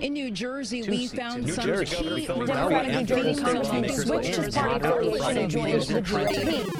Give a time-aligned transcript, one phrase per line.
[0.00, 3.38] In New Jersey, Two we found New some Jersey, key Democratic Murphy New Jersey and
[3.40, 6.44] Congressmen switched his party affiliation and joined the Friday.
[6.44, 6.70] GOP.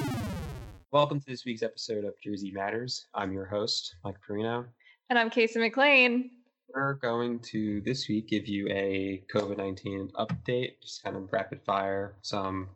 [0.92, 3.06] Welcome to this week's episode of Jersey Matters.
[3.14, 4.66] I'm your host, Mike Perino.
[5.10, 6.30] And I'm Casey McLean.
[6.72, 11.60] We're going to this week give you a COVID 19 update, just kind of rapid
[11.66, 12.68] fire, some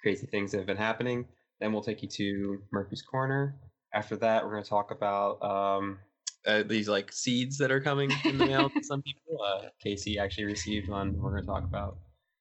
[0.00, 1.26] crazy things that have been happening.
[1.60, 3.56] Then we'll take you to Murphy's Corner.
[3.92, 5.98] After that, we're going to talk about um,
[6.46, 9.42] uh, these like seeds that are coming in the mail to some people.
[9.42, 11.16] Uh, Casey actually received one.
[11.16, 11.98] We're going to talk about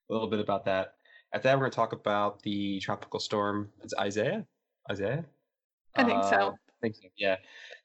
[0.09, 0.95] a little bit about that.
[1.33, 3.69] After that, we're going to talk about the tropical storm.
[3.83, 4.45] It's Isaiah.
[4.89, 5.25] Isaiah.
[5.95, 6.29] I think so.
[6.29, 7.07] Uh, I think so.
[7.17, 7.35] Yeah.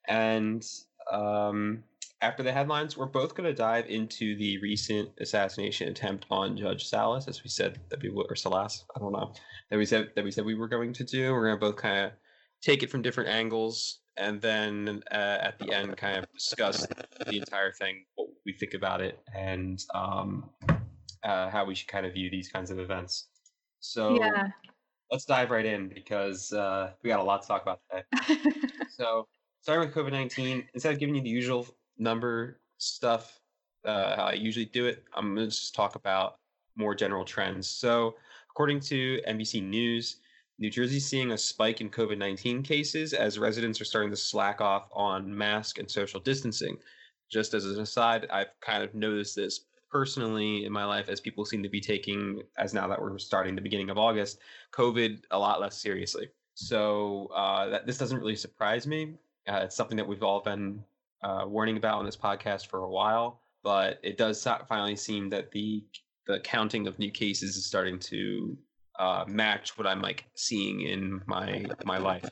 [0.09, 0.65] And
[1.11, 1.83] um,
[2.21, 6.87] after the headlines, we're both going to dive into the recent assassination attempt on Judge
[6.87, 9.33] Salas, as we said that we would, or Salas, I don't know,
[9.71, 11.33] that we said that we said we were going to do.
[11.33, 12.13] We're going to both kind of
[12.63, 17.39] take it from different angles, and then uh, at the end, kind of discuss the
[17.39, 20.51] entire thing, what we think about it, and um,
[21.23, 23.29] uh, how we should kind of view these kinds of events.
[23.81, 24.49] So Yeah.
[25.11, 28.61] let's dive right in because uh, we got a lot to talk about today.
[28.89, 29.27] So,
[29.61, 31.67] starting with COVID 19, instead of giving you the usual
[31.99, 33.41] number stuff,
[33.85, 36.39] uh, how I usually do it, I'm going to just talk about
[36.77, 37.69] more general trends.
[37.69, 38.15] So,
[38.51, 40.19] according to NBC News,
[40.59, 44.61] New Jersey's seeing a spike in COVID 19 cases as residents are starting to slack
[44.61, 46.79] off on mask and social distancing.
[47.31, 51.45] Just as an aside, I've kind of noticed this personally in my life as people
[51.45, 54.39] seem to be taking, as now that we're starting the beginning of August,
[54.73, 56.29] COVID a lot less seriously.
[56.55, 59.15] So uh, that this doesn't really surprise me.
[59.49, 60.85] Uh, it's something that we've all been
[61.23, 65.51] uh, warning about on this podcast for a while, but it does finally seem that
[65.51, 65.85] the
[66.27, 68.57] the counting of new cases is starting to
[68.99, 72.29] uh, match what I'm like seeing in my my life.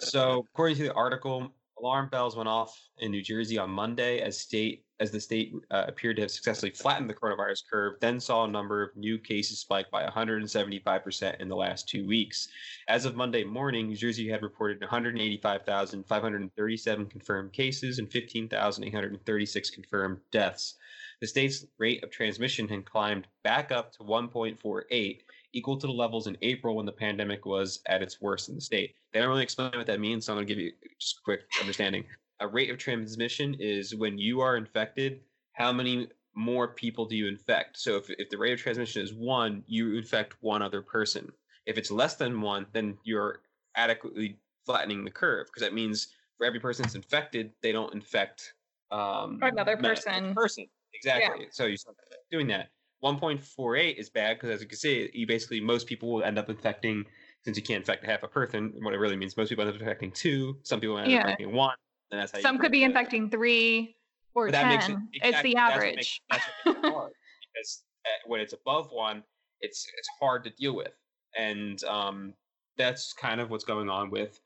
[0.00, 4.40] So according to the article, alarm bells went off in New Jersey on Monday as
[4.40, 7.94] state as the state uh, appeared to have successfully flattened the coronavirus curve.
[8.00, 12.06] Then saw a number of new cases spike by 175 percent in the last two
[12.06, 12.48] weeks.
[12.88, 20.76] As of Monday morning, New Jersey had reported 185,537 confirmed cases and 15,836 confirmed deaths.
[21.20, 25.20] The state's rate of transmission had climbed back up to 1.48,
[25.54, 28.60] equal to the levels in April when the pandemic was at its worst in the
[28.60, 28.94] state.
[29.12, 31.22] They don't really explain what that means, so I'm going to give you just a
[31.24, 32.04] quick understanding.
[32.40, 35.20] A rate of transmission is when you are infected,
[35.52, 37.78] how many more people do you infect?
[37.78, 41.30] So if, if the rate of transmission is one, you infect one other person.
[41.66, 43.40] If it's less than one, then you're
[43.76, 48.54] adequately flattening the curve because that means for every person that's infected, they don't infect
[48.90, 50.34] um, Another person.
[50.34, 50.66] person.
[50.92, 51.46] Exactly.
[51.50, 51.96] So you start
[52.30, 52.70] doing that.
[53.04, 56.48] 1.48 is bad because, as you can see, you basically most people will end up
[56.48, 57.04] infecting
[57.44, 58.72] since you can't infect half a person.
[58.80, 60.56] What it really means, most people end up infecting two.
[60.62, 61.18] Some people end Yeah.
[61.18, 61.76] up infecting one.
[62.10, 63.96] And that's how you Some could be infecting three
[64.34, 64.68] or But that ten.
[64.70, 65.96] makes it it's exactly- the that's what average.
[65.96, 67.12] makes- That's what makes it hard
[67.54, 69.22] because uh, when it's above one,
[69.60, 70.92] it's it's hard to deal with,
[71.38, 72.34] and um,
[72.76, 74.40] that's kind of what's going on with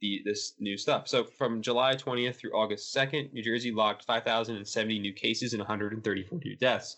[0.00, 1.08] the this new stuff.
[1.08, 6.38] So from July 20th through August 2nd, New Jersey logged 5,070 new cases and 134
[6.44, 6.96] new deaths.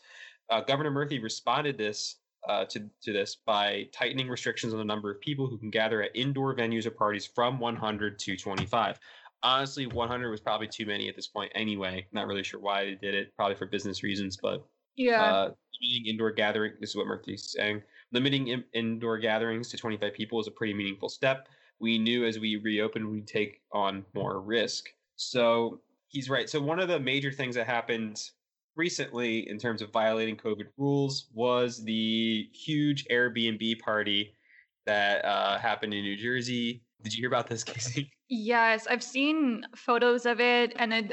[0.50, 2.16] Uh, Governor Murphy responded this
[2.49, 6.03] uh, to to this by tightening restrictions on the number of people who can gather
[6.03, 8.99] at indoor venues or parties from 100 to 25
[9.43, 12.06] honestly 100 was probably too many at this point anyway.
[12.12, 14.66] Not really sure why they did it probably for business reasons but
[14.97, 15.22] yeah.
[15.22, 15.50] uh,
[15.81, 17.82] limiting indoor gathering this is what murphy's saying
[18.15, 21.49] limiting in- indoor gatherings to 25 people is a pretty meaningful step.
[21.81, 24.87] We knew as we reopened we'd take on more risk.
[25.16, 26.49] So he's right.
[26.49, 28.31] So one of the major things that happened
[28.76, 34.34] recently in terms of violating covid rules was the huge airbnb party
[34.86, 39.64] that uh, happened in new jersey did you hear about this casey yes, I've seen
[39.76, 41.12] photos of it, and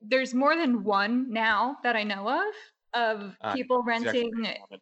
[0.00, 2.54] there's more than one now that I know of
[2.94, 4.80] of Uh, people renting common.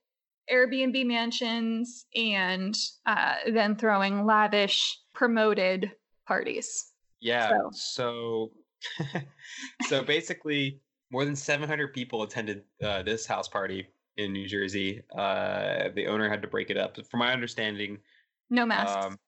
[0.52, 2.76] Airbnb mansions and
[3.06, 5.90] uh, then throwing lavish promoted
[6.26, 6.92] parties.
[7.20, 7.48] Yeah.
[7.48, 8.52] So- So,
[9.88, 10.80] so, basically,
[11.10, 15.02] more than 700 people attended uh, this house party in New Jersey.
[15.16, 16.96] Uh, the owner had to break it up.
[17.06, 17.98] From my understanding,
[18.50, 19.06] No masks.
[19.06, 19.18] um,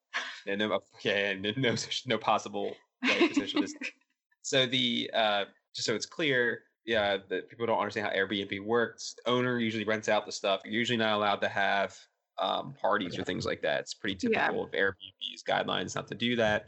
[0.47, 1.75] and no, okay, and no,
[2.05, 3.93] no possible way for social distancing.
[4.41, 9.15] So the uh, just so it's clear, yeah, that people don't understand how Airbnb works.
[9.23, 10.61] The owner usually rents out the stuff.
[10.65, 11.97] You're usually not allowed to have
[12.37, 13.81] um, parties or things like that.
[13.81, 14.47] It's pretty Yeah.
[14.47, 16.67] typical of Airbnb's guidelines not to do that.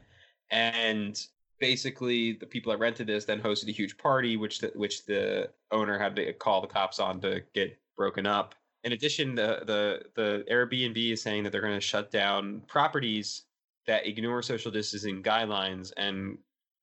[0.52, 1.20] And
[1.60, 5.50] basically, the people that rented this then hosted a huge party, which the, which the
[5.72, 8.56] owner had to call the cops on to get broken up.
[8.84, 13.44] In addition, the the the Airbnb is saying that they're going to shut down properties
[13.88, 16.38] that ignore social distancing guidelines and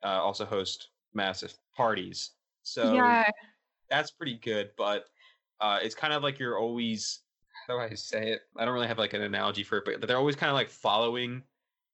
[0.04, 2.30] uh, also host massive parties.
[2.62, 3.28] So yeah.
[3.90, 4.70] that's pretty good.
[4.76, 5.06] But
[5.60, 7.20] uh, it's kind of like you're always
[7.66, 8.40] how do I say it?
[8.56, 10.70] I don't really have like an analogy for it, but they're always kind of like
[10.70, 11.42] following,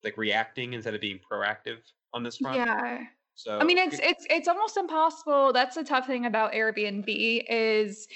[0.03, 1.79] like reacting instead of being proactive
[2.15, 2.57] on this front.
[2.57, 3.01] Yeah.
[3.35, 5.53] So I mean, it's it's it's almost impossible.
[5.53, 8.09] That's the tough thing about Airbnb is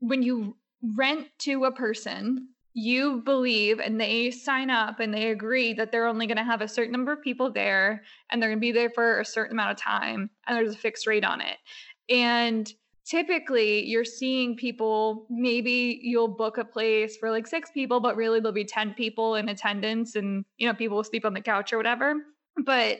[0.00, 0.56] when you
[0.94, 6.06] rent to a person, you believe and they sign up and they agree that they're
[6.06, 8.72] only going to have a certain number of people there and they're going to be
[8.72, 11.56] there for a certain amount of time and there's a fixed rate on it.
[12.08, 12.72] And
[13.04, 18.38] typically you're seeing people maybe you'll book a place for like six people but really
[18.38, 21.72] there'll be 10 people in attendance and you know people will sleep on the couch
[21.72, 22.16] or whatever
[22.64, 22.98] but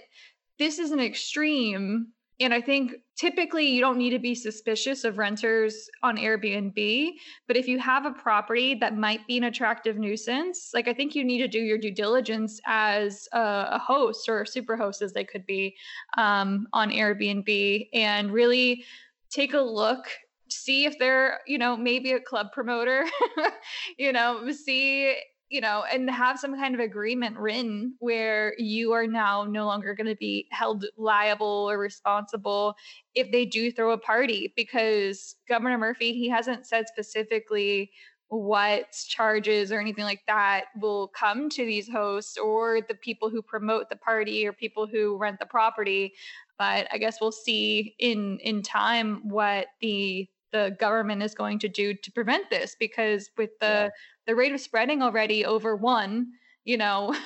[0.59, 2.09] this is an extreme
[2.41, 7.11] and i think typically you don't need to be suspicious of renters on airbnb
[7.47, 11.15] but if you have a property that might be an attractive nuisance like i think
[11.15, 15.13] you need to do your due diligence as a, host or a super host as
[15.13, 15.75] they could be
[16.17, 18.85] um, on airbnb and really
[19.31, 20.07] take a look
[20.51, 23.05] see if they're you know maybe a club promoter
[23.99, 25.15] you know see
[25.49, 29.95] you know and have some kind of agreement written where you are now no longer
[29.95, 32.75] going to be held liable or responsible
[33.15, 37.91] if they do throw a party because governor murphy he hasn't said specifically
[38.31, 43.41] what charges or anything like that will come to these hosts or the people who
[43.41, 46.13] promote the party or people who rent the property
[46.59, 51.69] but I guess we'll see in in time what the the government is going to
[51.69, 53.89] do to prevent this because with the yeah.
[54.29, 56.29] The rate of spreading already over one
[56.69, 57.17] you know?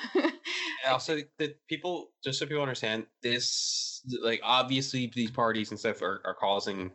[0.85, 6.21] Also the people just so people understand this like obviously these parties and stuff are,
[6.25, 6.91] are causing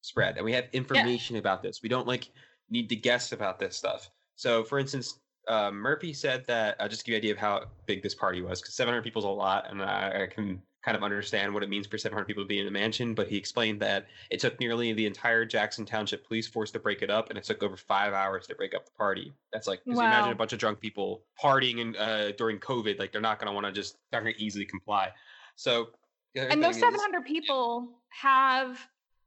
[0.00, 1.40] spread and we have information yeah.
[1.40, 1.80] about this.
[1.82, 2.28] We don't like
[2.70, 4.08] need to guess about this stuff.
[4.36, 5.18] So for instance
[5.48, 8.42] uh, murphy said that i'll just give you an idea of how big this party
[8.42, 11.62] was because 700 people is a lot and I, I can kind of understand what
[11.62, 14.40] it means for 700 people to be in a mansion, but he explained that it
[14.40, 17.62] took nearly the entire Jackson Township police force to break it up, and it took
[17.62, 19.32] over five hours to break up the party.
[19.52, 20.00] That's like, wow.
[20.00, 23.46] imagine a bunch of drunk people partying in, uh, during COVID, like they're not going
[23.46, 25.10] to want to just, they're going to easily comply.
[25.54, 25.90] So,
[26.34, 28.78] and those 700 is, people have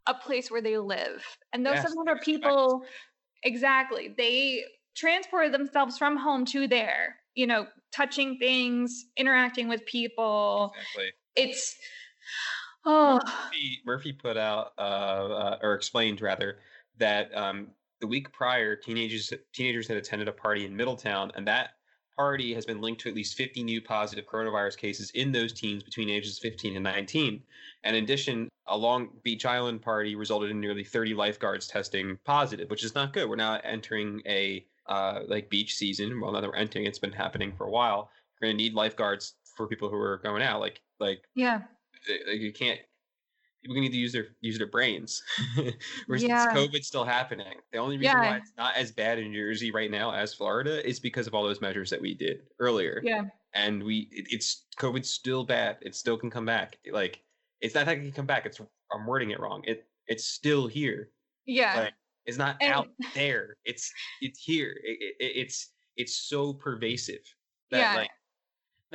[0.08, 1.24] a place where they live,
[1.54, 2.84] and those yes, 700 people,
[3.44, 10.74] exactly, they transported themselves from home to there you know, touching things, interacting with people.
[10.94, 11.76] Exactly it's
[12.86, 16.58] oh Murphy, Murphy put out uh, uh, or explained rather
[16.98, 17.68] that um,
[18.02, 21.72] the week prior teenagers teenagers had attended a party in Middletown and that
[22.16, 25.84] party has been linked to at least 50 new positive coronavirus cases in those teens
[25.84, 27.42] between ages 15 and 19.
[27.84, 32.70] And in addition, a Long Beach Island party resulted in nearly 30 lifeguards testing positive,
[32.70, 33.30] which is not good.
[33.30, 36.22] We're now entering a uh, like beach season.
[36.22, 38.10] Well, now that we're entering, it's been happening for a while.
[38.40, 40.60] You're going to need lifeguards for people who are going out.
[40.60, 41.62] Like like yeah,
[42.28, 42.80] like you can't.
[43.64, 45.24] People need to use their use their brains.
[46.06, 46.54] Whereas yeah.
[46.54, 47.56] COVID's still happening.
[47.72, 48.30] The only reason yeah.
[48.32, 51.44] why it's not as bad in Jersey right now as Florida is because of all
[51.44, 53.02] those measures that we did earlier.
[53.04, 53.24] Yeah.
[53.56, 55.78] And we, it, it's COVID's still bad.
[55.82, 56.78] It still can come back.
[56.92, 57.22] Like
[57.60, 58.46] it's not that it can come back.
[58.46, 58.62] It's
[58.94, 59.64] I'm wording it wrong.
[59.66, 61.10] It it's still here.
[61.48, 61.76] Yeah.
[61.76, 61.94] Like,
[62.26, 63.56] it's not and, out there.
[63.66, 63.92] It's
[64.22, 64.80] it's here.
[64.84, 67.22] It, it, it's it's so pervasive
[67.72, 67.96] that yeah.
[67.96, 68.10] like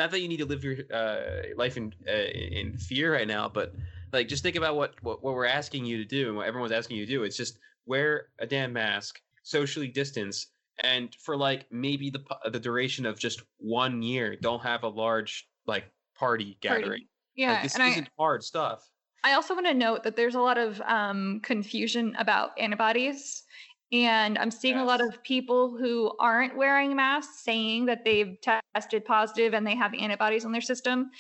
[0.01, 3.49] not that you need to live your uh, life in uh, in fear right now,
[3.49, 3.75] but
[4.13, 6.73] like just think about what, what what we're asking you to do and what everyone's
[6.73, 7.23] asking you to do.
[7.23, 10.47] It's just wear a damn mask, socially distance,
[10.83, 15.47] and for like maybe the the duration of just one year, don't have a large
[15.67, 15.85] like
[16.19, 17.05] party gathering.
[17.37, 18.89] Yeah, like, this isn't I, hard stuff.
[19.23, 23.45] I also want to note that there's a lot of um, confusion about antibodies.
[23.93, 24.83] And I'm seeing yes.
[24.83, 28.37] a lot of people who aren't wearing masks saying that they've
[28.75, 31.11] tested positive and they have antibodies on their system.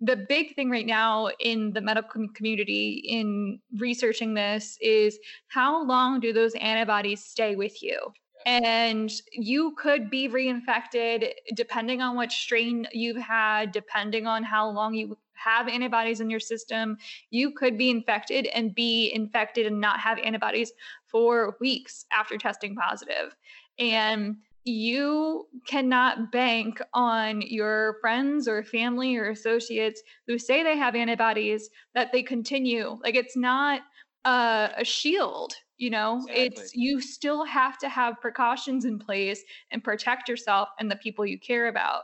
[0.00, 5.18] The big thing right now in the medical community in researching this is
[5.48, 7.98] how long do those antibodies stay with you?
[8.44, 14.94] And you could be reinfected depending on what strain you've had, depending on how long
[14.94, 16.96] you have antibodies in your system.
[17.30, 20.72] You could be infected and be infected and not have antibodies
[21.16, 23.34] for weeks after testing positive.
[23.78, 30.94] And you cannot bank on your friends or family or associates who say they have
[30.94, 32.98] antibodies that they continue.
[33.02, 33.80] Like it's not
[34.26, 36.44] a, a shield, you know, exactly.
[36.44, 41.24] it's you still have to have precautions in place and protect yourself and the people
[41.24, 42.02] you care about.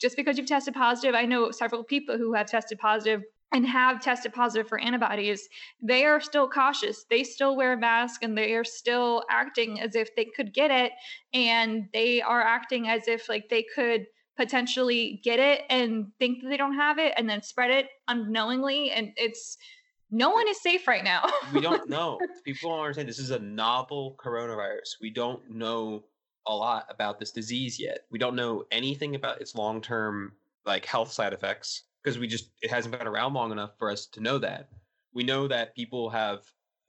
[0.00, 4.02] Just because you've tested positive, I know several people who have tested positive and have
[4.02, 5.48] tested positive for antibodies,
[5.80, 7.04] they are still cautious.
[7.08, 10.72] They still wear a mask and they are still acting as if they could get
[10.72, 10.90] it.
[11.32, 14.06] And they are acting as if like they could
[14.36, 18.90] potentially get it and think that they don't have it and then spread it unknowingly.
[18.90, 19.56] And it's
[20.10, 21.22] no one is safe right now.
[21.54, 22.18] we don't know.
[22.44, 24.96] People don't understand this is a novel coronavirus.
[25.00, 26.02] We don't know
[26.48, 28.00] a lot about this disease yet.
[28.10, 30.32] We don't know anything about its long term
[30.66, 34.06] like health side effects because we just it hasn't been around long enough for us
[34.06, 34.68] to know that.
[35.14, 36.42] We know that people have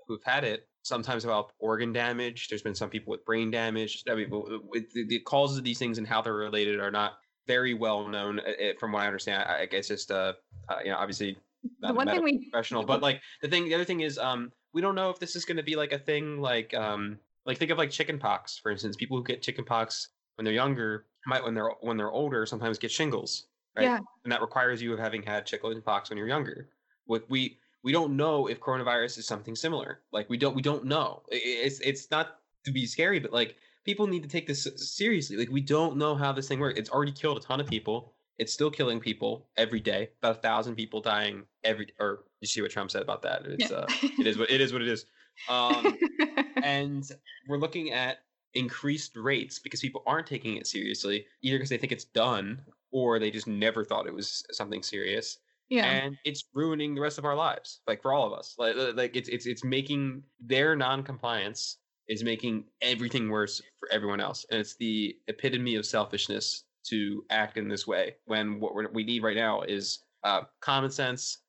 [0.07, 2.49] who've had it sometimes about organ damage.
[2.49, 4.03] There's been some people with brain damage.
[4.09, 7.17] I mean, the, the causes of these things and how they're related are not
[7.47, 9.43] very well known, uh, uh, from what I understand.
[9.43, 10.33] I guess just uh,
[10.69, 11.37] uh you know, obviously
[11.79, 14.81] the one thing we professional, but like the thing, the other thing is, um, we
[14.81, 17.71] don't know if this is going to be like a thing, like um, like think
[17.71, 18.95] of like chicken pox, for instance.
[18.95, 22.77] People who get chicken pox when they're younger might when they're when they're older sometimes
[22.77, 23.83] get shingles, right?
[23.83, 23.99] Yeah.
[24.23, 26.69] And that requires you of having had chicken pox when you're younger.
[27.05, 29.99] What we we don't know if coronavirus is something similar.
[30.11, 31.21] Like we don't we don't know.
[31.29, 33.55] It's it's not to be scary, but like
[33.85, 35.37] people need to take this seriously.
[35.37, 36.79] Like we don't know how this thing works.
[36.79, 38.13] It's already killed a ton of people.
[38.37, 40.09] It's still killing people every day.
[40.21, 41.87] About a thousand people dying every.
[41.99, 43.43] Or you see what Trump said about that?
[43.45, 43.77] It's yeah.
[43.77, 43.87] uh,
[44.19, 44.73] it is what it is.
[44.73, 45.05] What it is.
[45.47, 45.97] Um,
[46.63, 47.07] and
[47.47, 48.17] we're looking at
[48.55, 52.61] increased rates because people aren't taking it seriously, either because they think it's done
[52.95, 55.39] or they just never thought it was something serious.
[55.67, 55.85] Yeah.
[55.85, 58.55] And it's ruining the rest of our lives, like for all of us.
[58.57, 64.45] Like, like it's it's it's making their non-compliance is making everything worse for everyone else,
[64.49, 69.23] and it's the epitome of selfishness to act in this way when what we need
[69.23, 71.39] right now is uh, common sense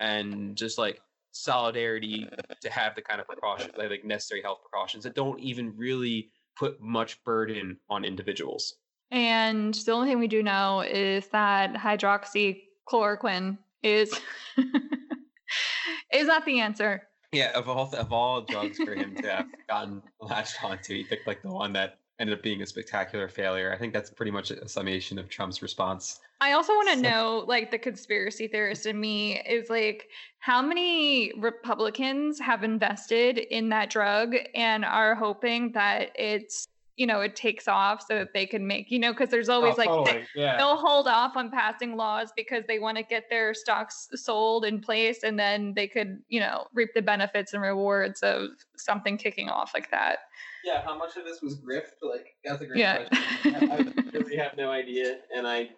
[0.00, 2.26] and just like solidarity
[2.62, 6.80] to have the kind of precautions, like necessary health precautions that don't even really put
[6.80, 8.74] much burden on individuals.
[9.10, 14.20] And the only thing we do know is that hydroxychloroquine is
[16.12, 17.08] is not the answer.
[17.32, 21.26] Yeah, of all of all drugs for him to have gotten latched onto, he picked
[21.26, 23.72] like the one that ended up being a spectacular failure.
[23.72, 26.20] I think that's pretty much a summation of Trump's response.
[26.40, 27.00] I also want to so.
[27.02, 30.08] know, like, the conspiracy theorist in me is like,
[30.38, 37.20] how many Republicans have invested in that drug and are hoping that it's you know
[37.20, 39.88] it takes off so that they can make you know because there's always oh, like
[39.88, 40.24] totally.
[40.34, 40.56] they, yeah.
[40.56, 44.80] they'll hold off on passing laws because they want to get their stocks sold in
[44.80, 49.48] place and then they could you know reap the benefits and rewards of something kicking
[49.48, 50.18] off like that
[50.64, 52.02] yeah, how much of this was grift?
[52.02, 53.04] Like, that's a great yeah.
[53.04, 53.70] question.
[53.70, 55.68] I, I really have no idea, and I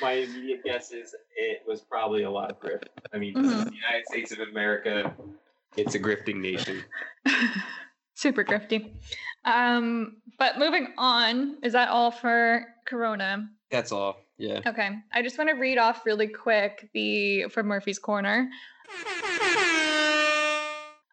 [0.00, 2.84] my immediate guess is it was probably a lot of grift.
[3.12, 3.48] I mean, mm-hmm.
[3.48, 5.14] the United States of America,
[5.76, 6.82] it's a grifting nation.
[8.18, 8.90] Super grifty.
[9.44, 13.48] Um, but moving on, is that all for Corona?
[13.70, 14.16] That's all.
[14.38, 14.60] Yeah.
[14.66, 14.90] Okay.
[15.12, 18.50] I just want to read off really quick the from Murphy's Corner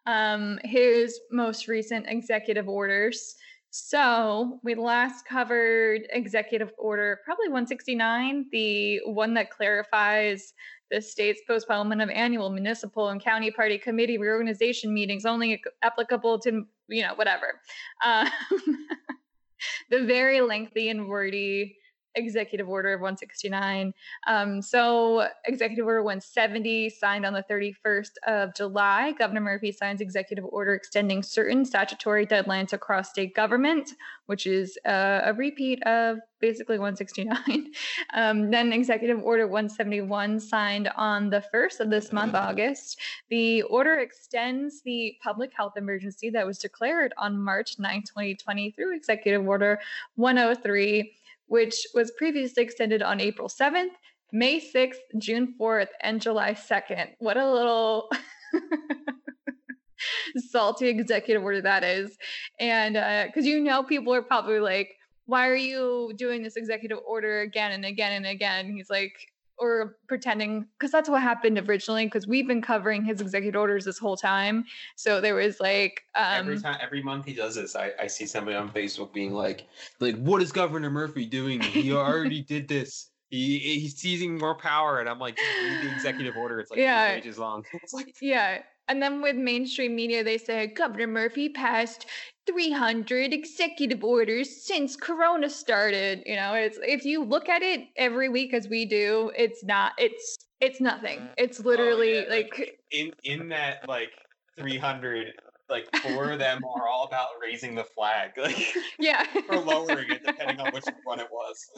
[0.06, 3.36] um, his most recent executive orders.
[3.70, 10.54] So we last covered executive order probably 169, the one that clarifies
[10.90, 16.64] the state's postponement of annual municipal and county party committee reorganization meetings only applicable to
[16.88, 17.60] you know whatever.
[18.04, 18.28] Um,
[19.90, 21.76] the very lengthy and wordy
[22.16, 23.94] Executive Order of 169.
[24.26, 29.12] Um, so, Executive Order 170, signed on the 31st of July.
[29.12, 33.90] Governor Murphy signs Executive Order extending certain statutory deadlines across state government,
[34.26, 37.72] which is uh, a repeat of basically 169.
[38.14, 42.98] Um, then, Executive Order 171, signed on the 1st of this month, August.
[43.28, 48.96] The order extends the public health emergency that was declared on March 9, 2020, through
[48.96, 49.80] Executive Order
[50.14, 51.12] 103
[51.46, 53.90] which was previously extended on April 7th,
[54.32, 57.10] May 6th, June 4th, and July 2nd.
[57.18, 58.10] What a little
[60.50, 62.16] salty executive order that is.
[62.58, 62.94] And
[63.26, 64.90] because uh, you know, people are probably like,
[65.26, 68.72] why are you doing this executive order again and again and again?
[68.72, 69.12] He's like,
[69.58, 73.98] or pretending because that's what happened originally because we've been covering his executive orders this
[73.98, 74.64] whole time.
[74.96, 78.26] So there was like um, every time every month he does this I, I see
[78.26, 79.66] somebody on facebook being like
[80.00, 81.60] like what is governor murphy doing?
[81.60, 83.10] He already did this.
[83.28, 85.00] He he's seizing more power.
[85.00, 87.14] And i'm like read the executive order it's like yeah.
[87.14, 87.64] pages long.
[87.82, 88.62] It's like yeah.
[88.88, 92.06] And then with mainstream media, they say Governor Murphy passed
[92.46, 96.22] 300 executive orders since Corona started.
[96.26, 99.92] You know, it's if you look at it every week as we do, it's not.
[99.98, 101.28] It's it's nothing.
[101.36, 102.30] It's literally oh, yeah.
[102.30, 104.10] like, like in in that like
[104.56, 105.32] 300
[105.68, 110.22] like four of them are all about raising the flag like yeah or lowering it
[110.24, 111.70] depending on which one it was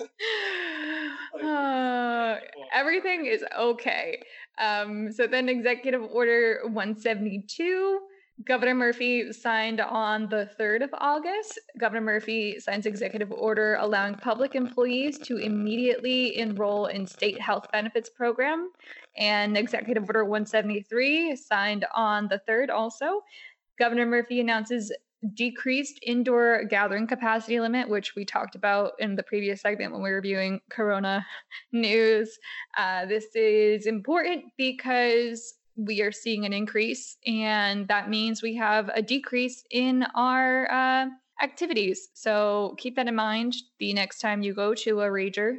[1.34, 2.36] like, uh,
[2.74, 4.22] everything is okay
[4.58, 8.00] um so then executive order 172
[8.44, 11.58] Governor Murphy signed on the 3rd of August.
[11.78, 18.08] Governor Murphy signs executive order allowing public employees to immediately enroll in state health benefits
[18.08, 18.70] program.
[19.16, 23.22] And Executive Order 173 signed on the 3rd also.
[23.76, 24.92] Governor Murphy announces
[25.34, 30.10] decreased indoor gathering capacity limit, which we talked about in the previous segment when we
[30.10, 31.26] were reviewing Corona
[31.72, 32.38] news.
[32.76, 38.90] Uh, this is important because we are seeing an increase, and that means we have
[38.94, 41.06] a decrease in our uh,
[41.42, 42.08] activities.
[42.14, 45.58] So keep that in mind the next time you go to a rager.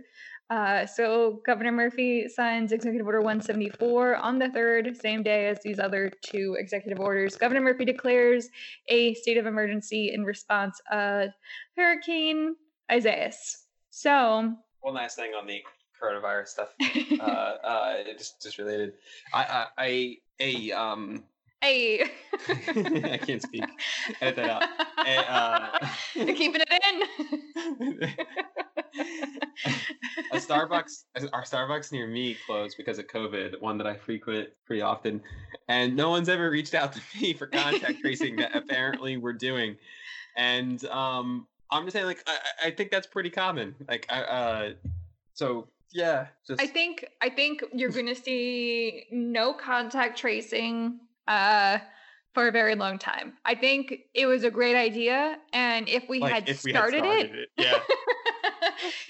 [0.50, 5.80] Uh, so Governor Murphy signs Executive Order 174 on the third, same day as these
[5.80, 7.36] other two executive orders.
[7.36, 8.50] Governor Murphy declares
[8.88, 11.30] a state of emergency in response of
[11.78, 12.56] Hurricane
[12.92, 13.68] Isaias.
[13.92, 15.62] So one last thing on the
[16.02, 16.70] coronavirus stuff.
[17.20, 18.94] uh, uh, just just related.
[19.34, 21.24] I I, I a um.
[21.62, 22.04] Hey.
[22.48, 23.66] I can't speak.
[24.22, 24.64] Edit that out.
[25.06, 27.10] A, uh, keeping it
[27.92, 28.16] in.
[30.32, 31.04] a Starbucks,
[31.34, 33.60] our Starbucks near me closed because of COVID.
[33.60, 35.22] One that I frequent pretty often,
[35.68, 39.76] and no one's ever reached out to me for contact tracing that apparently we're doing.
[40.38, 43.76] And um, I'm just saying, like, I, I think that's pretty common.
[43.88, 44.72] Like, I, uh,
[45.34, 46.62] so yeah just...
[46.62, 51.78] i think i think you're gonna see no contact tracing uh
[52.34, 56.20] for a very long time i think it was a great idea and if we,
[56.20, 57.80] like had, if started we had started, it, it yeah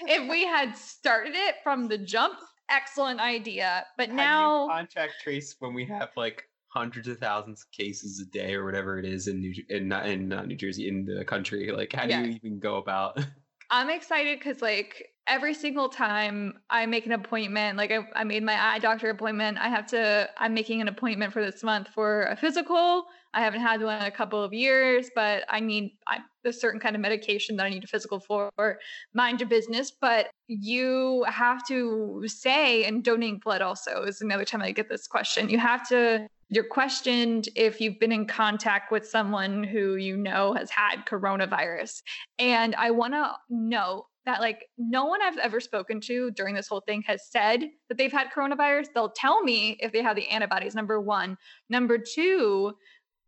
[0.06, 2.34] if we had started it from the jump
[2.70, 7.70] excellent idea but How now contact trace when we have like hundreds of thousands of
[7.72, 11.04] cases a day or whatever it is in New in in uh, New Jersey in
[11.04, 11.70] the country.
[11.72, 12.22] Like, how do yeah.
[12.22, 13.20] you even go about?
[13.70, 18.42] I'm excited because like every single time I make an appointment, like I, I, made
[18.42, 22.24] my eye doctor appointment, I have to, I'm making an appointment for this month for
[22.24, 23.04] a physical.
[23.32, 26.80] I haven't had one in a couple of years, but I need I, a certain
[26.80, 28.50] kind of medication that I need a physical for.
[29.14, 34.62] Mind your business, but you have to say, and donate blood also is another time
[34.62, 35.48] I get this question.
[35.48, 40.52] You have to you're questioned if you've been in contact with someone who you know
[40.54, 42.02] has had coronavirus.
[42.40, 46.68] And I want to note that like no one I've ever spoken to during this
[46.68, 48.88] whole thing has said that they've had coronavirus.
[48.94, 50.74] They'll tell me if they have the antibodies.
[50.74, 51.36] Number 1.
[51.68, 52.72] Number 2,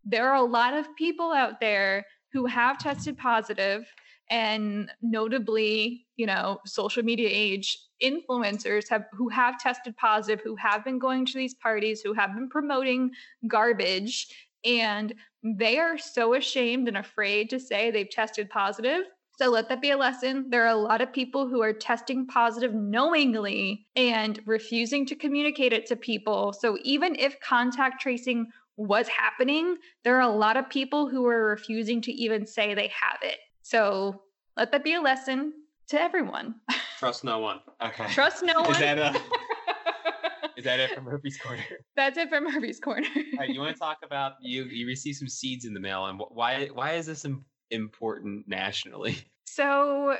[0.04, 3.84] there are a lot of people out there who have tested positive
[4.30, 10.84] and notably, you know, social media age influencers have who have tested positive, who have
[10.84, 13.10] been going to these parties, who have been promoting
[13.48, 14.28] garbage
[14.64, 19.02] and they are so ashamed and afraid to say they've tested positive
[19.38, 20.46] so let that be a lesson.
[20.50, 25.72] There are a lot of people who are testing positive knowingly and refusing to communicate
[25.72, 26.52] it to people.
[26.52, 31.46] So even if contact tracing was happening, there are a lot of people who are
[31.46, 33.38] refusing to even say they have it.
[33.62, 34.22] So
[34.56, 35.52] let that be a lesson
[35.88, 36.56] to everyone.
[36.98, 37.60] Trust no one.
[37.82, 38.06] Okay.
[38.08, 38.70] Trust no one.
[38.70, 41.64] Is that, uh, a, is that it from Murphy's Corner?
[41.96, 43.08] That's it from Murphy's Corner.
[43.16, 44.64] All right, you want to talk about you?
[44.64, 46.66] You received some seeds in the mail, and why?
[46.66, 47.24] Why is this
[47.72, 49.16] important nationally?
[49.44, 50.16] So.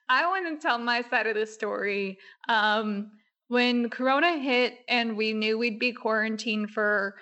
[0.09, 2.17] I want to tell my side of the story.
[2.47, 3.11] Um,
[3.47, 7.15] when Corona hit and we knew we'd be quarantined for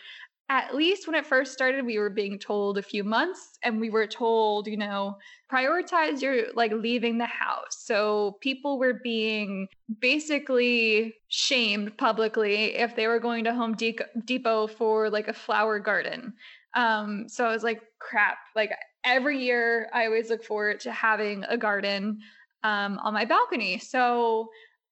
[0.50, 3.90] at least when it first started, we were being told a few months and we
[3.90, 5.18] were told, you know,
[5.52, 7.84] prioritize your like leaving the house.
[7.84, 9.68] So people were being
[10.00, 16.34] basically shamed publicly if they were going to Home Depot for like a flower garden.
[16.76, 18.38] Um, so I was like, crap.
[18.56, 18.72] Like
[19.04, 22.20] every year, I always look forward to having a garden
[22.64, 23.80] um, on my balcony.
[23.80, 24.50] So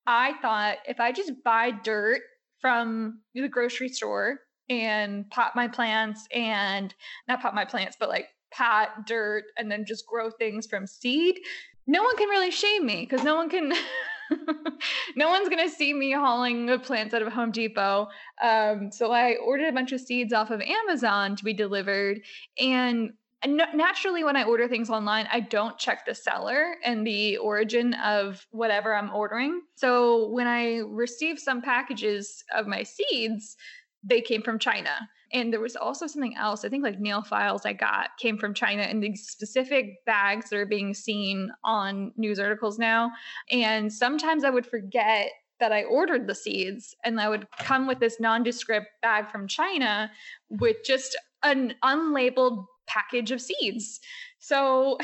[0.07, 2.21] I thought if I just buy dirt
[2.61, 6.93] from the grocery store and pot my plants and
[7.27, 11.39] not pot my plants, but like pot dirt and then just grow things from seed,
[11.87, 13.73] no one can really shame me because no one can.
[15.15, 18.07] no one's gonna see me hauling plants out of Home Depot.
[18.41, 22.21] Um, so I ordered a bunch of seeds off of Amazon to be delivered,
[22.59, 23.11] and
[23.47, 28.47] naturally when i order things online i don't check the seller and the origin of
[28.51, 29.61] whatever i'm ordering.
[29.75, 33.55] So when i received some packages of my seeds
[34.03, 37.65] they came from china and there was also something else i think like nail files
[37.65, 42.39] i got came from china in these specific bags that are being seen on news
[42.39, 43.11] articles now
[43.51, 47.99] and sometimes i would forget that I ordered the seeds and I would come with
[47.99, 50.11] this nondescript bag from China
[50.49, 53.99] with just an unlabeled package of seeds.
[54.39, 54.97] So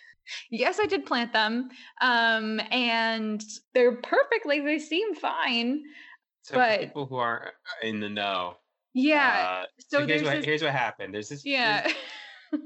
[0.50, 1.68] yes, I did plant them.
[2.00, 3.42] Um, and
[3.74, 4.46] they're perfect.
[4.46, 5.82] Like they seem fine.
[6.42, 8.56] So but people who are in the know.
[8.98, 9.62] Yeah.
[9.62, 10.44] Uh, so, so here's, what, this...
[10.44, 11.14] here's what happened.
[11.14, 11.44] There's this.
[11.44, 11.86] Yeah.
[12.50, 12.62] There's...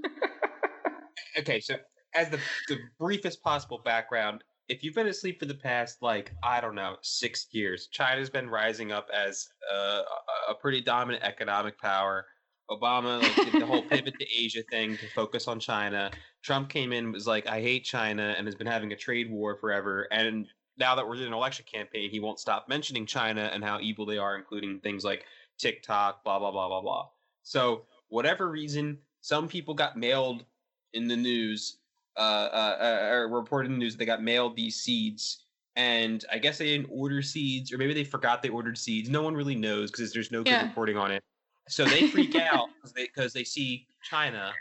[1.38, 1.76] okay, so
[2.14, 6.60] as the the briefest possible background, if you've been asleep for the past like I
[6.60, 10.02] don't know six years, China's been rising up as uh,
[10.48, 12.26] a pretty dominant economic power.
[12.70, 16.10] Obama like, did the whole pivot to Asia thing to focus on China.
[16.42, 19.56] Trump came in was like I hate China and has been having a trade war
[19.56, 20.08] forever.
[20.10, 20.46] And
[20.78, 24.06] now that we're in an election campaign, he won't stop mentioning China and how evil
[24.06, 25.24] they are, including things like
[25.62, 27.08] TikTok, blah blah blah blah blah.
[27.42, 30.44] So whatever reason, some people got mailed
[30.92, 31.78] in the news
[32.16, 32.20] uh,
[32.52, 35.44] uh, uh, or reported in the news they got mailed these seeds,
[35.76, 39.08] and I guess they didn't order seeds, or maybe they forgot they ordered seeds.
[39.08, 40.66] No one really knows because there's no good yeah.
[40.66, 41.22] reporting on it.
[41.68, 44.52] So they freak out because they they see China.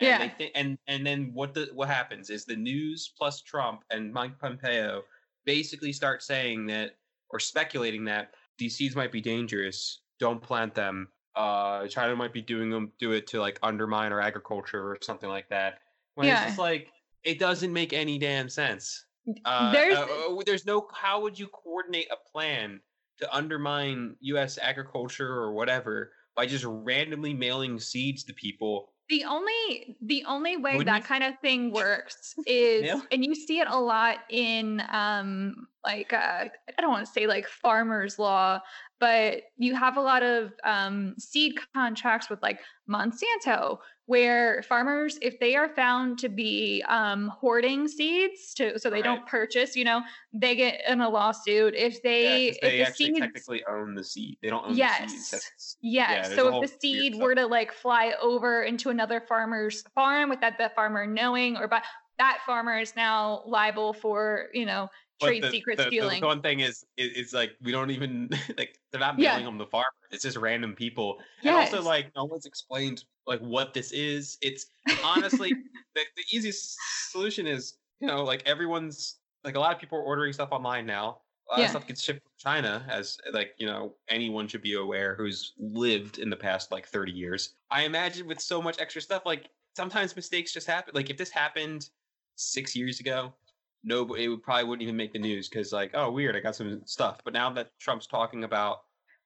[0.00, 0.18] And yeah.
[0.18, 4.12] They th- and and then what the what happens is the news plus Trump and
[4.12, 5.02] Mike Pompeo
[5.44, 6.96] basically start saying that
[7.30, 10.00] or speculating that these seeds might be dangerous.
[10.18, 11.08] Don't plant them.
[11.36, 15.28] Uh, China might be doing them do it to like undermine our agriculture or something
[15.28, 15.78] like that.
[16.14, 16.38] When yeah.
[16.38, 16.88] it's just like
[17.22, 19.06] it doesn't make any damn sense.
[19.44, 22.80] Uh, there's uh, uh, there's no how would you coordinate a plan
[23.18, 24.58] to undermine U.S.
[24.60, 28.92] agriculture or whatever by just randomly mailing seeds to people.
[29.08, 33.02] The only the only way Wouldn't that kind of thing works is, Mail?
[33.10, 37.26] and you see it a lot in um like uh, I don't want to say
[37.26, 38.60] like farmers law,
[39.00, 45.40] but you have a lot of um, seed contracts with like Monsanto, where farmers, if
[45.40, 49.04] they are found to be um, hoarding seeds, to so they right.
[49.04, 50.02] don't purchase, you know,
[50.34, 51.74] they get in a lawsuit.
[51.74, 55.00] If they, yeah, they if actually seeds, technically own the seed, they don't own yes,
[55.00, 55.76] the seeds.
[55.80, 56.28] yes.
[56.28, 60.58] Yeah, so if the seed were to like fly over into another farmer's farm without
[60.58, 61.82] that farmer knowing, or but
[62.18, 64.88] that farmer is now liable for you know
[65.20, 66.20] trade the, secret the, stealing.
[66.20, 69.44] The one thing is, is, is like we don't even like they're not mailing yeah.
[69.44, 69.86] them the farmer.
[70.10, 71.68] It's just random people, yes.
[71.68, 74.38] and also like no one's explained like what this is.
[74.40, 74.66] It's
[75.04, 75.50] honestly
[75.94, 76.76] the, the easiest
[77.10, 80.86] solution is you know like everyone's like a lot of people are ordering stuff online
[80.86, 81.20] now.
[81.48, 81.64] A lot yeah.
[81.64, 85.54] of stuff gets shipped from China, as like you know anyone should be aware who's
[85.58, 87.54] lived in the past like 30 years.
[87.70, 90.92] I imagine with so much extra stuff, like sometimes mistakes just happen.
[90.94, 91.88] Like if this happened
[92.36, 93.32] six years ago,
[93.84, 96.56] no, it would probably wouldn't even make the news because like, oh, weird, I got
[96.56, 97.20] some stuff.
[97.24, 98.78] But now that Trump's talking about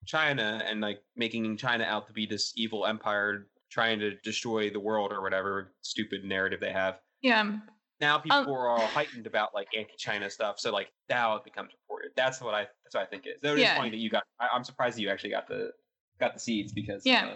[0.07, 4.81] China and like making China out to be this evil empire trying to destroy the
[4.81, 6.99] world or whatever stupid narrative they have.
[7.23, 7.59] Yeah.
[8.01, 11.71] Now people um, are all heightened about like anti-China stuff, so like now it becomes
[11.83, 12.11] reported.
[12.17, 12.67] That's what I.
[12.83, 13.41] That's what I think it is.
[13.43, 13.77] Though it yeah.
[13.77, 14.25] funny that you got.
[14.41, 15.71] I, am surprised that you actually got the
[16.19, 17.35] got the seeds because yeah,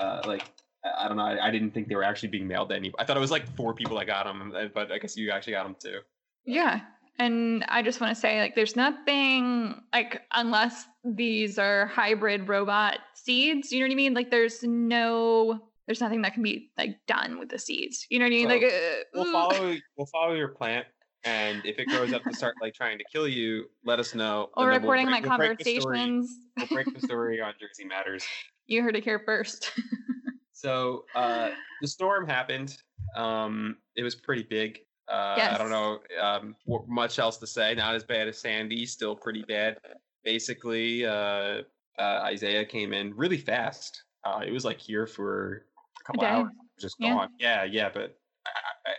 [0.00, 0.42] uh, uh, like
[0.84, 1.22] I don't know.
[1.22, 3.00] I, I, didn't think they were actually being mailed to anybody.
[3.00, 5.52] I thought it was like four people that got them, but I guess you actually
[5.52, 6.00] got them too.
[6.48, 6.80] Yeah.
[7.18, 12.98] And I just want to say, like, there's nothing, like, unless these are hybrid robot
[13.14, 14.14] seeds, you know what I mean?
[14.14, 18.06] Like, there's no, there's nothing that can be, like, done with the seeds.
[18.08, 18.48] You know what I mean?
[18.48, 20.86] like, uh, we'll follow, we'll follow your plant.
[21.24, 24.50] And if it grows up to start, like, trying to kill you, let us know.
[24.56, 26.32] Or recording we'll break, my we'll conversations.
[26.56, 28.24] We'll break the story on Jersey Matters.
[28.70, 29.72] You heard it here first.
[30.52, 31.48] so, uh,
[31.80, 32.76] the storm happened.
[33.16, 34.80] Um, it was pretty big.
[35.10, 35.54] Uh, yes.
[35.54, 37.74] I don't know um, much else to say.
[37.74, 39.78] Not as bad as Sandy, still pretty bad.
[40.24, 41.62] Basically, uh,
[41.98, 44.02] uh, Isaiah came in really fast.
[44.24, 45.64] Uh, it was like here for
[46.00, 46.32] a couple okay.
[46.32, 47.14] hours, just yeah.
[47.14, 47.28] gone.
[47.38, 47.88] Yeah, yeah.
[47.92, 48.18] But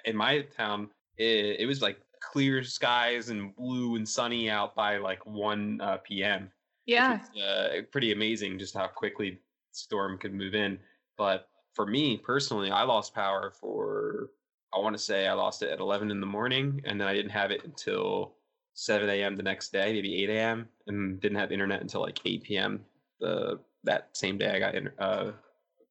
[0.06, 4.98] in my town, it, it, was like clear skies and blue and sunny out by
[4.98, 6.52] like 1 uh, p.m.
[6.86, 7.20] Yeah.
[7.42, 9.40] Uh, pretty amazing just how quickly
[9.72, 10.80] storm could move in.
[11.18, 14.32] But for me personally, I lost power for
[14.74, 17.14] I want to say I lost it at 11 in the morning, and then I
[17.14, 18.34] didn't have it until
[18.74, 19.36] 7 a.m.
[19.36, 22.86] the next day, maybe 8 a.m., and didn't have internet until like 8 p.m.
[23.20, 25.32] the that same day I got uh,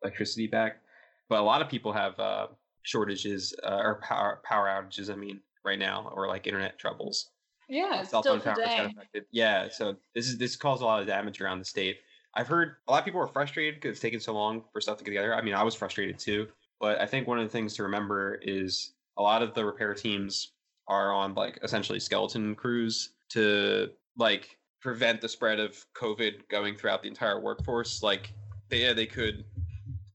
[0.03, 0.81] electricity back.
[1.29, 2.49] But a lot of people have uh,
[2.83, 5.13] shortages uh, or power power outages.
[5.13, 7.31] I mean, right now, or like internet troubles.
[7.69, 9.27] Yeah, cell phone got affected.
[9.31, 11.99] Yeah, so this is this caused a lot of damage around the state.
[12.35, 14.99] I've heard a lot of people are frustrated because it's taken so long for stuff
[14.99, 15.35] to get together.
[15.35, 16.49] I mean, I was frustrated too.
[16.81, 19.95] But I think one of the things to remember is a lot of the repair
[19.95, 20.53] teams
[20.87, 27.03] are on like essentially skeleton crews to like prevent the spread of COVID going throughout
[27.03, 28.03] the entire workforce.
[28.03, 28.33] Like
[28.69, 29.45] they yeah, they could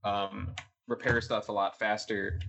[0.04, 0.50] um,
[0.88, 2.40] repair stuff a lot faster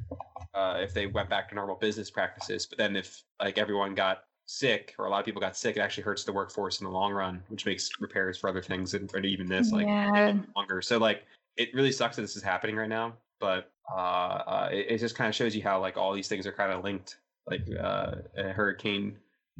[0.55, 2.67] uh, if they went back to normal business practices.
[2.67, 5.81] But then if like everyone got sick or a lot of people got sick, it
[5.81, 9.13] actually hurts the workforce in the long run, which makes repairs for other things and,
[9.25, 10.35] even this like yeah.
[10.57, 10.83] longer.
[10.83, 11.25] So like
[11.57, 13.15] it really sucks that this is happening right now.
[13.41, 16.47] But uh, uh, it, it, just kind of shows you how like all these things
[16.47, 19.17] are kind of linked, like uh, a hurricane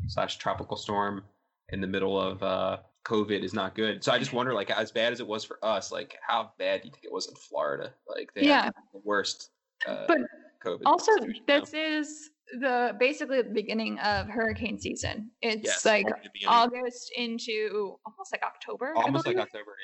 [0.09, 1.23] slash tropical storm
[1.71, 4.03] in the middle of uh, COVID is not good.
[4.03, 6.83] So I just wonder, like, as bad as it was for us, like, how bad
[6.83, 7.93] do you think it was in Florida?
[8.09, 9.51] Like, they yeah, the worst.
[9.87, 10.19] Uh, but
[10.65, 10.83] COVID.
[10.87, 11.13] also,
[11.47, 11.79] this know?
[11.79, 15.31] is the basically the beginning of hurricane season.
[15.43, 16.07] It's Yes, like.
[16.47, 18.93] August into almost like October.
[18.97, 19.37] Almost like.
[19.37, 19.77] October.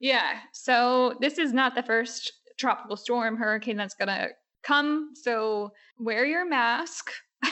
[0.00, 0.12] Yeah.
[0.14, 0.38] Yeah.
[0.52, 4.28] So this is not the first tropical storm hurricane that's going to
[4.62, 5.10] come.
[5.14, 7.10] So wear your mask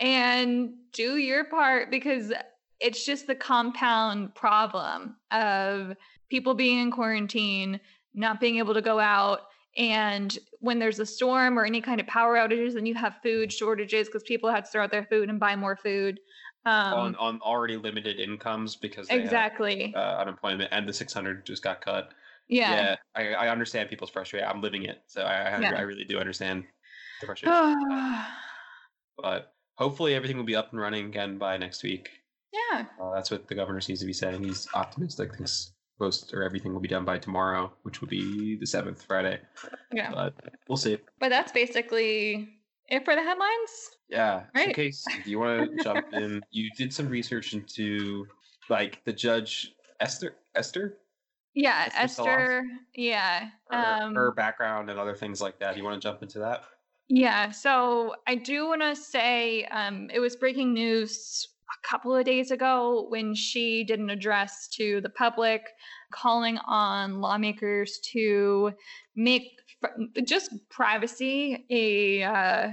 [0.00, 2.32] and do your part because
[2.80, 5.94] it's just the compound problem of
[6.28, 7.80] people being in quarantine,
[8.12, 9.42] not being able to go out.
[9.78, 13.52] And when there's a storm or any kind of power outages, then you have food
[13.52, 16.18] shortages because people had to throw out their food and buy more food.
[16.64, 19.94] Um, on on already limited incomes because they had, exactly.
[19.94, 22.12] uh, unemployment and the 600 just got cut.
[22.48, 22.96] Yeah.
[23.14, 24.48] I, I understand people's frustration.
[24.48, 25.74] I'm living it, so I I, Yeah.
[25.76, 26.64] I really do understand
[27.20, 27.76] the frustration.
[29.18, 32.10] but hopefully everything will be up and running again by next week.
[32.52, 32.86] yeah.
[33.00, 34.42] Uh, that's what the governor seems to be saying.
[34.42, 35.34] He's optimistic.
[35.34, 39.40] Thinks most or everything will be done by tomorrow, which will be the seventh Friday.
[39.92, 40.10] Yeah.
[40.12, 40.34] But
[40.68, 40.98] we'll see.
[41.20, 42.48] But that's basically
[42.88, 43.90] it for the headlines.
[44.08, 44.44] Yeah.
[44.54, 44.74] Right.
[44.74, 46.42] Case, do you want to jump in?
[46.50, 48.26] You did some research into
[48.68, 50.98] like the judge Esther Esther
[51.56, 52.62] Yeah, Esther
[52.94, 53.48] Yeah.
[53.70, 55.72] her, Um, her background and other things like that.
[55.72, 56.64] Do you want to jump into that?
[57.08, 57.50] yeah.
[57.50, 61.48] So I do want to say um, it was breaking news
[61.84, 65.62] a couple of days ago when she did an address to the public
[66.12, 68.72] calling on lawmakers to
[69.14, 69.44] make
[70.24, 72.70] just privacy a uh,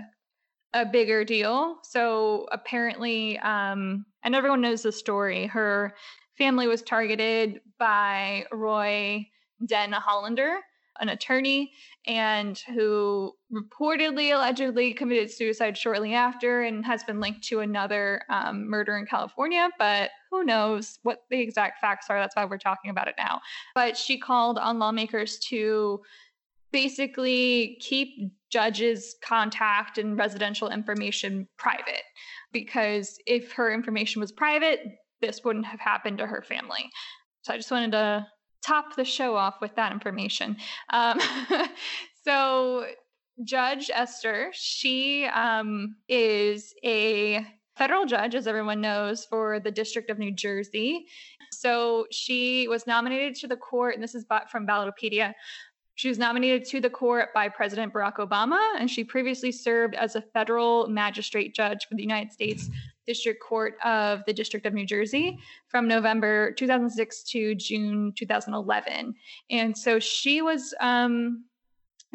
[0.73, 1.77] a bigger deal.
[1.83, 5.45] So apparently, um, and everyone knows the story.
[5.45, 5.95] Her
[6.37, 9.27] family was targeted by Roy
[9.65, 10.57] Den Hollander,
[10.99, 11.71] an attorney,
[12.05, 18.69] and who reportedly, allegedly committed suicide shortly after and has been linked to another um,
[18.69, 19.69] murder in California.
[19.79, 22.19] But who knows what the exact facts are?
[22.19, 23.41] That's why we're talking about it now.
[23.73, 26.01] But she called on lawmakers to
[26.71, 32.03] basically keep judges' contact and residential information private
[32.51, 34.79] because if her information was private,
[35.23, 36.89] this wouldn't have happened to her family.
[37.43, 38.27] So I just wanted to
[38.61, 40.57] top the show off with that information.
[40.89, 41.19] Um,
[42.25, 42.85] so
[43.43, 47.45] Judge Esther, she um, is a
[47.77, 51.05] federal judge, as everyone knows, for the District of New Jersey.
[51.51, 55.33] So she was nominated to the court, and this is from Ballotpedia.
[55.95, 60.15] She was nominated to the court by President Barack Obama, and she previously served as
[60.15, 62.69] a federal magistrate judge for the United States
[63.05, 69.13] District Court of the District of New Jersey from November 2006 to June 2011.
[69.49, 71.45] And so she was, um,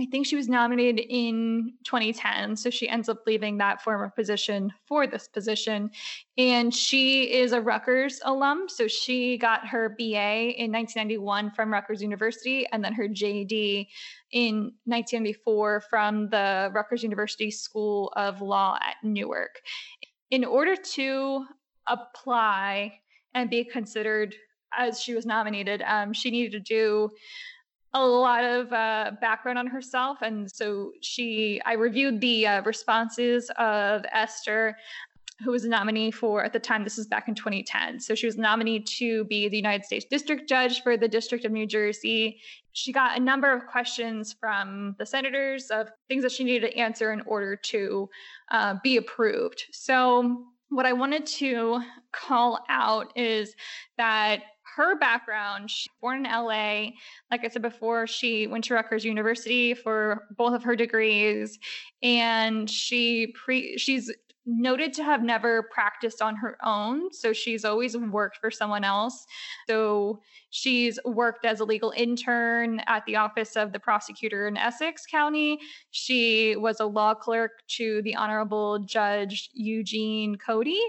[0.00, 2.54] I think she was nominated in 2010.
[2.56, 5.90] So she ends up leaving that former position for this position.
[6.36, 8.68] And she is a Rutgers alum.
[8.68, 13.88] So she got her BA in 1991 from Rutgers University and then her JD
[14.30, 19.60] in 1994 from the Rutgers University School of Law at Newark.
[20.30, 21.46] In order to
[21.86, 23.00] apply
[23.34, 24.34] and be considered
[24.76, 27.10] as she was nominated, um, she needed to do
[27.94, 30.18] a lot of uh, background on herself.
[30.20, 34.76] And so she, I reviewed the uh, responses of Esther,
[35.44, 38.00] who was a nominee for, at the time, this is back in 2010.
[38.00, 41.52] So she was nominated to be the United States District Judge for the District of
[41.52, 42.40] New Jersey.
[42.72, 46.76] She got a number of questions from the senators of things that she needed to
[46.76, 48.08] answer in order to
[48.50, 49.64] uh, be approved.
[49.72, 53.54] So what I wanted to call out is
[53.96, 54.42] that
[54.76, 56.90] her background, she's born in LA.
[57.30, 61.58] Like I said before, she went to Rutgers University for both of her degrees,
[62.02, 64.12] and she pre she's
[64.48, 67.12] noted to have never practiced on her own.
[67.12, 69.26] So she's always worked for someone else.
[69.68, 75.04] So she's worked as a legal intern at the office of the prosecutor in Essex
[75.06, 75.58] County.
[75.90, 80.80] She was a law clerk to the Honorable Judge Eugene Codey.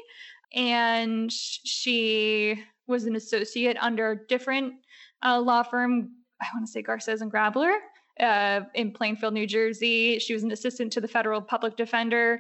[0.56, 4.74] And she was an associate under a different
[5.24, 6.12] uh, law firm.
[6.42, 7.74] I want to say Garces and Grabler
[8.20, 10.18] uh, in Plainfield, New Jersey.
[10.20, 12.40] She was an assistant to the federal public defender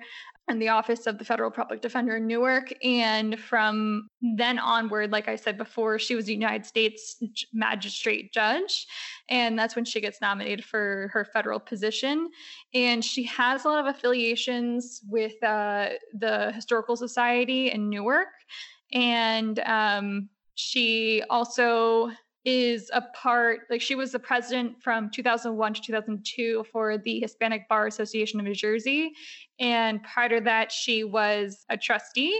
[0.49, 2.73] and the office of the federal public defender in Newark.
[2.83, 7.21] And from then onward, like I said before, she was a United States
[7.53, 8.87] magistrate judge.
[9.29, 12.29] And that's when she gets nominated for her federal position.
[12.73, 18.29] And she has a lot of affiliations with uh, the Historical Society in Newark.
[18.91, 22.11] And um, she also
[22.45, 27.67] is a part like she was the president from 2001 to 2002 for the Hispanic
[27.67, 29.11] Bar Association of New Jersey
[29.59, 32.39] and prior to that she was a trustee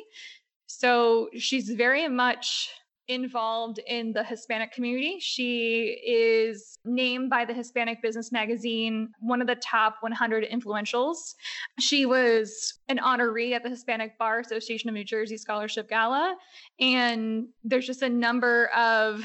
[0.68, 2.70] So she's very much
[3.10, 5.18] involved in the Hispanic community.
[5.20, 11.34] She is named by the Hispanic Business Magazine one of the top 100 influentials.
[11.80, 16.36] She was an honoree at the Hispanic Bar Association of New Jersey Scholarship Gala.
[16.80, 19.24] And there's just a number of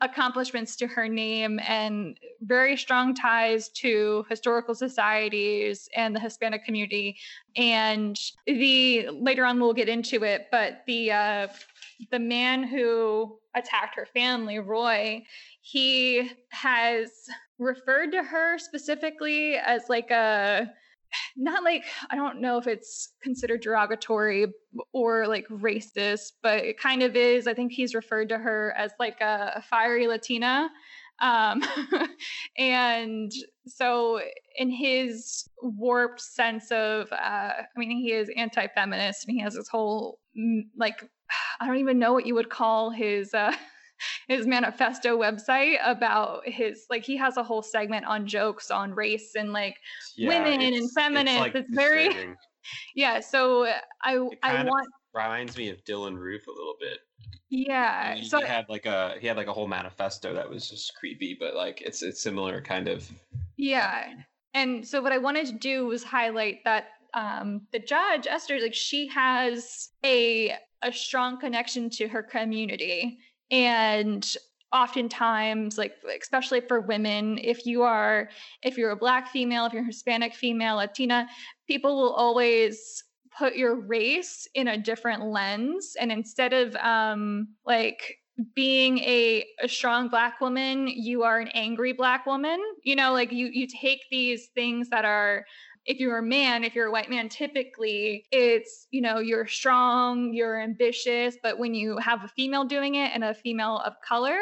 [0.00, 7.16] accomplishments to her name and very strong ties to historical societies and the Hispanic community.
[7.56, 11.48] And the later on we'll get into it, but the uh,
[12.10, 15.24] the man who attacked her family, Roy,
[15.62, 17.10] he has
[17.58, 20.70] referred to her specifically as like a
[21.36, 24.46] not like I don't know if it's considered derogatory
[24.92, 27.46] or like racist, but it kind of is.
[27.46, 30.70] I think he's referred to her as like a, a fiery Latina.
[31.20, 31.62] Um,
[32.58, 33.32] and
[33.66, 34.20] so,
[34.58, 39.54] in his warped sense of, uh, I mean, he is anti feminist and he has
[39.54, 40.18] this whole
[40.76, 41.08] like
[41.60, 43.54] I don't even know what you would call his uh,
[44.28, 49.34] his manifesto website about his like he has a whole segment on jokes on race
[49.36, 49.76] and like
[50.16, 51.30] yeah, women and feminists.
[51.32, 52.34] It's, like it's very
[52.94, 53.20] yeah.
[53.20, 53.66] So
[54.02, 56.98] I I want reminds me of Dylann Roof a little bit.
[57.48, 58.16] Yeah.
[58.16, 60.94] He, so he had like a he had like a whole manifesto that was just
[60.96, 63.08] creepy, but like it's it's similar kind of.
[63.56, 64.12] Yeah.
[64.54, 68.74] And so what I wanted to do was highlight that um, the judge Esther, like
[68.74, 73.18] she has a a strong connection to her community.
[73.50, 74.36] And
[74.72, 78.28] oftentimes like especially for women if you are
[78.62, 81.26] if you're a black female if you're hispanic female latina
[81.68, 83.04] people will always
[83.38, 85.94] put your race in a different lens.
[86.00, 88.18] And instead of um like
[88.54, 92.60] being a, a strong black woman you are an angry black woman.
[92.82, 95.44] You know like you you take these things that are
[95.86, 100.32] if you're a man, if you're a white man, typically it's, you know, you're strong,
[100.34, 101.36] you're ambitious.
[101.42, 104.36] But when you have a female doing it and a female of color,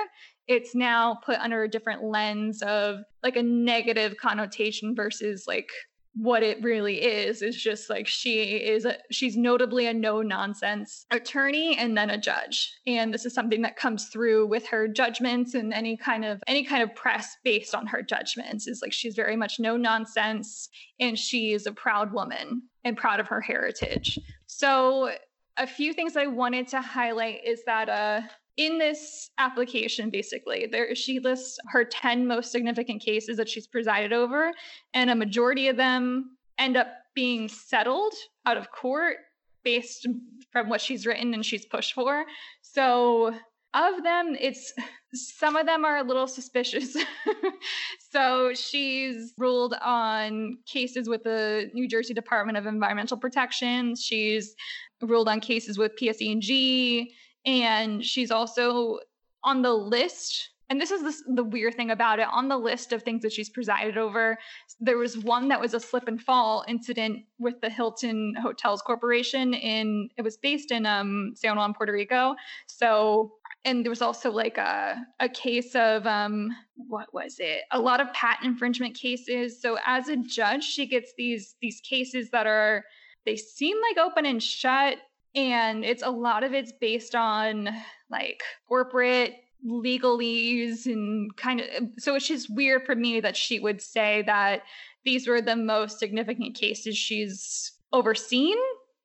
[0.48, 5.70] it's now put under a different lens of like a negative connotation versus like
[6.14, 11.06] what it really is is just like she is a, she's notably a no nonsense
[11.10, 12.72] attorney and then a judge.
[12.86, 16.64] And this is something that comes through with her judgments and any kind of any
[16.64, 20.68] kind of press based on her judgments is like she's very much no nonsense
[21.00, 24.18] and she is a proud woman and proud of her heritage.
[24.46, 25.10] So
[25.56, 28.20] a few things i wanted to highlight is that uh
[28.56, 34.12] in this application basically there she lists her 10 most significant cases that she's presided
[34.12, 34.52] over
[34.92, 38.12] and a majority of them end up being settled
[38.46, 39.16] out of court
[39.64, 40.06] based
[40.52, 42.24] from what she's written and she's pushed for.
[42.62, 43.34] So
[43.72, 44.72] of them it's
[45.14, 46.96] some of them are a little suspicious.
[48.14, 53.96] So she's ruled on cases with the new jersey department of environmental protection.
[53.96, 54.54] She's
[55.02, 57.08] ruled on cases with pseg
[57.46, 58.98] and she's also
[59.42, 62.92] on the list and this is the, the weird thing about it on the list
[62.92, 64.38] of things that she's presided over
[64.80, 69.54] there was one that was a slip and fall incident with the hilton hotels corporation
[69.54, 72.34] in it was based in um, san juan puerto rico.
[72.66, 73.32] So
[73.64, 77.62] and there was also like a, a case of um, what was it?
[77.70, 79.60] A lot of patent infringement cases.
[79.60, 82.84] So as a judge she gets these these cases that are
[83.24, 84.98] they seem like open and shut
[85.34, 87.68] and it's a lot of it's based on
[88.10, 89.34] like corporate
[89.66, 91.68] legalese and kind of
[91.98, 94.62] so it's just weird for me that she would say that
[95.04, 98.56] these were the most significant cases she's overseen.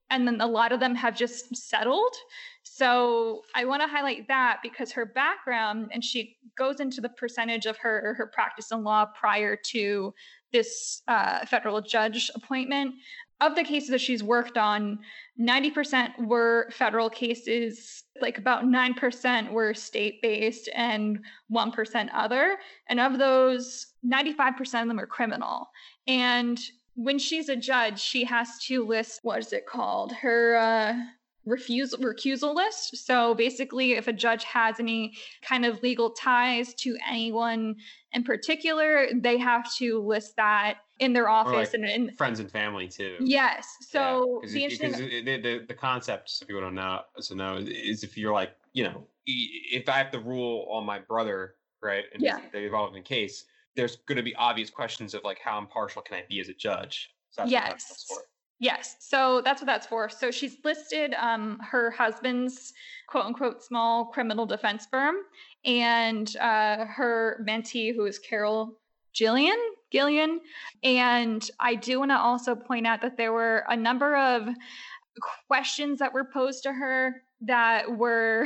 [0.09, 2.15] And then a lot of them have just settled.
[2.63, 7.65] So i want to highlight that because her background and she goes into the percentage
[7.65, 10.13] of her her practice in law prior to
[10.51, 12.95] this uh, federal judge appointment
[13.41, 14.99] of the cases that she's worked on,
[15.39, 21.19] 90% were federal cases, like about 9% were state based and
[21.52, 22.58] 1% other.
[22.89, 25.69] And of those, 95% of them are criminal.
[26.08, 26.60] And
[26.95, 30.12] when she's a judge, she has to list what is it called?
[30.12, 30.93] Her uh,
[31.49, 32.97] refusal recusal list.
[32.97, 37.75] So basically, if a judge has any kind of legal ties to anyone
[38.13, 42.88] in particular, they have to list that in their office like and, friends and family
[42.88, 43.15] too.
[43.19, 43.67] Yes.
[43.81, 48.17] So yeah, because the, the, the concept, if people don't know, so know, is if
[48.17, 52.39] you're like, you know, if I have to rule on my brother, right, and yeah.
[52.52, 53.45] they involved in a case,
[53.75, 56.54] there's going to be obvious questions of like how impartial can I be as a
[56.54, 57.12] judge.
[57.31, 58.08] So yes.
[58.60, 58.97] Yes.
[58.99, 60.10] So that's what that's for.
[60.10, 62.73] So she's listed um, her husband's
[63.07, 65.15] quote unquote small criminal defense firm
[65.63, 68.77] and uh, her mentee, who is Carol
[69.13, 69.57] Gillian.
[69.91, 70.41] Gillian.
[70.83, 74.49] And I do want to also point out that there were a number of
[75.47, 78.45] questions that were posed to her that were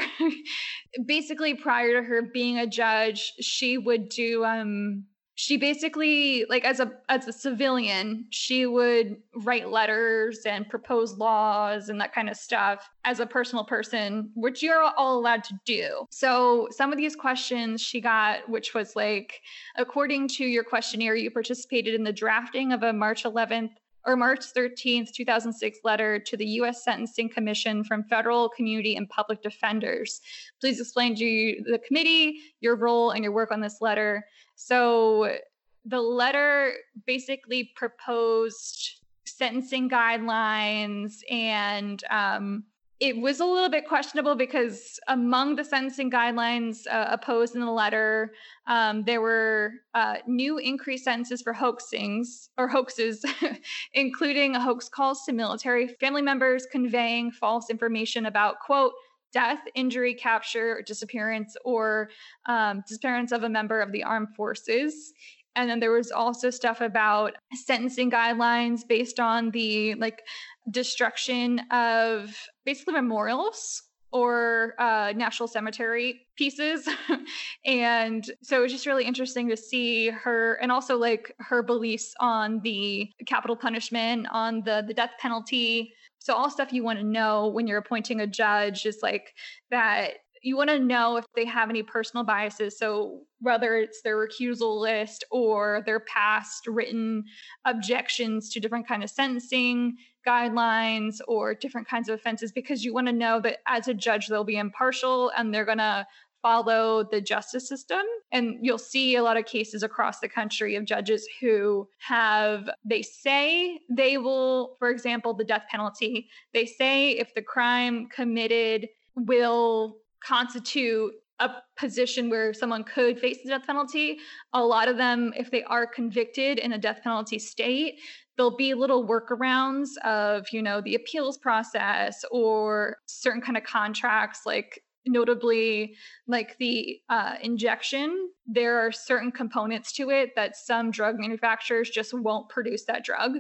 [1.06, 5.06] basically prior to her being a judge she would do um
[5.36, 11.90] she basically like as a as a civilian she would write letters and propose laws
[11.90, 16.06] and that kind of stuff as a personal person which you're all allowed to do.
[16.12, 19.42] So some of these questions she got which was like
[19.76, 23.72] according to your questionnaire you participated in the drafting of a march 11th
[24.06, 26.84] or March 13th, 2006 letter to the U.S.
[26.84, 30.22] Sentencing Commission from federal, community, and public defenders.
[30.60, 34.26] Please explain to the committee your role and your work on this letter.
[34.56, 35.38] So
[35.86, 36.74] the letter
[37.06, 42.64] basically proposed sentencing guidelines and um,
[43.04, 47.70] it was a little bit questionable because among the sentencing guidelines uh, opposed in the
[47.70, 48.32] letter,
[48.66, 53.26] um, there were uh, new increased sentences for hoaxings or hoaxes,
[53.94, 58.94] including hoax calls to military family members conveying false information about, quote,
[59.34, 62.10] death, injury, capture, disappearance, or
[62.46, 65.12] um, disappearance of a member of the armed forces.
[65.56, 70.22] And then there was also stuff about sentencing guidelines based on the like
[70.70, 72.36] destruction of
[72.66, 73.84] basically memorials
[74.14, 76.88] or uh, national cemetery pieces.
[77.66, 82.14] and so it was just really interesting to see her and also like her beliefs
[82.20, 85.94] on the capital punishment, on the, the death penalty.
[86.20, 89.34] So all stuff you want to know when you're appointing a judge is like
[89.72, 90.14] that
[90.44, 92.78] you want to know if they have any personal biases.
[92.78, 97.24] So whether it's their recusal list or their past written
[97.66, 99.96] objections to different kind of sentencing
[100.28, 104.28] guidelines or different kinds of offenses because you want to know that as a judge
[104.28, 106.06] they'll be impartial and they're going to
[106.42, 108.02] follow the justice system
[108.34, 113.02] and you'll see a lot of cases across the country of judges who have they
[113.02, 119.98] say they will for example the death penalty they say if the crime committed will
[120.26, 124.20] constitute a position where someone could face the death penalty.
[124.54, 128.00] A lot of them, if they are convicted in a death penalty state,
[128.38, 134.42] there'll be little workarounds of, you know, the appeals process or certain kind of contracts
[134.46, 135.96] like notably
[136.28, 142.14] like the uh, injection there are certain components to it that some drug manufacturers just
[142.14, 143.34] won't produce that drug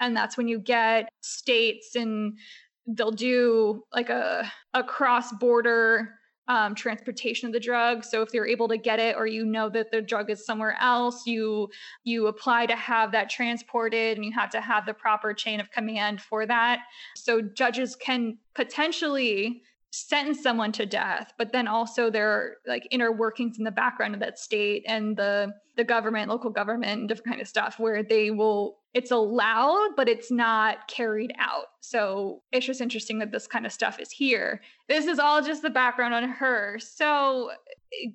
[0.00, 2.38] and that's when you get states and
[2.86, 6.08] they'll do like a, a cross border
[6.48, 8.04] um, transportation of the drug.
[8.04, 10.76] So if they're able to get it, or you know that the drug is somewhere
[10.80, 11.68] else, you
[12.04, 15.70] you apply to have that transported, and you have to have the proper chain of
[15.70, 16.80] command for that.
[17.16, 23.10] So judges can potentially sentence someone to death but then also there are like inner
[23.10, 27.28] workings in the background of that state and the the government local government and different
[27.28, 31.66] kind of stuff where they will it's allowed, but it's not carried out.
[31.80, 34.60] So it's just interesting that this kind of stuff is here.
[34.88, 36.78] This is all just the background on her.
[36.80, 37.50] So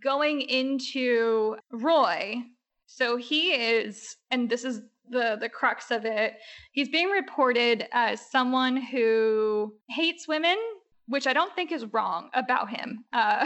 [0.04, 2.44] going into Roy,
[2.88, 6.34] so he is, and this is the the crux of it.
[6.72, 10.58] He's being reported as someone who hates women,
[11.08, 13.06] which I don't think is wrong about him.
[13.14, 13.46] Uh,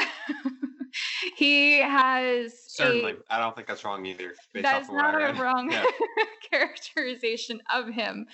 [1.35, 3.15] he has certainly.
[3.29, 4.33] I I don't think that's wrong either.
[4.53, 5.85] That's not a wrong yeah.
[6.51, 8.25] characterization of him,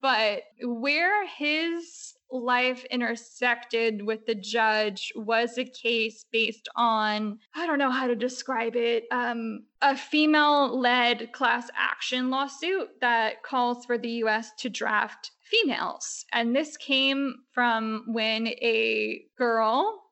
[0.00, 7.78] but where his life intersected with the judge was a case based on i don't
[7.78, 14.10] know how to describe it um, a female-led class action lawsuit that calls for the
[14.10, 20.02] us to draft females and this came from when a girl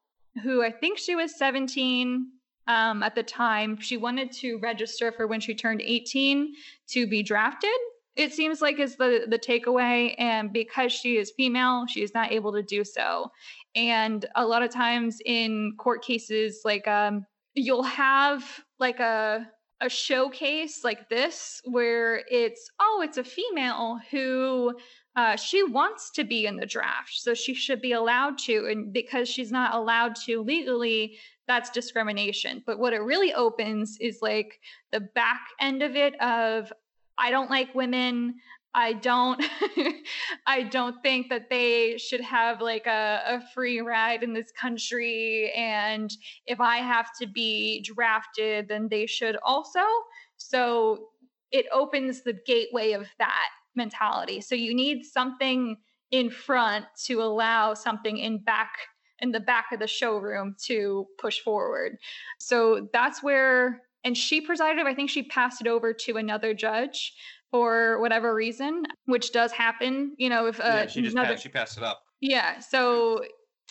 [0.43, 2.27] who I think she was 17
[2.67, 3.79] um, at the time.
[3.81, 6.55] She wanted to register for when she turned 18
[6.89, 7.71] to be drafted.
[8.17, 12.33] It seems like is the the takeaway, and because she is female, she is not
[12.33, 13.31] able to do so.
[13.75, 19.47] And a lot of times in court cases, like um, you'll have like a
[19.83, 24.75] a showcase like this where it's oh it's a female who
[25.17, 28.67] uh, she wants to be in the draft, so she should be allowed to.
[28.67, 31.17] And because she's not allowed to legally,
[31.49, 32.63] that's discrimination.
[32.67, 34.61] But what it really opens is like
[34.93, 36.71] the back end of it of
[37.19, 38.37] I don't like women.
[38.75, 39.43] I don't
[40.47, 45.51] I don't think that they should have like a, a free ride in this country.
[45.57, 46.11] And
[46.47, 49.81] if I have to be drafted, then they should also.
[50.37, 51.09] So
[51.51, 54.43] it opens the gateway of that mentality.
[54.43, 55.77] So you need something
[56.11, 58.73] in front to allow something in back
[59.21, 61.97] in the back of the showroom to push forward.
[62.39, 67.13] So that's where and she presided, I think she passed it over to another judge
[67.51, 71.43] for whatever reason, which does happen, you know, if uh, yeah, she just another, passed,
[71.43, 72.03] she passed it up.
[72.21, 72.61] Yeah.
[72.61, 73.25] So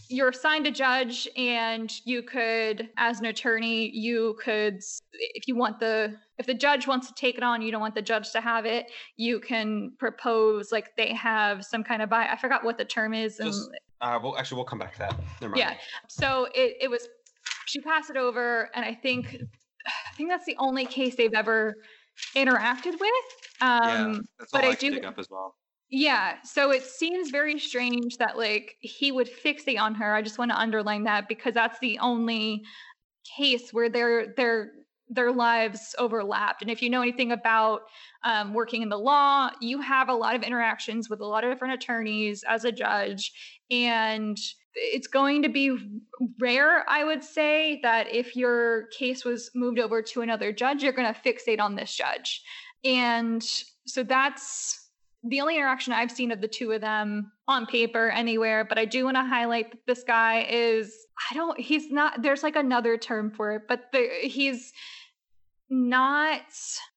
[0.09, 4.79] you're assigned a judge and you could as an attorney you could
[5.13, 7.95] if you want the if the judge wants to take it on you don't want
[7.95, 12.27] the judge to have it you can propose like they have some kind of buy
[12.27, 13.69] i forgot what the term is and Just,
[14.01, 15.59] uh, well actually we'll come back to that Never mind.
[15.59, 15.73] yeah
[16.07, 17.07] so it, it was
[17.65, 19.41] she passed it over and i think
[20.16, 21.76] think that's the only case they've ever
[22.36, 23.26] interacted with
[23.61, 25.55] um yeah, that's all but I, I do pick up as well
[25.89, 26.38] yeah.
[26.43, 30.13] So it seems very strange that like he would fixate on her.
[30.13, 32.63] I just want to underline that because that's the only
[33.38, 34.72] case where their their
[35.07, 36.63] their lives overlapped.
[36.63, 37.82] And if you know anything about
[38.24, 41.51] um, working in the law, you have a lot of interactions with a lot of
[41.51, 43.32] different attorneys as a judge,
[43.70, 44.38] and
[44.76, 45.78] it's going to be
[46.39, 50.93] rare, I would say, that if your case was moved over to another judge, you're
[50.93, 52.43] going to fixate on this judge.
[52.84, 53.43] And
[53.86, 54.89] so that's
[55.23, 58.86] the only interaction I've seen of the two of them on paper anywhere, but I
[58.86, 60.95] do want to highlight that this guy is
[61.32, 64.71] I don't he's not there's like another term for it, but the, he's
[65.69, 66.41] not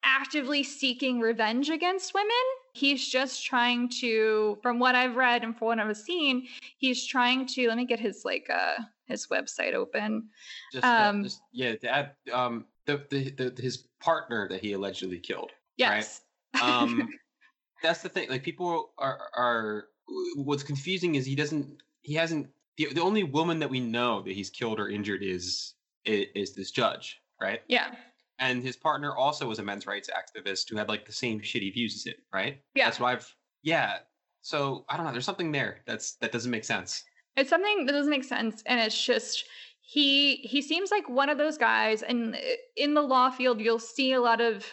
[0.03, 2.31] actively seeking revenge against women.
[2.73, 6.47] He's just trying to from what I've read and from what I've seen,
[6.79, 10.29] he's trying to let me get his like uh his website open.
[10.73, 15.19] Just, um, uh, just yeah, add um the, the, the his partner that he allegedly
[15.19, 15.51] killed.
[15.77, 16.23] Yes.
[16.55, 16.63] Right?
[16.63, 17.09] Um
[17.83, 18.29] that's the thing.
[18.29, 19.89] Like people are are
[20.37, 22.49] what's confusing is he doesn't he hasn't
[22.79, 26.55] the, the only woman that we know that he's killed or injured is, is is
[26.55, 27.61] this judge, right?
[27.69, 27.95] Yeah.
[28.39, 31.73] And his partner also was a men's rights activist who had like the same shitty
[31.75, 32.61] views as him, right?
[32.75, 32.85] Yeah.
[32.85, 33.99] That's why I've yeah.
[34.43, 35.13] So I don't know.
[35.13, 37.05] There's something there that's that doesn't make sense.
[37.37, 39.45] It's something that doesn't make sense, and it's just
[39.81, 42.03] he he seems like one of those guys.
[42.03, 42.37] And
[42.77, 44.65] in the law field, you'll see a lot of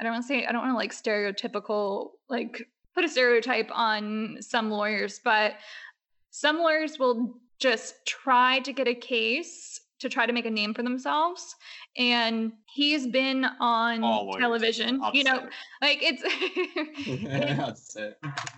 [0.00, 3.70] I don't want to say I don't want to like stereotypical like put a stereotype
[3.72, 5.54] on some lawyers, but
[6.30, 10.74] some lawyers will just try to get a case to try to make a name
[10.74, 11.56] for themselves
[11.96, 14.00] and he's been on
[14.38, 15.48] television you know
[15.80, 17.96] like it's, it's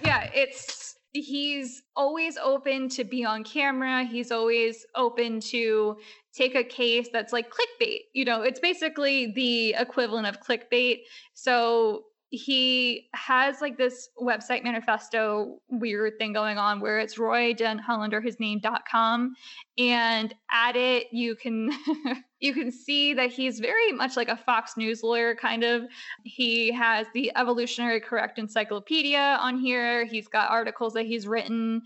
[0.05, 5.97] yeah it's he's always open to be on camera he's always open to
[6.35, 8.01] take a case that's like clickbait.
[8.13, 11.03] You know, it's basically the equivalent of clickbait.
[11.33, 12.05] So
[12.37, 18.21] he has like this website manifesto weird thing going on where it's Roy Den Hollander,
[18.21, 19.35] his name.com.
[19.79, 21.71] And at it, you can
[22.41, 25.85] you can see that he's very much like a Fox News lawyer, kind of.
[26.25, 30.05] He has the Evolutionary Correct Encyclopedia on here.
[30.05, 31.83] He's got articles that he's written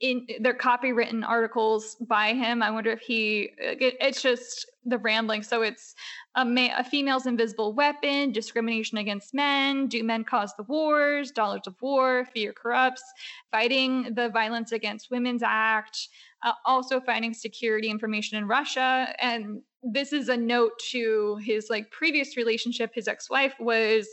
[0.00, 2.62] in they're copywritten articles by him.
[2.62, 5.42] I wonder if he it, it's just the rambling.
[5.42, 5.94] So it's
[6.34, 11.62] a, ma- a female's invisible weapon, discrimination against men, do men cause the wars, dollars
[11.66, 13.02] of war, fear corrupts,
[13.50, 16.08] fighting the Violence Against Women's Act,
[16.42, 19.14] uh, also finding security information in Russia.
[19.20, 22.92] And this is a note to his like previous relationship.
[22.94, 24.08] His ex-wife was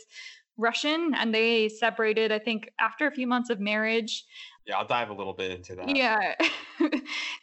[0.58, 4.26] Russian and they separated, I think, after a few months of marriage.
[4.66, 5.96] Yeah, I'll dive a little bit into that.
[5.96, 6.36] Yeah.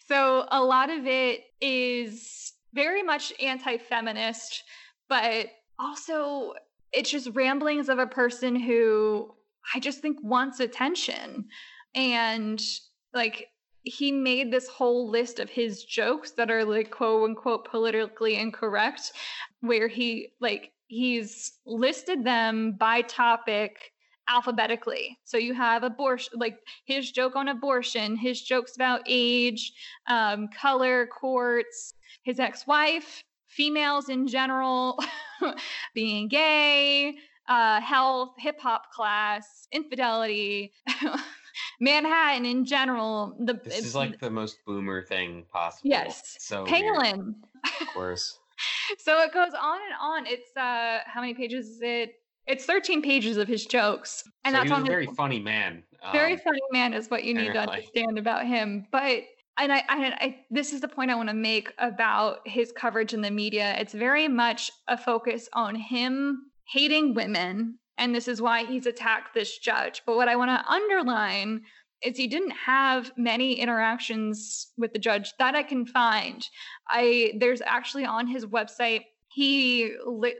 [0.08, 4.64] so a lot of it is very much anti feminist,
[5.08, 5.46] but
[5.78, 6.52] also
[6.92, 9.32] it's just ramblings of a person who
[9.74, 11.46] I just think wants attention.
[11.94, 12.62] And
[13.14, 13.48] like
[13.84, 19.12] he made this whole list of his jokes that are like quote unquote politically incorrect,
[19.60, 23.92] where he like he's listed them by topic
[24.28, 25.18] alphabetically.
[25.24, 29.72] So you have abortion, like his joke on abortion, his jokes about age,
[30.06, 34.98] um, color, courts, his ex wife, females in general,
[35.94, 37.14] being gay,
[37.48, 40.72] uh, health, hip hop class, infidelity.
[41.80, 43.36] Manhattan in general.
[43.38, 45.90] The, this is like the most boomer thing possible.
[45.90, 46.36] Yes.
[46.38, 47.36] So Palin.
[47.80, 48.38] Of course.
[48.98, 50.26] so it goes on and on.
[50.26, 52.14] It's uh how many pages is it?
[52.46, 54.22] It's 13 pages of his jokes.
[54.44, 55.82] And so that's on a very his, funny man.
[56.12, 58.86] Very um, funny man is what you need to understand about him.
[58.92, 59.22] But
[59.56, 63.14] and I, I, I, this is the point I want to make about his coverage
[63.14, 63.74] in the media.
[63.78, 69.34] It's very much a focus on him hating women, and this is why he's attacked
[69.34, 70.02] this judge.
[70.06, 71.62] But what I want to underline
[72.02, 76.46] is he didn't have many interactions with the judge that I can find.
[76.88, 79.94] I there's actually on his website he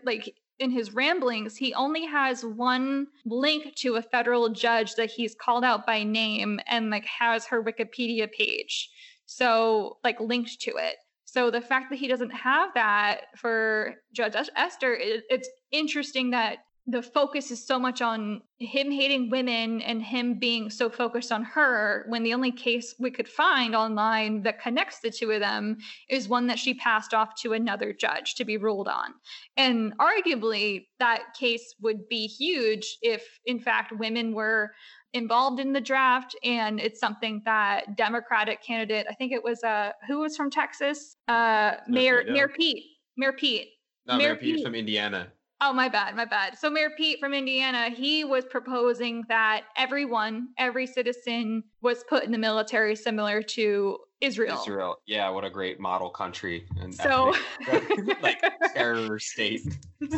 [0.05, 5.35] like in his ramblings, he only has one link to a federal judge that he's
[5.35, 8.91] called out by name and like has her Wikipedia page.
[9.27, 10.97] So, like linked to it.
[11.25, 16.59] So the fact that he doesn't have that for Judge Esther, it, it's interesting that
[16.87, 21.43] the focus is so much on him hating women and him being so focused on
[21.43, 25.79] her when the only case we could find online that connects the two of them
[26.11, 29.15] is one that she passed off to another judge to be ruled on.
[29.57, 34.73] And arguably, that case would be huge if, in fact, women were
[35.15, 39.93] involved in the draft and it's something that democratic candidate i think it was uh
[40.09, 41.15] who was from texas?
[41.29, 42.83] Uh mayor mayor pete
[43.17, 43.69] mayor pete
[44.09, 44.65] no, mayor, mayor pete, pete.
[44.65, 45.29] from indiana
[45.67, 46.59] Oh, my bad, my bad.
[46.59, 52.31] So Mayor Pete from Indiana, he was proposing that everyone, every citizen was put in
[52.31, 54.61] the military similar to Israel.
[54.61, 54.97] Israel.
[55.07, 57.35] Yeah, what a great model country and so
[58.23, 58.43] like
[58.75, 59.63] terror state.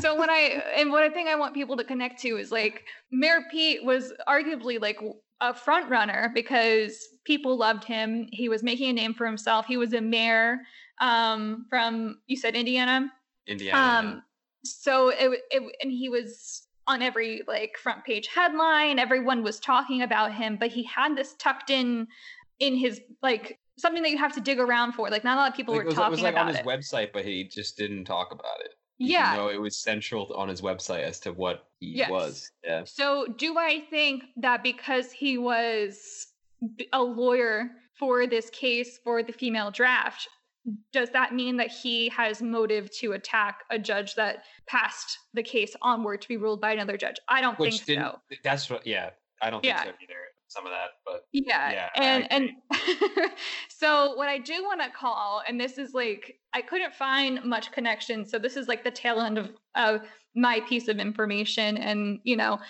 [0.00, 2.82] So when I and what I think I want people to connect to is like
[3.12, 4.98] Mayor Pete was arguably like
[5.40, 8.26] a front runner because people loved him.
[8.32, 9.66] He was making a name for himself.
[9.66, 10.58] He was a mayor
[11.00, 13.12] um, from you said Indiana.
[13.46, 14.08] Indiana.
[14.08, 14.22] Um,
[14.74, 18.98] so it, it and he was on every like front page headline.
[18.98, 22.06] Everyone was talking about him but he had this tucked in
[22.58, 25.10] in his like something that you have to dig around for.
[25.10, 26.58] Like not a lot of people like, were talking about it was like on his
[26.58, 26.64] it.
[26.64, 29.34] website but he just didn't talk about it yeah.
[29.36, 32.10] no it was central on his website as to what he yes.
[32.10, 32.50] was.
[32.64, 32.82] Yeah.
[32.84, 36.28] So do i think that because he was
[36.92, 40.28] a lawyer for this case for the female draft
[40.92, 45.74] does that mean that he has motive to attack a judge that passed the case
[45.82, 47.16] onward to be ruled by another judge?
[47.28, 48.18] I don't Which think so.
[48.42, 49.10] That's what, yeah,
[49.42, 49.84] I don't think yeah.
[49.84, 50.14] so either.
[50.48, 52.50] Some of that, but yeah, yeah and and
[53.68, 57.72] so what I do want to call, and this is like I couldn't find much
[57.72, 60.02] connection, so this is like the tail end of of
[60.36, 62.60] my piece of information, and you know,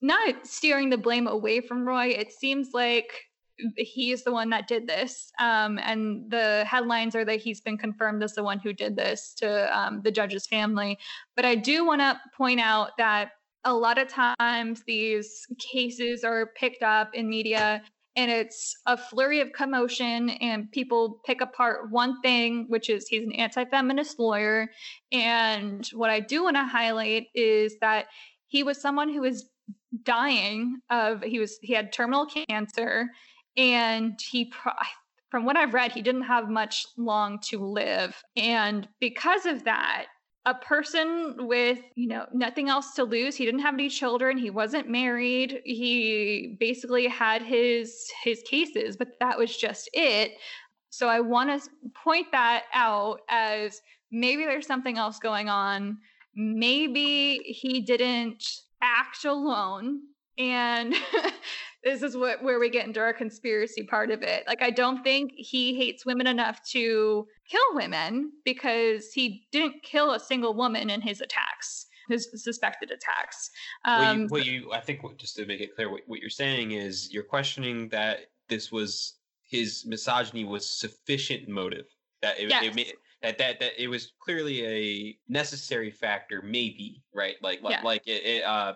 [0.00, 2.06] not steering the blame away from Roy.
[2.06, 3.27] It seems like
[3.76, 5.32] he's the one that did this.
[5.38, 9.34] Um, and the headlines are that he's been confirmed as the one who did this
[9.38, 10.98] to um, the judge's family.
[11.36, 13.32] But I do want to point out that
[13.64, 17.82] a lot of times these cases are picked up in media
[18.16, 23.24] and it's a flurry of commotion and people pick apart one thing which is he's
[23.24, 24.68] an anti-feminist lawyer
[25.12, 28.06] and what i do want to highlight is that
[28.46, 29.48] he was someone who was
[30.02, 33.08] dying of he was he had terminal cancer
[33.58, 34.50] and he
[35.30, 38.22] from what I've read, he didn't have much long to live.
[38.36, 40.06] And because of that,
[40.46, 44.48] a person with, you know, nothing else to lose, he didn't have any children, he
[44.48, 50.32] wasn't married, he basically had his his cases, but that was just it.
[50.88, 51.68] So I want to
[52.02, 55.98] point that out as maybe there's something else going on.
[56.34, 58.42] Maybe he didn't
[58.80, 60.00] act alone
[60.38, 60.94] and
[61.84, 64.44] this is what where we get into our conspiracy part of it.
[64.46, 70.12] Like I don't think he hates women enough to kill women because he didn't kill
[70.12, 73.50] a single woman in his attacks, his suspected attacks.
[73.84, 76.30] Um, well, you, well, you, I think just to make it clear, what, what you're
[76.30, 81.86] saying is you're questioning that this was his misogyny was sufficient motive
[82.22, 82.74] that it, yes.
[82.76, 87.82] it, that that that it was clearly a necessary factor, maybe right, like like yeah.
[87.82, 88.74] like it, it uh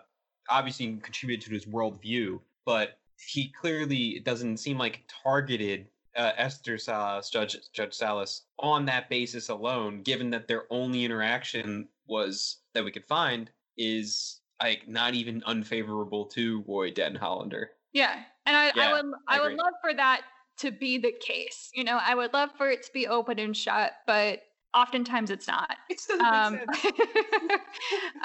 [0.48, 7.30] obviously contributed to his worldview, but he clearly doesn't seem like targeted uh, Esther Salas,
[7.30, 10.02] Judge Judge Salas, on that basis alone.
[10.02, 16.26] Given that their only interaction was that we could find is like not even unfavorable
[16.26, 17.70] to Roy Den Hollander.
[17.92, 20.22] Yeah, and I, yeah, I would I, I would love for that
[20.58, 21.70] to be the case.
[21.74, 24.42] You know, I would love for it to be open and shut, but
[24.74, 25.76] oftentimes it's not.
[25.90, 27.60] It doesn't um, make sense.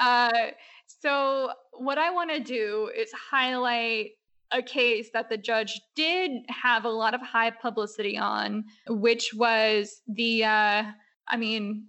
[0.00, 0.30] uh,
[0.86, 4.12] so what I want to do is highlight
[4.52, 10.00] a case that the judge did have a lot of high publicity on, which was
[10.08, 10.84] the, uh,
[11.28, 11.86] I mean,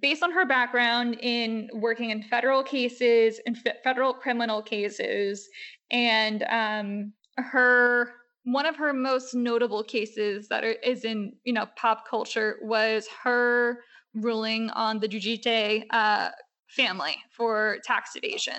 [0.00, 5.48] based on her background in working in federal cases and federal criminal cases,
[5.90, 8.12] and um, her
[8.44, 13.06] one of her most notable cases that are, is in you know pop culture was
[13.22, 13.80] her
[14.14, 16.30] ruling on the Giudice uh,
[16.68, 18.54] family for tax evasion.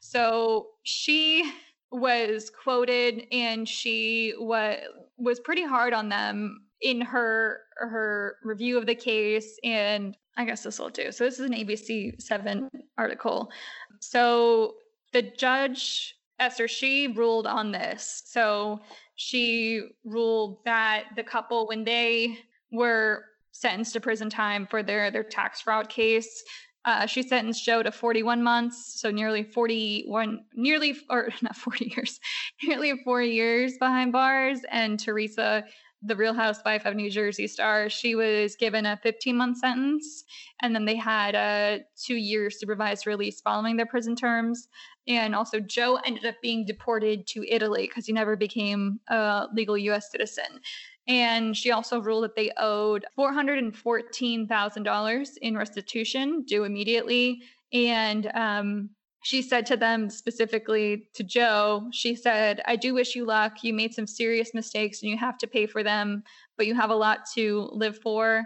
[0.00, 1.50] So she
[1.94, 4.78] was quoted and she was
[5.16, 10.64] was pretty hard on them in her her review of the case and I guess
[10.64, 11.12] this will do.
[11.12, 12.68] So this is an ABC 7
[12.98, 13.52] article.
[14.00, 14.74] So
[15.12, 18.24] the judge Esther she ruled on this.
[18.26, 18.80] So
[19.14, 22.38] she ruled that the couple when they
[22.72, 26.42] were sentenced to prison time for their their tax fraud case
[26.84, 32.20] uh, she sentenced Joe to 41 months, so nearly 41, nearly, or not 40 years,
[32.62, 34.60] nearly four years behind bars.
[34.70, 35.64] And Teresa
[36.06, 40.24] the Real Housewife of New Jersey star, she was given a 15 month sentence,
[40.62, 44.68] and then they had a two year supervised release following their prison terms.
[45.06, 49.76] And also, Joe ended up being deported to Italy because he never became a legal
[49.76, 50.10] U.S.
[50.10, 50.60] citizen.
[51.06, 57.42] And she also ruled that they owed $414,000 in restitution due immediately.
[57.72, 58.90] And um,
[59.24, 63.64] she said to them specifically to Joe, she said, I do wish you luck.
[63.64, 66.22] You made some serious mistakes and you have to pay for them,
[66.58, 68.42] but you have a lot to live for.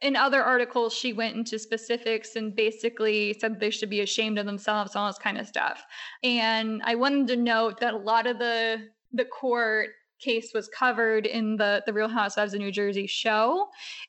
[0.00, 4.46] In other articles, she went into specifics and basically said they should be ashamed of
[4.46, 5.84] themselves, all this kind of stuff.
[6.24, 9.90] And I wanted to note that a lot of the the court
[10.20, 13.68] case was covered in the the Real Housewives of New Jersey show,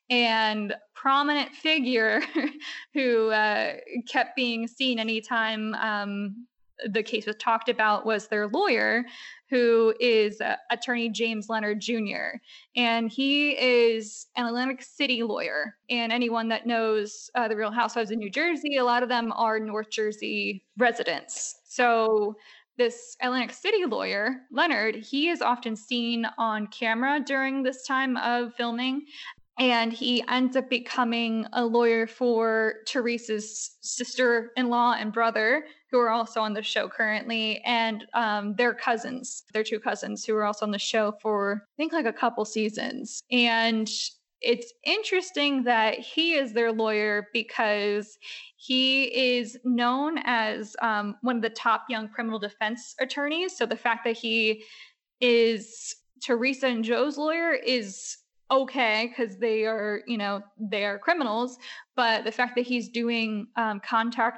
[0.09, 2.21] and prominent figure
[2.93, 3.73] who uh,
[4.07, 6.45] kept being seen anytime um,
[6.85, 9.03] the case was talked about was their lawyer,
[9.49, 12.37] who is uh, attorney James Leonard Jr.
[12.75, 15.75] And he is an Atlantic City lawyer.
[15.89, 19.33] And anyone that knows uh, the Real Housewives of New Jersey, a lot of them
[19.35, 21.59] are North Jersey residents.
[21.65, 22.35] So
[22.77, 28.53] this Atlantic City lawyer, Leonard, he is often seen on camera during this time of
[28.55, 29.05] filming.
[29.59, 35.99] And he ends up becoming a lawyer for Teresa's sister in law and brother, who
[35.99, 40.45] are also on the show currently, and um, their cousins, their two cousins, who are
[40.45, 43.21] also on the show for, I think, like a couple seasons.
[43.31, 43.89] And
[44.41, 48.17] it's interesting that he is their lawyer because
[48.55, 49.03] he
[49.37, 53.57] is known as um, one of the top young criminal defense attorneys.
[53.57, 54.63] So the fact that he
[55.19, 58.17] is Teresa and Joe's lawyer is
[58.51, 61.57] okay because they are, you know, they are criminals.
[61.95, 63.81] But the fact that he's doing um,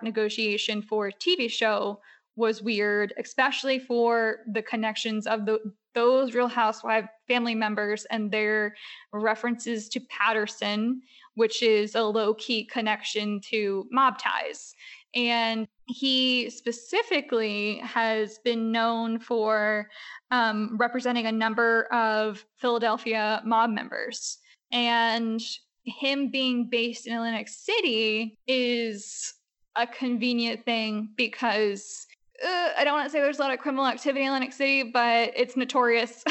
[0.03, 2.01] negotiation for a TV show
[2.35, 5.59] was weird, especially for the connections of the
[5.93, 8.75] those Real Housewife family members and their
[9.11, 11.01] references to paterson
[11.35, 14.75] which is a low key connection to mob ties.
[15.15, 19.89] And he specifically has been known for
[20.31, 24.37] um, representing a number of Philadelphia mob members.
[24.71, 25.41] And
[25.83, 29.33] him being based in Atlantic City is
[29.75, 32.05] a convenient thing because
[32.43, 34.83] uh, I don't want to say there's a lot of criminal activity in Atlantic City,
[34.83, 36.23] but it's notorious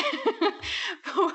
[1.04, 1.32] for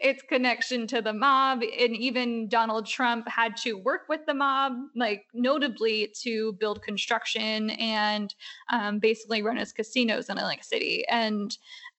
[0.00, 1.62] its connection to the mob.
[1.62, 7.70] And even Donald Trump had to work with the mob, like notably to build construction
[7.70, 8.34] and
[8.72, 11.04] um, basically run his casinos in Atlantic City.
[11.08, 11.56] And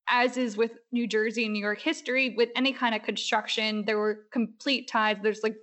[0.09, 3.99] as is with New Jersey and New York history, with any kind of construction, there
[3.99, 5.17] were complete ties.
[5.21, 5.55] There's like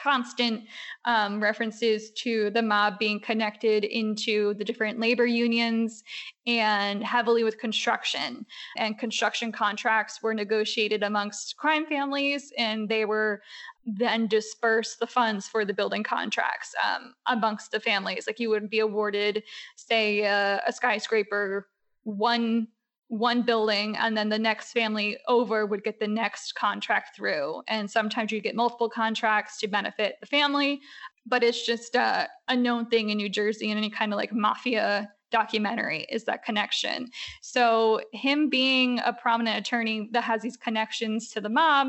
[0.00, 0.64] constant
[1.04, 6.02] um, references to the mob being connected into the different labor unions
[6.46, 8.44] and heavily with construction.
[8.76, 13.42] And construction contracts were negotiated amongst crime families, and they were
[13.86, 18.26] then disperse the funds for the building contracts um, amongst the families.
[18.26, 19.42] Like you would be awarded,
[19.76, 21.68] say, uh, a skyscraper
[22.04, 22.68] one
[23.08, 27.62] one building and then the next family over would get the next contract through.
[27.68, 30.80] And sometimes you get multiple contracts to benefit the family
[31.26, 34.32] but it's just a, a known thing in new jersey and any kind of like
[34.32, 37.10] mafia documentary is that connection.
[37.42, 41.88] So him being a prominent attorney that has these connections to the mob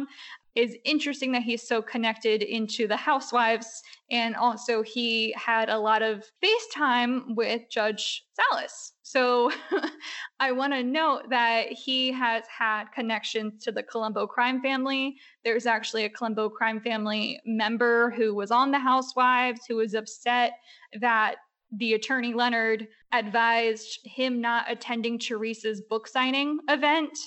[0.55, 6.01] is interesting that he's so connected into the housewives and also he had a lot
[6.01, 8.93] of FaceTime with Judge Salas.
[9.03, 9.51] So
[10.39, 15.17] I want to note that he has had connections to the Colombo crime family.
[15.43, 20.53] There's actually a Colombo crime family member who was on the housewives who was upset
[21.01, 21.35] that
[21.77, 27.17] the attorney Leonard advised him not attending Teresa's book signing event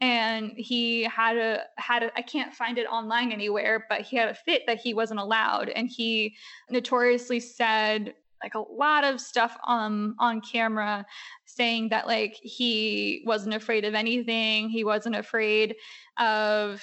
[0.00, 4.28] and he had a had a I can't find it online anywhere, but he had
[4.28, 6.34] a fit that he wasn't allowed, and he
[6.70, 11.06] notoriously said like a lot of stuff um on camera
[11.46, 14.68] saying that like he wasn't afraid of anything.
[14.68, 15.76] He wasn't afraid
[16.18, 16.82] of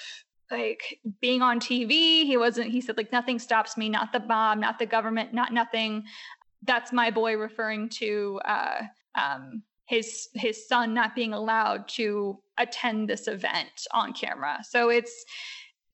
[0.49, 4.59] like being on TV he wasn't he said like nothing stops me not the bomb
[4.59, 6.03] not the government not nothing.
[6.63, 8.83] That's my boy referring to uh
[9.15, 14.59] um his his son not being allowed to attend this event on camera.
[14.63, 15.25] So it's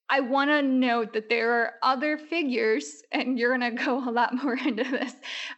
[0.08, 4.10] I want to note that there are other figures, and you're going to go a
[4.10, 5.12] lot more into this,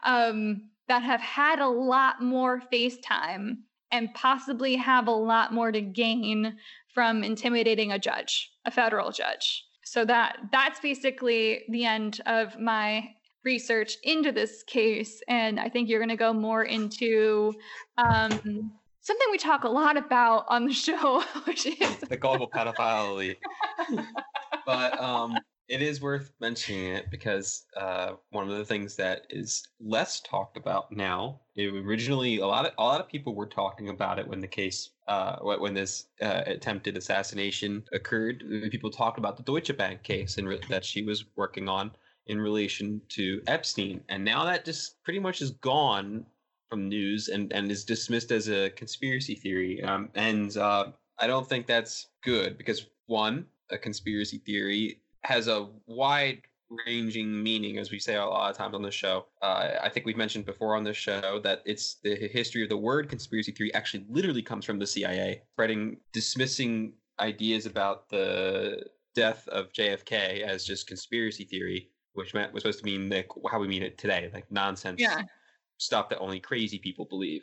[0.05, 3.59] um, that have had a lot more FaceTime
[3.93, 6.57] and possibly have a lot more to gain
[6.95, 9.65] from intimidating a judge, a federal judge.
[9.85, 13.11] So that that's basically the end of my
[13.45, 17.53] research into this case, and I think you're going to go more into
[17.99, 18.31] um,
[19.01, 23.39] something we talk a lot about on the show, which is the global pedophile elite.
[24.67, 25.37] but um,
[25.69, 30.57] it is worth mentioning it because uh, one of the things that is less talked
[30.57, 31.41] about now.
[31.57, 34.91] originally, a lot of a lot of people were talking about it when the case,
[35.07, 38.43] uh, when this uh, attempted assassination occurred.
[38.71, 41.93] People talked about the Deutsche Bank case and that she was working on
[42.27, 46.25] in relation to Epstein, and now that just pretty much is gone
[46.69, 49.83] from news and and is dismissed as a conspiracy theory.
[49.83, 55.69] Um, and uh, I don't think that's good because one, a conspiracy theory has a
[55.87, 56.43] wide
[56.87, 59.27] ranging meaning, as we say a lot of times on the show.
[59.43, 62.77] Uh, I think we've mentioned before on this show that it's the history of the
[62.77, 69.47] word conspiracy theory actually literally comes from the CIA, spreading, dismissing ideas about the death
[69.49, 73.69] of JFK as just conspiracy theory, which meant was supposed to mean like how we
[73.69, 75.23] mean it today, like nonsense yeah.
[75.79, 77.43] stuff that only crazy people believe.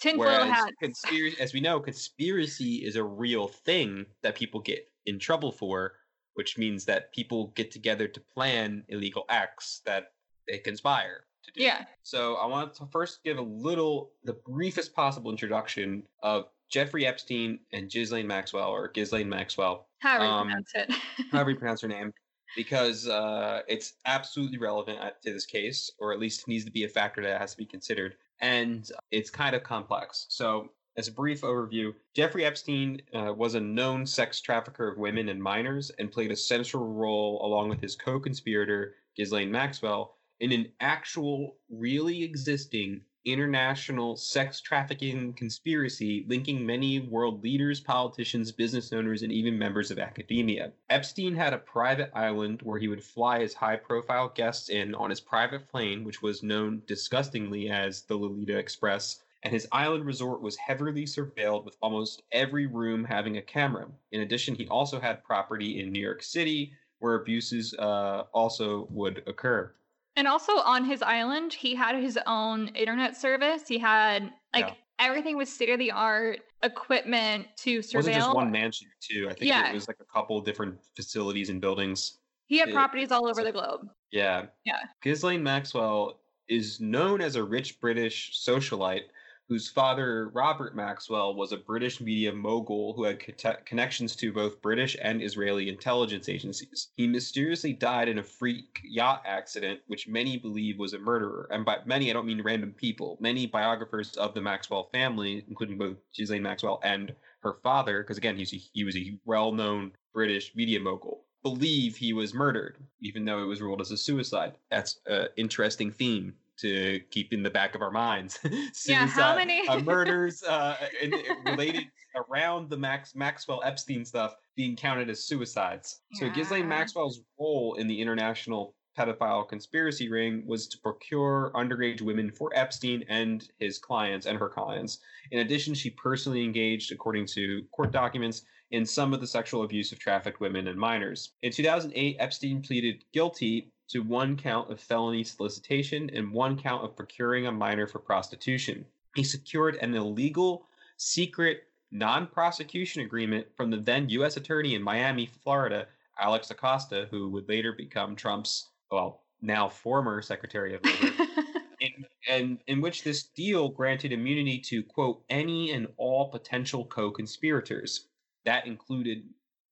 [0.00, 0.72] Tinfoil hat.
[0.80, 5.94] Conspiracy, as we know, conspiracy is a real thing that people get in trouble for
[6.38, 10.12] which means that people get together to plan illegal acts that
[10.46, 11.64] they conspire to do.
[11.64, 11.84] Yeah.
[12.04, 17.58] So I want to first give a little, the briefest possible introduction of Jeffrey Epstein
[17.72, 19.88] and Ghislaine Maxwell, or Ghislaine Maxwell.
[19.98, 20.94] However you um, pronounce it.
[21.32, 22.14] however you pronounce her name.
[22.56, 26.88] Because uh, it's absolutely relevant to this case, or at least needs to be a
[26.88, 28.16] factor that has to be considered.
[28.40, 30.26] And it's kind of complex.
[30.28, 35.28] So as a brief overview, Jeffrey Epstein uh, was a known sex trafficker of women
[35.28, 40.52] and minors and played a central role, along with his co conspirator, Ghislaine Maxwell, in
[40.52, 49.22] an actual, really existing international sex trafficking conspiracy linking many world leaders, politicians, business owners,
[49.22, 50.72] and even members of academia.
[50.90, 55.10] Epstein had a private island where he would fly his high profile guests in on
[55.10, 60.42] his private plane, which was known disgustingly as the Lolita Express and his island resort
[60.42, 63.86] was heavily surveilled with almost every room having a camera.
[64.10, 69.22] In addition, he also had property in New York City where abuses uh, also would
[69.26, 69.72] occur.
[70.18, 73.68] And also on his island, he had his own internet service.
[73.68, 74.74] He had like yeah.
[74.98, 77.92] everything was state of the art equipment to surveil.
[77.92, 79.28] It wasn't just one mansion too.
[79.30, 79.70] I think yeah.
[79.70, 82.18] it was like a couple different facilities and buildings.
[82.46, 83.88] He had it, properties all over the globe.
[84.10, 84.46] Yeah.
[84.64, 84.80] Yeah.
[85.02, 89.04] Ghislaine Maxwell is known as a rich British socialite
[89.48, 94.60] whose father, Robert Maxwell, was a British media mogul who had co- connections to both
[94.60, 96.88] British and Israeli intelligence agencies.
[96.96, 101.48] He mysteriously died in a freak yacht accident, which many believe was a murderer.
[101.50, 103.16] And by many, I don't mean random people.
[103.20, 108.36] Many biographers of the Maxwell family, including both Ghislaine Maxwell and her father, because again,
[108.36, 113.24] he's a, he was a well known British media mogul, believe he was murdered, even
[113.24, 114.54] though it was ruled as a suicide.
[114.70, 118.38] That's an interesting theme to keep in the back of our minds.
[118.86, 121.84] yeah, how many uh, murders uh, in, related
[122.16, 126.00] around the Max Maxwell Epstein stuff being counted as suicides?
[126.12, 126.28] Yeah.
[126.28, 132.32] So Ghislaine Maxwell's role in the international pedophile conspiracy ring was to procure underage women
[132.32, 134.98] for Epstein and his clients and her clients.
[135.30, 139.92] In addition, she personally engaged, according to court documents, in some of the sexual abuse
[139.92, 141.32] of trafficked women and minors.
[141.42, 146.96] In 2008, Epstein pleaded guilty to one count of felony solicitation and one count of
[146.96, 148.84] procuring a minor for prostitution.
[149.14, 150.66] He secured an illegal,
[150.96, 154.36] secret, non prosecution agreement from the then U.S.
[154.36, 155.86] Attorney in Miami, Florida,
[156.20, 161.14] Alex Acosta, who would later become Trump's, well, now former Secretary of Labor.
[161.80, 167.10] in, and in which this deal granted immunity to, quote, any and all potential co
[167.10, 168.06] conspirators.
[168.44, 169.24] That included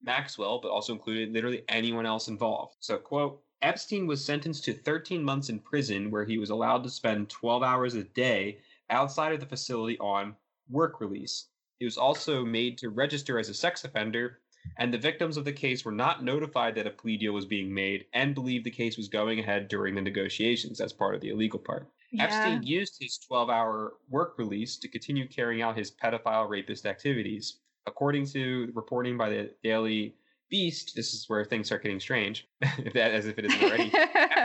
[0.03, 2.77] Maxwell, but also included literally anyone else involved.
[2.79, 6.89] So, quote, Epstein was sentenced to 13 months in prison, where he was allowed to
[6.89, 10.35] spend 12 hours a day outside of the facility on
[10.69, 11.47] work release.
[11.79, 14.39] He was also made to register as a sex offender,
[14.77, 17.73] and the victims of the case were not notified that a plea deal was being
[17.73, 21.29] made and believed the case was going ahead during the negotiations as part of the
[21.29, 21.87] illegal part.
[22.11, 22.25] Yeah.
[22.25, 27.59] Epstein used his 12 hour work release to continue carrying out his pedophile rapist activities.
[27.85, 30.15] According to reporting by the Daily
[30.49, 33.91] Beast, this is where things start getting strange, if that as if it isn't already.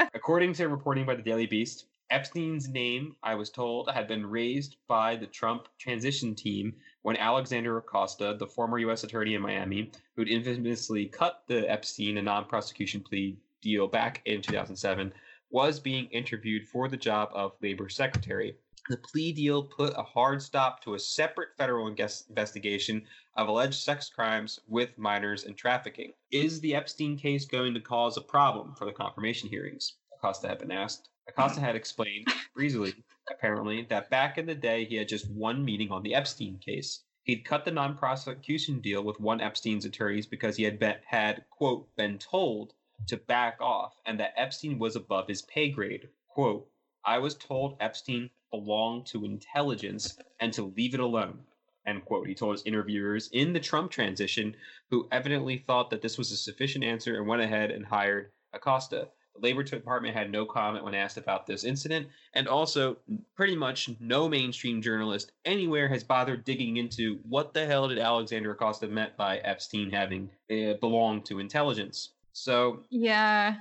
[0.15, 4.77] According to reporting by the Daily Beast, Epstein's name, I was told, had been raised
[4.87, 9.03] by the Trump transition team when Alexander Acosta, the former U.S.
[9.03, 14.43] attorney in Miami, who'd infamously cut the Epstein and non prosecution plea deal back in
[14.43, 15.13] 2007,
[15.53, 18.57] was being interviewed for the job of labor secretary.
[18.89, 24.09] The plea deal put a hard stop to a separate federal investigation of alleged sex
[24.09, 26.15] crimes with minors and trafficking.
[26.33, 29.99] Is the Epstein case going to cause a problem for the confirmation hearings?
[30.17, 31.11] Acosta had been asked.
[31.29, 32.95] Acosta had explained, breezily,
[33.31, 37.05] apparently, that back in the day he had just one meeting on the Epstein case.
[37.25, 41.95] He'd cut the non-prosecution deal with one Epstein's attorneys because he had been, had quote
[41.95, 42.75] been told
[43.07, 46.09] to back off and that Epstein was above his pay grade.
[46.29, 46.69] Quote,
[47.05, 51.41] I was told Epstein belonged to intelligence and to leave it alone.
[51.85, 52.29] End quote.
[52.29, 54.55] He told his interviewers in the Trump transition,
[54.89, 59.09] who evidently thought that this was a sufficient answer and went ahead and hired Acosta.
[59.35, 62.99] The Labor Department had no comment when asked about this incident, and also,
[63.35, 68.53] pretty much no mainstream journalist anywhere has bothered digging into what the hell did Alexander
[68.53, 72.11] Acosta meant by Epstein having uh, belonged to intelligence.
[72.33, 73.57] So, yeah.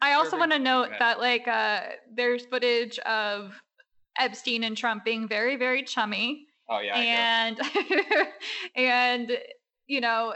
[0.00, 1.80] I also want to note that, like, uh,
[2.14, 3.60] there's footage of
[4.18, 6.46] Epstein and Trump being very, very chummy.
[6.68, 6.96] Oh yeah.
[6.96, 7.60] And
[8.76, 9.38] and
[9.86, 10.34] you know,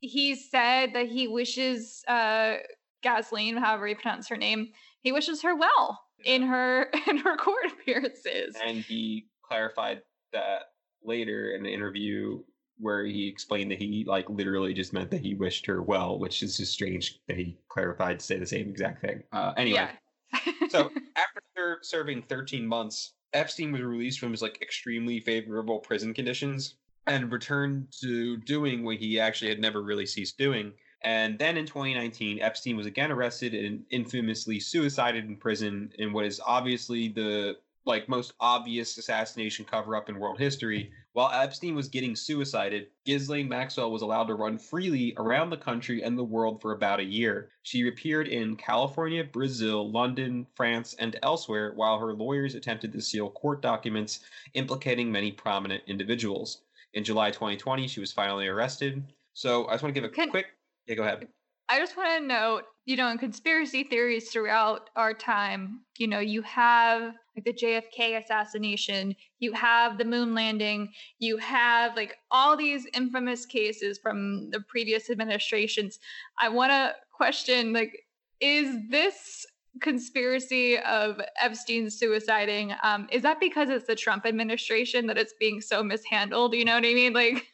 [0.00, 2.56] he said that he wishes uh
[3.02, 4.72] Ghislaine, however you pronounce her name,
[5.02, 6.32] he wishes her well yeah.
[6.32, 8.56] in her in her court appearances.
[8.64, 10.02] And he clarified
[10.32, 10.62] that
[11.02, 12.42] later in an interview
[12.80, 16.42] where he explained that he like literally just meant that he wished her well, which
[16.42, 19.22] is just strange that he clarified to say the same exact thing.
[19.32, 19.88] Uh, anyway,
[20.34, 20.52] yeah.
[20.68, 26.76] so after serving 13 months, Epstein was released from his like extremely favorable prison conditions
[27.06, 30.72] and returned to doing what he actually had never really ceased doing.
[31.02, 36.24] And then in 2019, Epstein was again arrested and infamously suicided in prison in what
[36.24, 37.56] is obviously the
[37.86, 40.90] like most obvious assassination cover up in world history.
[41.18, 46.00] While Epstein was getting suicided, Ghislaine Maxwell was allowed to run freely around the country
[46.04, 47.50] and the world for about a year.
[47.64, 53.30] She appeared in California, Brazil, London, France, and elsewhere while her lawyers attempted to seal
[53.30, 54.20] court documents
[54.54, 56.60] implicating many prominent individuals.
[56.94, 59.02] In July 2020, she was finally arrested.
[59.34, 60.46] So I just want to give a Can, quick.
[60.86, 61.26] Yeah, go ahead.
[61.68, 66.20] I just want to note, you know, in conspiracy theories throughout our time, you know,
[66.20, 67.14] you have
[67.44, 73.98] the JFK assassination, you have the moon landing, you have like all these infamous cases
[73.98, 75.98] from the previous administrations.
[76.40, 78.04] I want to question like
[78.40, 79.44] is this
[79.80, 85.60] conspiracy of Epstein suiciding um is that because it's the Trump administration that it's being
[85.60, 87.12] so mishandled, you know what I mean?
[87.12, 87.46] Like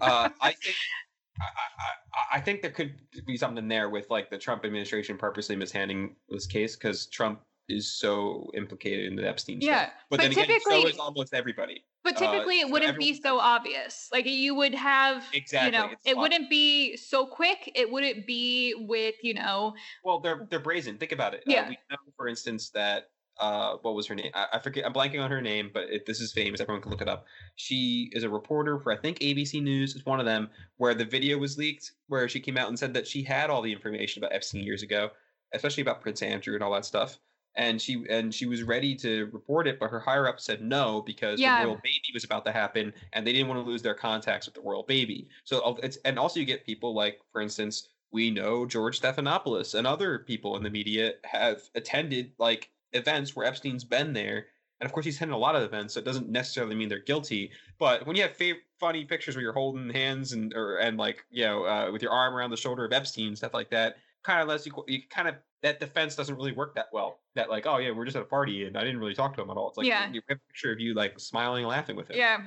[0.00, 0.76] uh I think
[1.40, 2.94] I, I, think there could
[3.26, 7.40] be something there with like the Trump administration purposely mishandling this case because Trump
[7.70, 9.92] is so implicated in the Epstein yeah, stuff.
[10.10, 11.84] But, but then again, so is almost everybody.
[12.02, 14.08] But uh, typically, uh, it wouldn't be so obvious.
[14.12, 15.66] Like you would have, exactly.
[15.66, 17.70] You know, it wouldn't be so quick.
[17.74, 19.74] It wouldn't be with, you know.
[20.04, 20.98] Well, they're they're brazen.
[20.98, 21.40] Think about it.
[21.40, 21.62] Uh, yeah.
[21.62, 23.10] Uh, we know, for instance, that
[23.40, 24.30] uh, what was her name?
[24.34, 24.84] I, I, forget.
[24.84, 26.60] I'm blanking on her name, but it, this is famous.
[26.60, 27.24] Everyone can look it up.
[27.56, 29.96] She is a reporter for I think ABC News.
[29.96, 32.94] It's one of them where the video was leaked, where she came out and said
[32.94, 35.10] that she had all the information about Epstein years ago,
[35.54, 37.18] especially about Prince Andrew and all that stuff.
[37.56, 41.02] And she and she was ready to report it, but her higher up said no
[41.02, 41.60] because yeah.
[41.60, 44.46] the royal baby was about to happen, and they didn't want to lose their contacts
[44.46, 45.28] with the royal baby.
[45.44, 49.86] So it's and also you get people like, for instance, we know George Stephanopoulos and
[49.86, 54.46] other people in the media have attended like events where Epstein's been there.
[54.80, 57.00] And of course, he's attended a lot of events, so it doesn't necessarily mean they're
[57.00, 57.50] guilty.
[57.78, 61.22] But when you have fa- funny pictures where you're holding hands and or and like
[61.30, 64.40] you know uh, with your arm around the shoulder of Epstein, stuff like that, kind
[64.40, 67.18] of lets you, you kind of that defense doesn't really work that well.
[67.34, 69.42] That like, oh yeah, we're just at a party and I didn't really talk to
[69.42, 69.68] him at all.
[69.68, 70.10] It's like yeah.
[70.10, 72.16] you have a picture of you like smiling and laughing with him.
[72.16, 72.40] Yeah.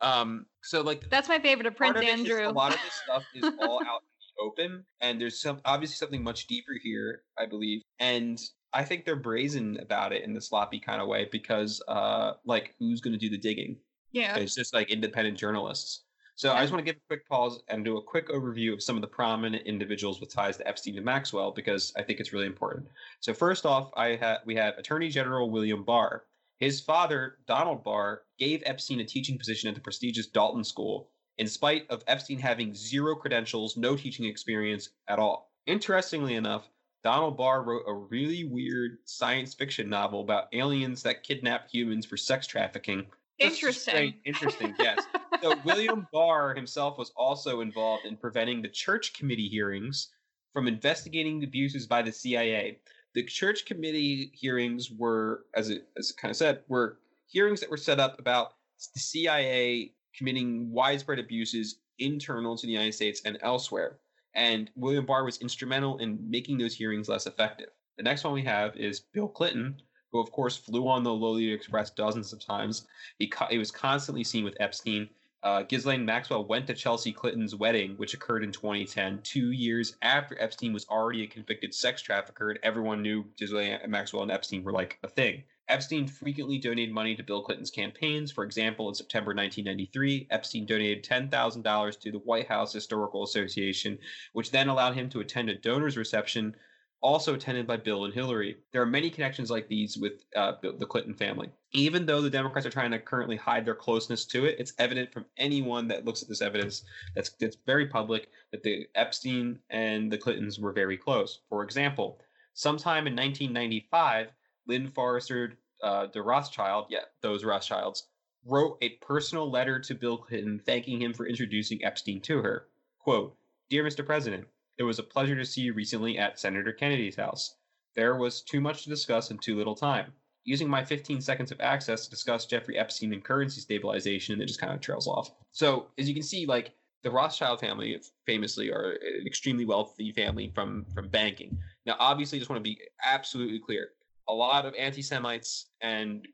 [0.00, 0.46] Um.
[0.62, 2.40] So like that's my favorite of Prince of Andrew.
[2.40, 5.60] Is, a lot of this stuff is all out in the open, and there's some
[5.64, 7.82] obviously something much deeper here, I believe.
[7.98, 8.40] And
[8.72, 12.74] I think they're brazen about it in the sloppy kind of way because, uh, like,
[12.78, 13.76] who's going to do the digging?
[14.12, 16.04] Yeah, it's just like independent journalists.
[16.40, 16.54] So.
[16.54, 18.96] I just want to give a quick pause and do a quick overview of some
[18.96, 22.46] of the prominent individuals with ties to Epstein and Maxwell because I think it's really
[22.46, 22.86] important.
[23.20, 26.24] So first off, I ha- we have Attorney General William Barr.
[26.58, 31.46] His father, Donald Barr, gave Epstein a teaching position at the prestigious Dalton School, in
[31.46, 35.52] spite of Epstein having zero credentials, no teaching experience at all.
[35.66, 36.70] Interestingly enough,
[37.04, 42.16] Donald Barr wrote a really weird science fiction novel about aliens that kidnap humans for
[42.16, 43.04] sex trafficking.
[43.38, 44.14] Interesting.
[44.24, 45.04] Interesting, yes.
[45.42, 50.08] so William Barr himself was also involved in preventing the church committee hearings
[50.52, 52.78] from investigating abuses by the CIA.
[53.14, 57.70] The church committee hearings were, as it, as it kind of said, were hearings that
[57.70, 58.54] were set up about
[58.94, 63.98] the CIA committing widespread abuses internal to the United States and elsewhere
[64.34, 67.70] and William Barr was instrumental in making those hearings less effective.
[67.96, 69.80] The next one we have is Bill Clinton,
[70.12, 72.86] who of course flew on the Lolita Express dozens of times.
[73.18, 75.08] He, co- he was constantly seen with Epstein,
[75.42, 80.36] Uh, Ghislaine Maxwell went to Chelsea Clinton's wedding, which occurred in 2010, two years after
[80.38, 84.72] Epstein was already a convicted sex trafficker, and everyone knew Ghislaine Maxwell and Epstein were
[84.72, 85.42] like a thing.
[85.68, 88.30] Epstein frequently donated money to Bill Clinton's campaigns.
[88.30, 93.98] For example, in September 1993, Epstein donated $10,000 to the White House Historical Association,
[94.32, 96.54] which then allowed him to attend a donor's reception
[97.02, 98.56] also attended by Bill and Hillary.
[98.72, 101.48] There are many connections like these with uh, the Clinton family.
[101.72, 105.12] Even though the Democrats are trying to currently hide their closeness to it, it's evident
[105.12, 106.82] from anyone that looks at this evidence
[107.14, 111.40] that's that's very public that the Epstein and the Clintons were very close.
[111.48, 112.20] For example,
[112.54, 114.28] sometime in 1995,
[114.66, 118.08] Lynn Forester, uh, de Rothschild, yeah, those Rothschilds,
[118.44, 122.66] wrote a personal letter to Bill Clinton thanking him for introducing Epstein to her.
[122.98, 123.36] Quote,
[123.68, 124.04] Dear Mr.
[124.04, 127.56] President, it was a pleasure to see you recently at Senator Kennedy's house.
[127.94, 130.12] There was too much to discuss and too little time.
[130.44, 134.46] Using my 15 seconds of access to discuss Jeffrey Epstein and currency stabilization, and it
[134.46, 135.30] just kind of trails off.
[135.52, 136.72] So, as you can see, like
[137.02, 141.58] the Rothschild family famously are an extremely wealthy family from from banking.
[141.86, 143.90] Now, obviously, just want to be absolutely clear:
[144.28, 146.26] a lot of anti-Semites and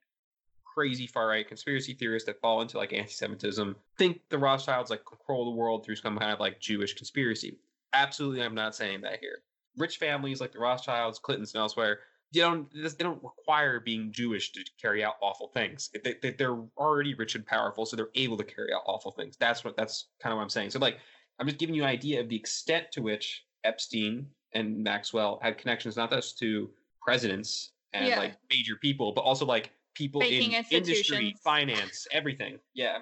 [0.65, 5.47] crazy far right conspiracy theorists that fall into like anti-Semitism think the Rothschilds like control
[5.47, 7.59] the world through some kind of like Jewish conspiracy.
[7.95, 9.39] Absolutely, I'm not saying that here.
[9.79, 12.01] Rich families like the Rothschilds, Clintons, and elsewhere,
[12.33, 15.91] they don't they don't require being Jewish to carry out awful things.
[16.05, 19.37] They, they're already rich and powerful, so they're able to carry out awful things.
[19.39, 20.71] That's what that's kind of what I'm saying.
[20.71, 20.99] So like,
[21.39, 25.59] I'm just giving you an idea of the extent to which Epstein and Maxwell had
[25.59, 26.71] connections, not just to
[27.01, 28.19] presidents and yeah.
[28.19, 32.59] like major people, but also like people Banking in industry, finance, everything.
[32.75, 32.99] Yeah.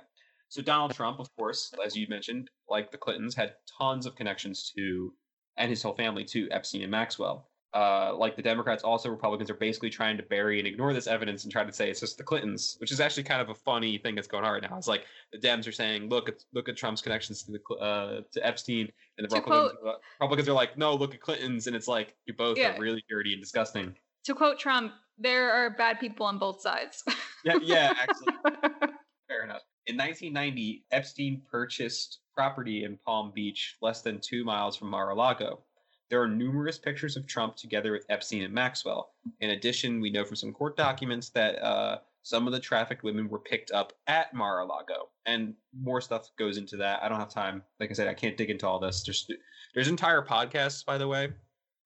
[0.49, 4.73] So Donald Trump, of course, as you mentioned, like the Clintons, had tons of connections
[4.77, 5.13] to,
[5.57, 7.49] and his whole family to Epstein and Maxwell.
[7.75, 11.43] Uh, like the Democrats, also Republicans are basically trying to bury and ignore this evidence
[11.43, 13.99] and try to say it's just the Clintons, which is actually kind of a funny
[13.99, 14.77] thing that's going on right now.
[14.79, 18.21] It's like the Dems are saying, look at look at Trump's connections to the uh,
[18.33, 21.89] to Epstein, and the Republicans, quote, Republicans are like, no, look at Clinton's, and it's
[21.89, 22.77] like you both yeah.
[22.77, 23.93] are really dirty and disgusting.
[24.27, 27.03] To quote Trump, there are bad people on both sides.
[27.45, 28.35] yeah, yeah, actually,
[29.29, 29.63] fair enough.
[29.87, 35.15] In 1990, Epstein purchased property in Palm Beach, less than two miles from Mar a
[35.15, 35.61] Lago.
[36.15, 39.11] There are numerous pictures of Trump together with Epstein and Maxwell.
[39.41, 43.29] In addition, we know from some court documents that uh, some of the trafficked women
[43.29, 47.03] were picked up at Mar a Lago, and more stuff goes into that.
[47.03, 47.65] I don't have time.
[47.81, 49.03] Like I said, I can't dig into all this.
[49.03, 49.29] There's
[49.75, 51.33] there's entire podcasts, by the way.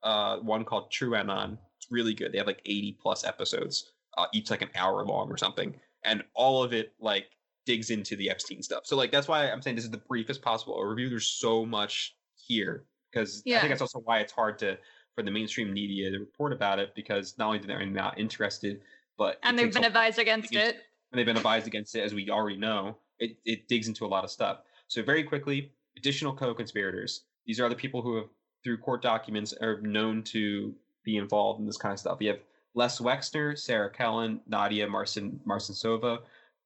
[0.02, 1.56] Uh, one called True Anon.
[1.78, 2.30] It's really good.
[2.30, 5.74] They have like 80 plus episodes, uh, each like an hour long or something,
[6.04, 7.28] and all of it like
[7.64, 8.82] digs into the Epstein stuff.
[8.84, 11.08] So like that's why I'm saying this is the briefest possible overview.
[11.08, 13.58] There's so much here because yeah.
[13.58, 14.78] I think that's also why it's hard to
[15.14, 18.80] for the mainstream media to report about it because not only are they not interested,
[19.16, 20.76] but and they've been advised against it.
[21.10, 22.96] And they've been advised against it, as we already know.
[23.18, 24.58] It it digs into a lot of stuff.
[24.86, 27.24] So very quickly, additional co-conspirators.
[27.46, 28.26] These are the people who have,
[28.62, 32.18] through court documents, are known to be involved in this kind of stuff.
[32.20, 32.40] You have
[32.74, 36.18] Les Wexner, Sarah Kellen, Nadia Marcin Marcinsova,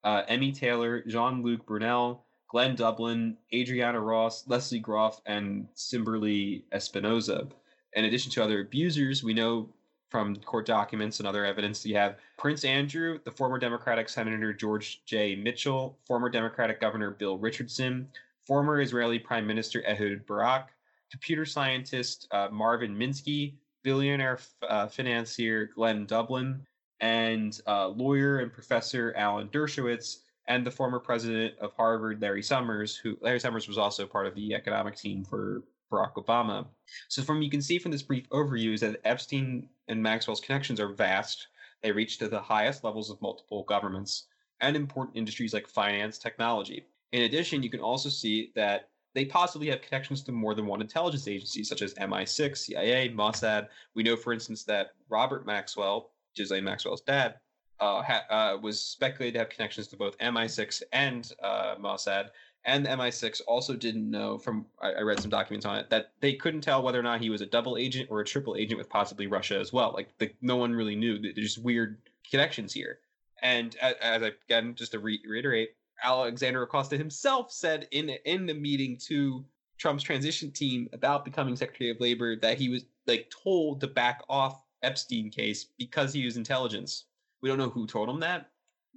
[0.05, 7.51] uh, Emmy Taylor, Jean Luc Brunel, Glenn Dubin, Adriana Ross, Leslie Groff, and Cymberly Espinoza.
[7.95, 9.71] In addition to other abusers, we know
[10.11, 14.53] from court documents and other evidence that you have Prince Andrew, the former Democratic Senator
[14.53, 15.35] George J.
[15.35, 18.07] Mitchell, former Democratic Governor Bill Richardson,
[18.47, 20.69] former Israeli Prime Minister Ehud Barak,
[21.11, 26.61] computer scientist uh, Marvin Minsky, billionaire f- uh, financier Glenn Dubin,
[27.01, 30.19] and uh, lawyer and professor Alan Dershowitz,
[30.49, 34.35] and the former president of Harvard, Larry Summers, who Larry Summers was also part of
[34.35, 36.67] the economic team for Barack Obama.
[37.09, 40.81] So, from you can see from this brief overview is that Epstein and Maxwell's connections
[40.81, 41.49] are vast.
[41.83, 44.27] They reach to the highest levels of multiple governments
[44.61, 46.87] and important industries like finance, technology.
[47.13, 50.81] In addition, you can also see that they possibly have connections to more than one
[50.81, 53.69] intelligence agency, such as MI6, CIA, Mossad.
[53.95, 57.35] We know, for instance, that Robert Maxwell, Ghislaine Maxwell's dad,
[57.83, 62.29] uh, ha- uh, was speculated to have connections to both MI6 and uh, Mossad.
[62.65, 66.13] And the MI6 also didn't know, from I, I read some documents on it, that
[66.21, 68.79] they couldn't tell whether or not he was a double agent or a triple agent
[68.79, 69.91] with possibly Russia as well.
[69.93, 71.19] Like the, no one really knew.
[71.35, 71.99] There's weird
[72.31, 73.01] connections here.
[73.43, 75.71] And as, as I again, just to re- reiterate,
[76.05, 79.45] Alexander Acosta himself said in in the meeting to
[79.77, 84.23] Trump's transition team about becoming Secretary of Labor that he was like told to back
[84.29, 87.07] off Epstein case because he used intelligence.
[87.43, 88.51] We don't know who told him that.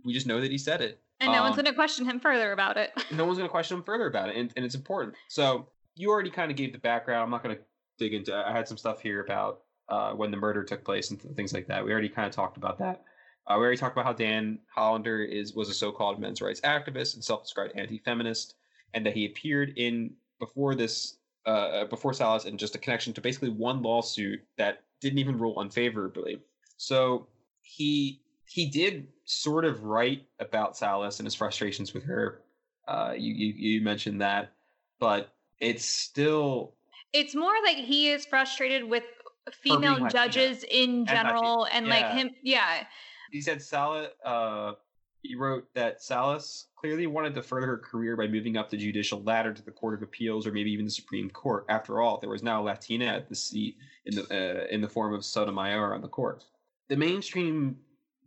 [0.03, 1.01] We just know that he said it.
[1.19, 2.91] And no um, one's going to question him further about it.
[3.11, 4.35] no one's going to question him further about it.
[4.35, 5.15] And, and it's important.
[5.29, 7.23] So you already kind of gave the background.
[7.23, 7.61] I'm not going to
[7.97, 11.19] dig into I had some stuff here about uh, when the murder took place and
[11.19, 11.83] th- things like that.
[11.83, 13.03] We already kind of talked about that.
[13.47, 17.13] Uh, we already talked about how Den Hollander is was a so-called men's rights activist
[17.13, 18.55] and self-described anti-feminist,
[18.93, 23.21] and that he appeared in before this uh, before Salas in just a connection to
[23.21, 26.41] basically one lawsuit that didn't even rule unfavorably.
[26.77, 27.27] So
[27.61, 32.41] he he did sort of write about Salas and his frustrations with her.
[32.87, 34.51] Uh, you, you you mentioned that,
[34.99, 36.75] but it's still
[37.13, 39.03] it's more like he is frustrated with
[39.51, 42.83] female judges in general and, and like him yeah
[43.31, 44.09] he said Salas.
[44.23, 44.73] Uh,
[45.21, 49.21] he wrote that Salas clearly wanted to further her career by moving up the judicial
[49.23, 51.65] ladder to the Court of Appeals or maybe even the Supreme Court.
[51.67, 54.87] After all, there was now a Latina at the seat in the uh, in the
[54.87, 56.45] form of Sotomayor on the court.
[56.87, 57.77] The mainstream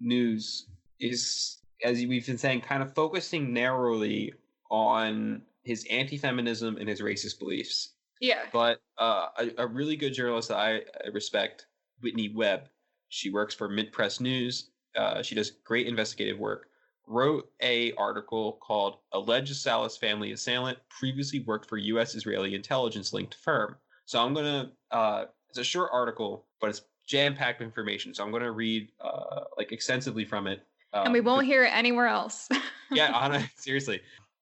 [0.01, 0.67] news
[1.01, 4.33] is, as we've been saying, kind of focusing narrowly
[4.71, 7.91] on his anti-feminism and his racist beliefs.
[8.21, 8.43] Yeah.
[8.53, 10.81] But uh, a, a really good journalist that I
[11.13, 11.67] respect,
[12.01, 12.69] Whitney Webb.
[13.11, 16.69] She works for Mint Press News uh, she does great investigative work.
[17.07, 22.15] Wrote a article called "Alleged Salas Family Assailant Previously Worked for U.S.
[22.15, 24.73] Israeli Intelligence Linked Firm." So I'm gonna.
[24.91, 28.15] Uh, it's a short article, but it's jam packed information.
[28.15, 30.61] So I'm gonna read uh, like extensively from it.
[30.93, 32.49] Um, and we won't hear it anywhere else.
[32.93, 34.01] yeah, Anna, seriously.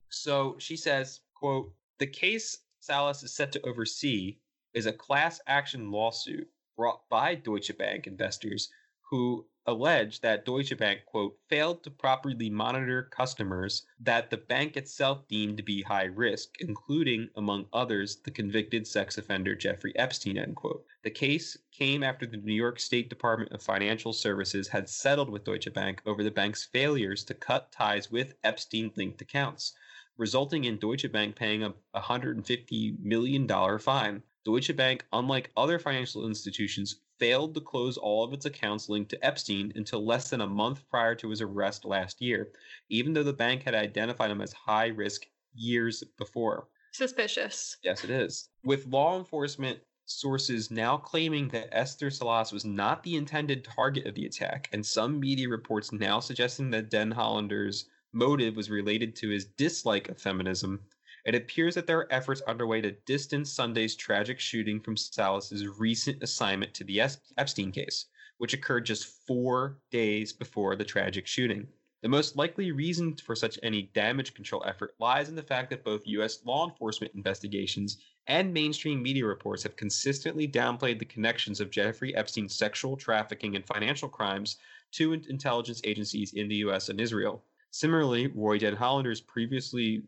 [0.09, 4.37] So she says, "quote The case Salas is set to oversee
[4.73, 8.69] is a class action lawsuit brought by Deutsche Bank investors
[9.09, 15.27] who allege that Deutsche Bank, quote, failed to properly monitor customers that the bank itself
[15.27, 20.55] deemed to be high risk, including, among others, the convicted sex offender Jeffrey Epstein, end
[20.55, 20.85] quote.
[21.03, 25.43] The case came after the New York State Department of Financial Services had settled with
[25.43, 29.73] Deutsche Bank over the bank's failures to cut ties with Epstein linked accounts,
[30.17, 34.23] resulting in Deutsche Bank paying a $150 million fine.
[34.45, 39.25] Deutsche Bank, unlike other financial institutions, failed to close all of its accounts linked to
[39.25, 42.51] Epstein until less than a month prior to his arrest last year,
[42.89, 46.67] even though the bank had identified him as high risk years before.
[46.91, 47.77] Suspicious.
[47.83, 48.49] Yes, it is.
[48.63, 54.15] With law enforcement sources now claiming that Esther Salas was not the intended target of
[54.15, 59.29] the attack, and some media reports now suggesting that Den Hollander's motive was related to
[59.29, 60.81] his dislike of feminism,
[61.27, 66.23] it appears that there are efforts underway to distance Sunday's tragic shooting from Salas's recent
[66.23, 67.01] assignment to the
[67.37, 68.05] Epstein case,
[68.37, 71.67] which occurred just four days before the tragic shooting.
[72.01, 75.83] The most likely reason for such any damage control effort lies in the fact that
[75.83, 76.45] both U.S.
[76.45, 77.97] law enforcement investigations
[78.27, 83.65] and mainstream media reports have consistently downplayed the connections of Jeffrey Epstein's sexual trafficking and
[83.65, 84.57] financial crimes
[84.93, 86.87] to intelligence agencies in the U.S.
[86.87, 87.43] and Israel.
[87.71, 90.03] Similarly, Roy Den Hollander's previously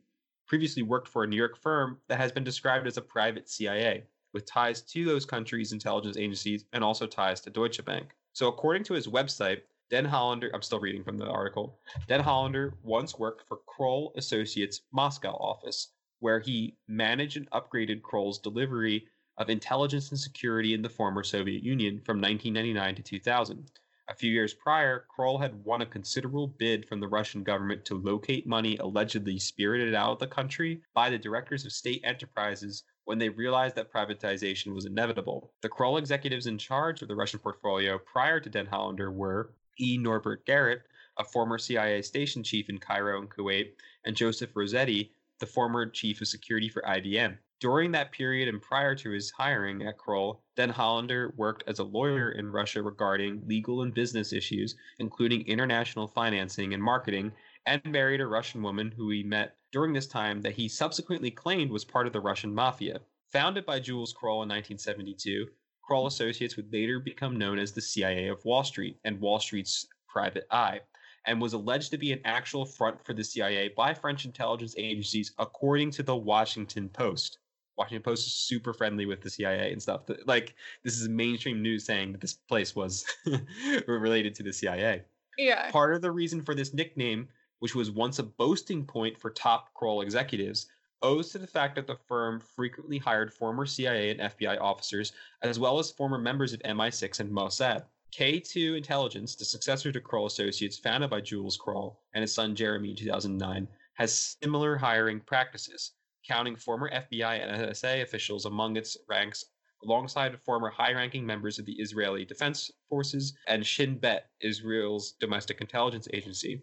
[0.50, 4.04] previously worked for a New York firm that has been described as a private CIA,
[4.34, 8.10] with ties to those countries' intelligence agencies and also ties to Deutsche Bank.
[8.34, 9.62] So, according to his website,
[9.92, 14.82] Den Hollander, I'm still reading from the article, Den Hollander once worked for Kroll Associates'
[14.92, 15.90] Moscow office,
[16.20, 19.08] where he managed and upgraded Kroll's delivery
[19.38, 23.72] of intelligence and security in the former Soviet Union from 1999 to 2000.
[24.10, 27.94] A few years prior, Kroll had won a considerable bid from the Russian government to
[27.94, 33.20] locate money allegedly spirited out of the country by the directors of state enterprises when
[33.20, 35.54] they realized that privatization was inevitable.
[35.62, 39.96] The Kroll executives in charge of the Russian portfolio prior to Den Hollander were E.
[39.96, 40.82] Norbert Garrett,
[41.20, 43.74] a former CIA station chief in Cairo and Kuwait,
[44.06, 47.38] and Joseph Rossetti, the former chief of security for IBM.
[47.60, 51.84] During that period and prior to his hiring at Kroll, Den Hollander worked as a
[51.84, 57.34] lawyer in Russia regarding legal and business issues, including international financing and marketing,
[57.66, 61.70] and married a Russian woman who he met during this time that he subsequently claimed
[61.70, 63.02] was part of the Russian mafia.
[63.34, 65.50] Founded by Jules Kroll in 1972,
[65.82, 69.86] Kroll Associates would later become known as the CIA of Wall Street and Wall Street's
[70.08, 70.80] private eye,
[71.26, 75.34] and was alleged to be an actual front for the CIA by French intelligence agencies,
[75.40, 77.39] according to the Washington Post.
[77.80, 80.02] Washington Post is super friendly with the CIA and stuff.
[80.26, 80.54] Like
[80.84, 83.06] this is mainstream news saying that this place was
[83.88, 85.04] related to the CIA.
[85.38, 85.72] Yeah.
[85.72, 87.30] Part of the reason for this nickname,
[87.60, 90.68] which was once a boasting point for top Kroll executives,
[91.02, 95.58] owes to the fact that the firm frequently hired former CIA and FBI officers, as
[95.58, 97.86] well as former members of MI6 and Mossad.
[98.12, 102.90] K2 Intelligence, the successor to Kroll Associates, founded by Jules Kroll and his son Jeremy
[102.90, 105.92] in 2009, has similar hiring practices
[106.30, 109.46] counting former FBI and NSA officials among its ranks
[109.84, 116.08] alongside former high-ranking members of the Israeli Defense Forces and Shin Bet, Israel's domestic intelligence
[116.14, 116.62] agency.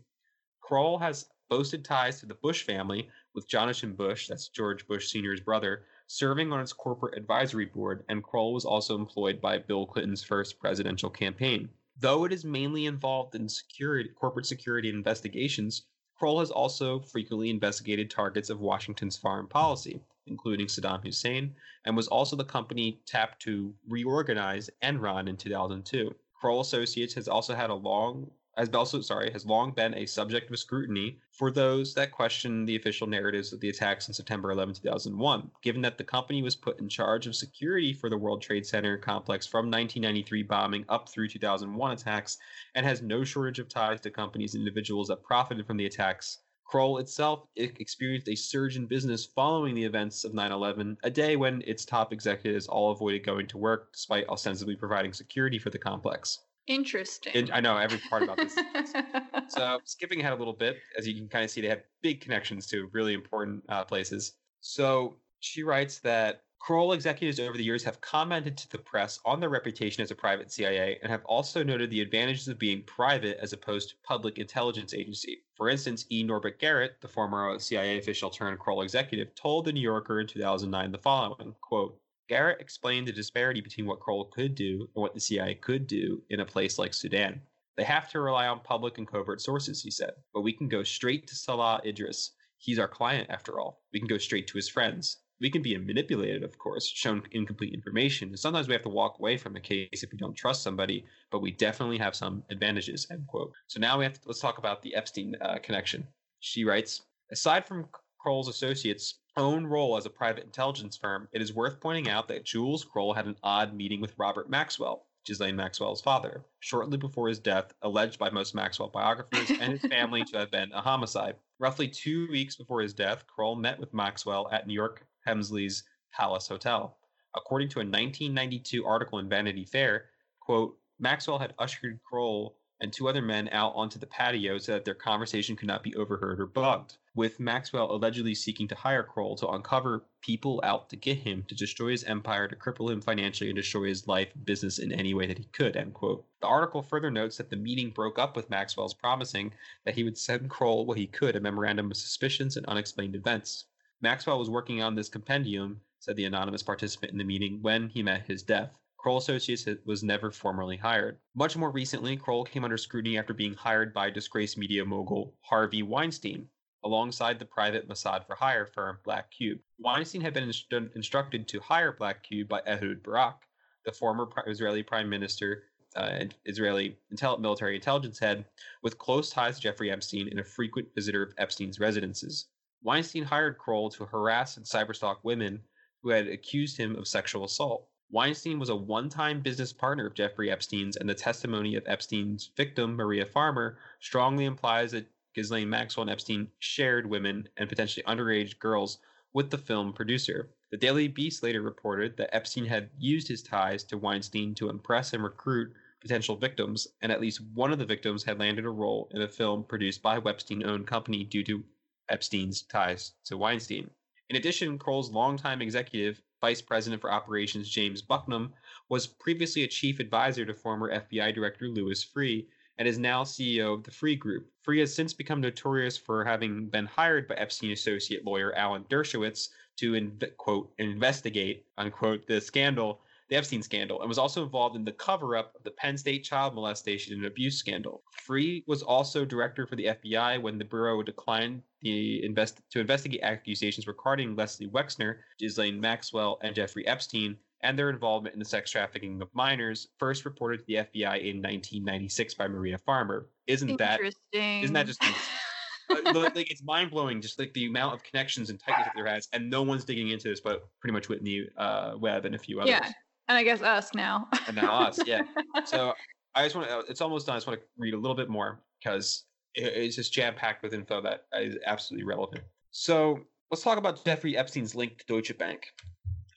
[0.60, 5.40] Kroll has boasted ties to the Bush family, with Jonathan Bush, that's George Bush Sr.'s
[5.40, 10.22] brother, serving on its corporate advisory board, and Kroll was also employed by Bill Clinton's
[10.22, 11.68] first presidential campaign.
[11.98, 15.86] Though it is mainly involved in security, corporate security investigations,
[16.18, 22.08] Kroll has also frequently investigated targets of Washington's foreign policy, including Saddam Hussein, and was
[22.08, 26.14] also the company tapped to reorganize Enron in 2002.
[26.32, 30.50] Kroll Associates has also had a long has also sorry has long been a subject
[30.50, 34.74] of scrutiny for those that question the official narratives of the attacks on September 11,
[34.76, 38.64] 2001, given that the company was put in charge of security for the World Trade
[38.64, 42.38] Center complex from 1993 bombing up through 2001 attacks
[42.74, 46.38] and has no shortage of ties to companies and individuals that profited from the attacks.
[46.64, 51.36] Kroll itself experienced a surge in business following the events of 9 11, a day
[51.36, 55.78] when its top executives all avoided going to work despite ostensibly providing security for the
[55.78, 56.40] complex.
[56.66, 57.50] Interesting.
[57.52, 58.56] I know every part about this.
[59.48, 62.20] so skipping ahead a little bit, as you can kind of see, they have big
[62.20, 64.32] connections to really important uh, places.
[64.60, 69.38] So she writes that Kroll executives over the years have commented to the press on
[69.38, 73.38] their reputation as a private CIA and have also noted the advantages of being private
[73.40, 75.44] as opposed to public intelligence agency.
[75.54, 76.24] For instance, E.
[76.24, 80.90] Norbert Garrett, the former CIA official turned Kroll executive, told the New Yorker in 2009
[80.90, 85.20] the following quote, Garrett explained the disparity between what Kroll could do and what the
[85.20, 87.40] CIA could do in a place like Sudan.
[87.76, 90.82] They have to rely on public and covert sources, he said, but we can go
[90.82, 92.32] straight to Salah Idris.
[92.58, 93.82] He's our client, after all.
[93.92, 95.18] We can go straight to his friends.
[95.40, 98.28] We can be manipulated, of course, shown incomplete information.
[98.30, 101.04] And sometimes we have to walk away from a case if we don't trust somebody,
[101.30, 103.52] but we definitely have some advantages, end quote.
[103.66, 106.08] So now we have to, let's talk about the Epstein uh, connection.
[106.40, 107.86] She writes, aside from
[108.18, 112.44] Kroll's associates, own role as a private intelligence firm, it is worth pointing out that
[112.44, 117.38] Jules Kroll had an odd meeting with Robert Maxwell, Ghislaine Maxwell's father, shortly before his
[117.38, 121.36] death, alleged by most Maxwell biographers and his family to have been a homicide.
[121.58, 125.82] Roughly two weeks before his death, Kroll met with Maxwell at New York Helmsley's
[126.12, 126.96] Palace Hotel.
[127.34, 130.06] According to a 1992 article in Vanity Fair,
[130.40, 134.84] quote, Maxwell had ushered Kroll and two other men out onto the patio so that
[134.84, 139.36] their conversation could not be overheard or bugged, with Maxwell allegedly seeking to hire Kroll
[139.36, 143.48] to uncover people out to get him, to destroy his empire, to cripple him financially,
[143.48, 146.26] and destroy his life and business in any way that he could, end quote.
[146.40, 149.54] The article further notes that the meeting broke up with Maxwell's promising
[149.84, 153.64] that he would send Kroll what he could, a memorandum of suspicions and unexplained events.
[154.02, 158.02] Maxwell was working on this compendium, said the anonymous participant in the meeting, when he
[158.02, 158.70] met his death.
[159.06, 161.20] Kroll Associates was never formally hired.
[161.36, 165.84] Much more recently, Kroll came under scrutiny after being hired by disgraced media mogul Harvey
[165.84, 166.48] Weinstein,
[166.82, 169.60] alongside the private Mossad for hire firm Black Cube.
[169.78, 173.42] Weinstein had been inst- instructed to hire Black Cube by Ehud Barak,
[173.84, 175.62] the former Israeli prime minister
[175.94, 178.44] uh, and Israeli intel- military intelligence head,
[178.82, 182.48] with close ties to Jeffrey Epstein and a frequent visitor of Epstein's residences.
[182.82, 185.60] Weinstein hired Kroll to harass and cyberstalk women
[186.02, 187.86] who had accused him of sexual assault.
[188.10, 192.50] Weinstein was a one time business partner of Jeffrey Epstein's, and the testimony of Epstein's
[192.56, 198.58] victim, Maria Farmer, strongly implies that Ghislaine Maxwell and Epstein shared women and potentially underage
[198.58, 198.98] girls
[199.32, 200.48] with the film producer.
[200.70, 205.12] The Daily Beast later reported that Epstein had used his ties to Weinstein to impress
[205.12, 209.10] and recruit potential victims, and at least one of the victims had landed a role
[209.10, 211.64] in a film produced by Epstein owned company due to
[212.08, 213.90] Epstein's ties to Weinstein.
[214.30, 218.52] In addition, Kroll's longtime executive Vice President for Operations James Bucknam,
[218.88, 222.46] was previously a chief advisor to former FBI Director Louis Freeh
[222.78, 224.50] and is now CEO of the Freeh Group.
[224.62, 229.48] Freeh has since become notorious for having been hired by Epstein associate lawyer Alan Dershowitz
[229.76, 234.92] to, quote, investigate, unquote, the scandal the Epstein scandal, and was also involved in the
[234.92, 238.02] cover up of the Penn State child molestation and abuse scandal.
[238.26, 243.20] Freeh was also director for the FBI when the Bureau declined the invest- to investigate
[243.22, 248.70] accusations regarding Leslie Wexner, Ghislaine Maxwell, and Jeffrey Epstein, and their involvement in the sex
[248.70, 253.28] trafficking of minors, first reported to the FBI in 1996 by Maria Farmer.
[253.46, 254.12] Isn't Interesting.
[254.32, 255.02] that isn't that just
[256.14, 259.28] like it's mind blowing, just like the amount of connections and tightness that there has,
[259.32, 262.60] and no one's digging into this, but pretty much Whitney uh, Webb and a few
[262.60, 262.70] others.
[262.70, 262.90] Yeah,
[263.28, 264.28] and I guess us now.
[264.46, 265.22] and now us, yeah.
[265.64, 265.94] So
[266.34, 267.34] I just want to, it's almost done.
[267.34, 269.24] I just want to read a little bit more because
[269.54, 272.44] it's just jam packed with info that is absolutely relevant.
[272.70, 273.20] So
[273.50, 275.66] let's talk about Jeffrey Epstein's link to Deutsche Bank.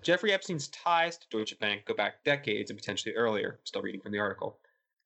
[0.01, 3.59] Jeffrey Epstein's ties to Deutsche Bank go back decades and potentially earlier.
[3.65, 4.59] Still reading from the article.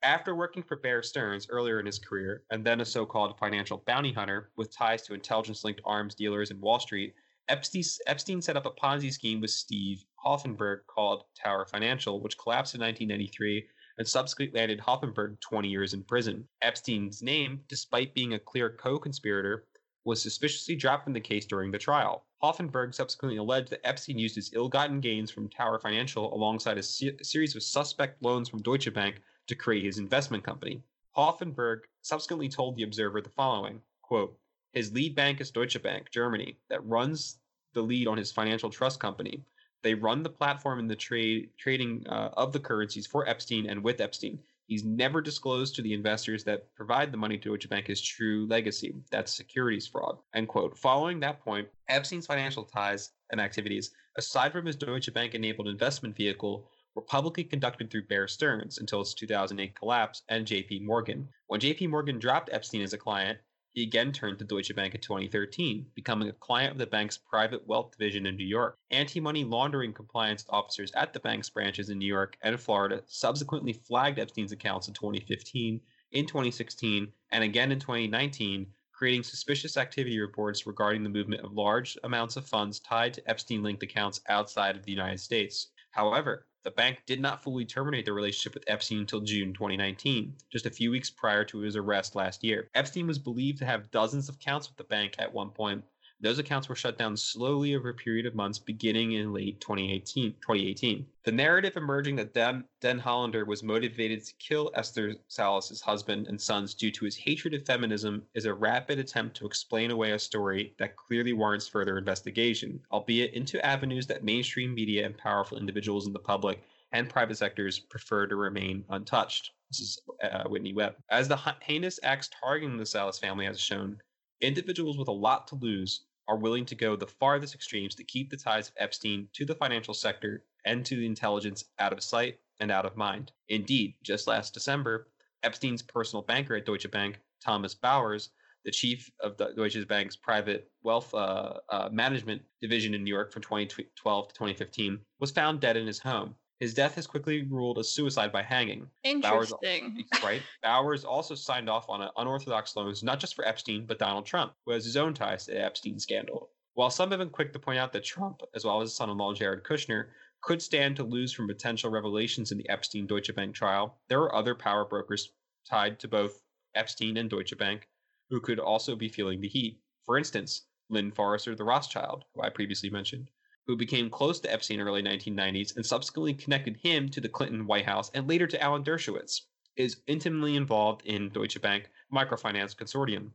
[0.04, 3.82] After working for Bear Stearns earlier in his career, and then a so called financial
[3.88, 7.16] bounty hunter with ties to intelligence linked arms dealers in Wall Street,
[7.48, 12.76] Epstein, Epstein set up a Ponzi scheme with Steve Hoffenberg called Tower Financial, which collapsed
[12.76, 13.68] in 1993
[13.98, 16.48] and subsequently landed Hoffenberg 20 years in prison.
[16.62, 19.66] Epstein's name, despite being a clear co conspirator,
[20.06, 22.26] was suspiciously dropped from the case during the trial.
[22.42, 26.84] Hoffenberg subsequently alleged that Epstein used his ill gotten gains from Tower Financial alongside a,
[26.84, 30.82] se- series of suspect loans from Deutsche Bank to create his investment company.
[31.16, 34.38] Hoffenberg subsequently told The Observer the following quote,
[34.74, 37.38] His lead bank is Deutsche Bank, Germany, that runs
[37.74, 39.44] the lead on his financial trust company.
[39.84, 43.84] They run the platform in the trade trading uh, of the currencies for Epstein and
[43.84, 44.40] with Epstein.
[44.66, 48.48] He's never disclosed to the investors that provide the money to Deutsche Bank his true
[48.48, 48.96] legacy.
[49.12, 50.18] That's securities fraud.
[50.34, 50.78] End quote.
[50.78, 56.16] Following that point, Epstein's financial ties and activities, aside from his Deutsche Bank enabled investment
[56.16, 56.66] vehicle,
[56.96, 61.28] were publicly conducted through Bear Stearns until its 2008 collapse and JP Morgan.
[61.48, 63.40] When JP Morgan dropped Epstein as a client,
[63.74, 67.68] he again turned to Deutsche Bank in 2013, becoming a client of the bank's private
[67.68, 68.78] wealth division in New York.
[68.92, 73.74] Anti money laundering compliance officers at the bank's branches in New York and Florida subsequently
[73.74, 75.82] flagged Epstein's accounts in 2015,
[76.12, 81.98] in 2016, and again in 2019, creating suspicious activity reports regarding the movement of large
[82.04, 85.72] amounts of funds tied to Epstein linked accounts outside of the United States.
[85.90, 90.66] However, the bank did not fully terminate the relationship with Epstein until June 2019, just
[90.66, 92.70] a few weeks prior to his arrest last year.
[92.74, 95.84] Epstein was believed to have dozens of accounts with the bank at one point,
[96.24, 100.32] those accounts were shut down slowly over a period of months beginning in late 2018.
[100.42, 101.06] 2018.
[101.24, 106.40] The narrative emerging that Den, Den Hollander was motivated to kill Esther Salas' husband and
[106.40, 110.20] sons due to his hatred of feminism is a rapid attempt to explain away a
[110.20, 116.08] story that clearly warrants further investigation, albeit into avenues that mainstream media and powerful individuals
[116.08, 116.64] in the public
[116.94, 119.52] and private sectors prefer to remain untouched.
[119.70, 120.96] This is uh, Whitney Webb.
[121.10, 123.98] As the heinous acts targeting the Salas family has shown,
[124.40, 128.30] individuals with a lot to lose are willing to go the farthest extremes to keep
[128.30, 132.40] the ties of Epstein to the financial sector and to the intelligence out of sight
[132.60, 133.32] and out of mind.
[133.50, 135.08] Indeed, just last December,
[135.44, 138.30] Epstein's personal banker at Deutsche Bank, Thomas Bowers,
[138.64, 143.32] the chief of the Deutsche Bank's private wealth uh, uh, management division in New York
[143.32, 146.36] from 2012 to 2015, was found dead in his home.
[146.60, 148.88] His death is quickly ruled a suicide by hanging.
[149.04, 150.06] Interesting.
[150.12, 150.42] Bowers, right.
[150.62, 154.72] Bowers also signed off on unorthodox loans, not just for Epstein, but Donald Trump, who
[154.72, 156.50] has his own ties to the Epstein scandal.
[156.76, 159.10] While some have been quick to point out that Trump, as well as his son
[159.10, 160.08] in law Jared Kushner,
[160.42, 164.36] could stand to lose from potential revelations in the Epstein Deutsche Bank trial, there are
[164.36, 165.34] other power brokers
[165.70, 166.42] tied to both
[166.76, 167.88] Epstein and Deutsche Bank
[168.30, 169.80] who could also be feeling the heat.
[170.06, 173.30] For instance, Lynn Forester, de Rothschild, who I previously mentioned,
[173.68, 177.30] who became close to Epstein in the early 1990s and subsequently connected him to the
[177.30, 179.42] Clinton White House and later to Alan Dershowitz,
[179.76, 183.32] is intimately involved in Deutsche Bank Microfinance Consortium.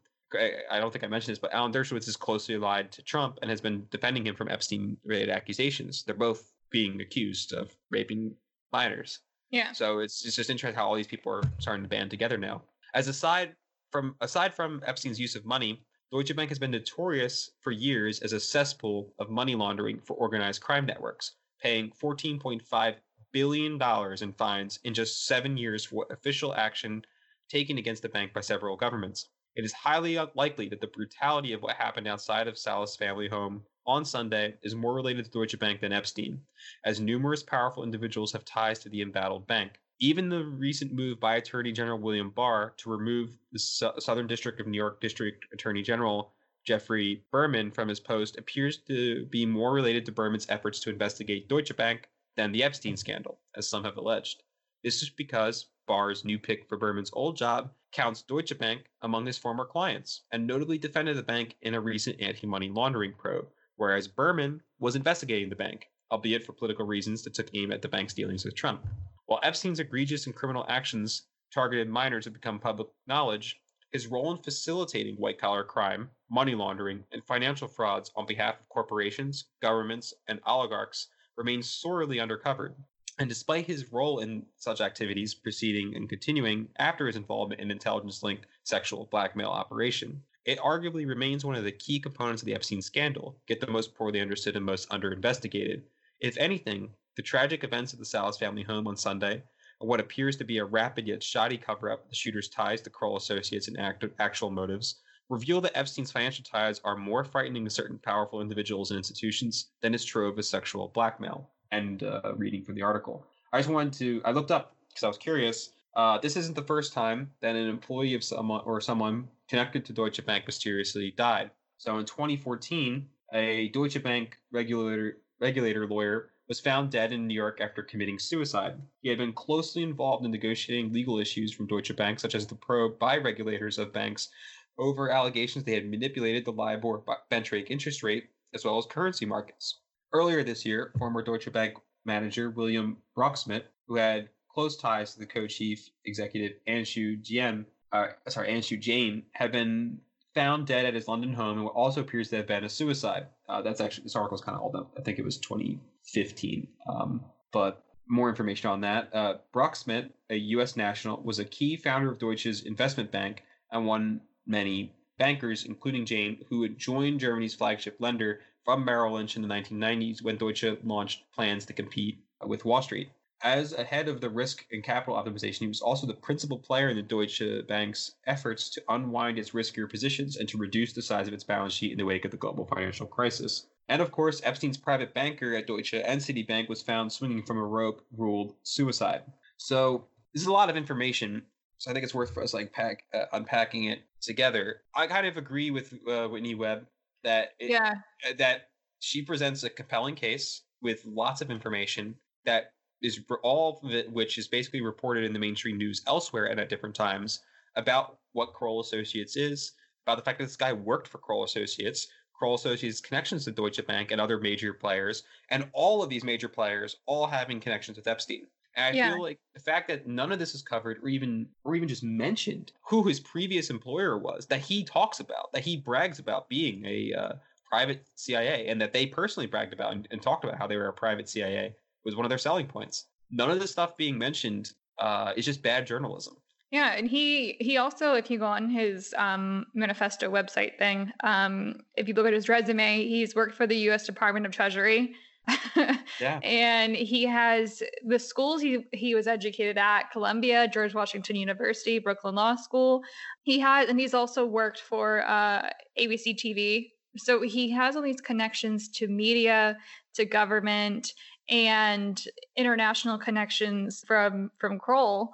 [0.70, 3.50] I don't think I mentioned this, but Alan Dershowitz is closely allied to Trump and
[3.50, 6.02] has been defending him from Epstein related accusations.
[6.04, 8.34] They're both being accused of raping
[8.70, 9.20] minors.
[9.50, 9.72] Yeah.
[9.72, 12.62] So it's, it's just interesting how all these people are starting to band together now.
[12.94, 13.54] As aside
[13.90, 18.32] from aside from Epstein's use of money, Deutsche Bank has been notorious for years as
[18.32, 22.96] a cesspool of money laundering for organized crime networks, paying $14.5
[23.30, 23.78] billion
[24.22, 27.04] in fines in just seven years for official action
[27.50, 29.28] taken against the bank by several governments.
[29.54, 33.66] It is highly likely that the brutality of what happened outside of Salas' family home
[33.86, 36.40] on Sunday is more related to Deutsche Bank than Epstein,
[36.86, 39.78] as numerous powerful individuals have ties to the embattled bank.
[40.00, 44.68] Even the recent move by Attorney General William Barr to remove the Southern District of
[44.68, 46.32] New York District Attorney General
[46.64, 51.48] Geoffrey Berman from his post appears to be more related to Berman's efforts to investigate
[51.48, 54.44] Deutsche Bank than the Epstein scandal, as some have alleged.
[54.84, 59.38] This is because Barr's new pick for Berman's old job counts Deutsche Bank among his
[59.38, 64.06] former clients and notably defended the bank in a recent anti money laundering probe, whereas
[64.06, 68.14] Berman was investigating the bank, albeit for political reasons that took aim at the bank's
[68.14, 68.86] dealings with Trump.
[69.28, 73.60] While Epstein's egregious and criminal actions targeted minors have become public knowledge,
[73.92, 78.66] his role in facilitating white collar crime, money laundering, and financial frauds on behalf of
[78.70, 82.74] corporations, governments, and oligarchs remains sorely undercovered.
[83.18, 88.22] And despite his role in such activities proceeding and continuing after his involvement in intelligence
[88.22, 92.80] linked sexual blackmail operation, it arguably remains one of the key components of the Epstein
[92.80, 95.82] scandal, yet the most poorly understood and most underinvestigated.
[96.18, 99.42] If anything, the tragic events at the Salas family home on Sunday,
[99.80, 102.80] and what appears to be a rapid yet shoddy cover up of the shooter's ties
[102.82, 107.64] to Kroll Associates and act- actual motives, reveal that Epstein's financial ties are more frightening
[107.64, 111.50] to certain powerful individuals and institutions than his trove of sexual blackmail.
[111.72, 113.26] And uh, reading from the article.
[113.52, 115.70] I just wanted to, I looked up because I was curious.
[115.96, 119.92] Uh, this isn't the first time that an employee of someone or someone connected to
[119.92, 121.50] Deutsche Bank mysteriously died.
[121.78, 127.60] So in 2014, a Deutsche Bank regulator regulator lawyer was found dead in New York
[127.60, 128.80] after committing suicide.
[129.02, 132.54] He had been closely involved in negotiating legal issues from Deutsche Bank, such as the
[132.54, 134.30] probe by regulators of banks
[134.78, 139.80] over allegations they had manipulated the LIBOR benchmark interest rate as well as currency markets.
[140.12, 145.26] Earlier this year, former Deutsche Bank manager William Broeksmit, who had close ties to the
[145.26, 150.00] co-chief executive Anshu Jain, uh, sorry, Anshu Jain, had been
[150.38, 153.26] found dead at his London home and also appears to have been a suicide.
[153.48, 154.86] Uh, that's actually this article is kind of old.
[154.96, 156.68] I think it was 2015.
[156.88, 159.12] Um, but more information on that.
[159.12, 160.76] Uh, Broeksmit, a U.S.
[160.76, 163.42] national, was a key founder of Deutsche's investment bank
[163.72, 169.34] and one many bankers, including Jain, who had joined Germany's flagship lender from Merrill Lynch
[169.34, 173.10] in the 1990s when Deutsche launched plans to compete with Wall Street.
[173.42, 176.88] As a head of the risk and capital optimization, he was also the principal player
[176.88, 181.28] in the Deutsche Bank's efforts to unwind its riskier positions and to reduce the size
[181.28, 183.66] of its balance sheet in the wake of the global financial crisis.
[183.88, 187.64] And of course, Epstein's private banker at Deutsche and Citibank was found swinging from a
[187.64, 189.22] rope, ruled suicide.
[189.56, 191.42] So this is a lot of information.
[191.78, 194.82] So I think it's worth for us like pack, uh, unpacking it together.
[194.96, 196.86] I kind of agree with uh, Whitney Webb
[197.22, 197.94] that it, yeah
[198.38, 198.68] that
[199.00, 204.38] she presents a compelling case with lots of information that is all of it, which
[204.38, 207.40] is basically reported in the mainstream news elsewhere and at different times
[207.76, 209.72] about what Kroll Associates is,
[210.06, 213.84] about the fact that this guy worked for Kroll Associates, Kroll Associates' connections to Deutsche
[213.86, 218.06] Bank and other major players, and all of these major players all having connections with
[218.06, 218.46] Epstein.
[218.74, 219.12] And I yeah.
[219.12, 222.04] feel like the fact that none of this is covered or even or even just
[222.04, 226.84] mentioned who his previous employer was, that he talks about, that he brags about being
[226.84, 227.32] a uh,
[227.68, 230.88] private CIA, and that they personally bragged about and, and, talked about how they were
[230.88, 233.06] a private CIA was one of their selling points.
[233.30, 236.36] None of this stuff being mentioned uh, is just bad journalism.
[236.70, 241.76] Yeah, and he he also, if you go on his um, manifesto website thing, um,
[241.96, 244.04] if you look at his resume, he's worked for the U.S.
[244.04, 245.14] Department of Treasury.
[246.20, 246.40] yeah.
[246.42, 252.34] And he has the schools he he was educated at: Columbia, George Washington University, Brooklyn
[252.34, 253.02] Law School.
[253.42, 256.90] He has, and he's also worked for uh, ABC TV.
[257.16, 259.78] So he has all these connections to media,
[260.14, 261.14] to government,
[261.48, 262.22] and
[262.56, 265.32] international connections from from Kroll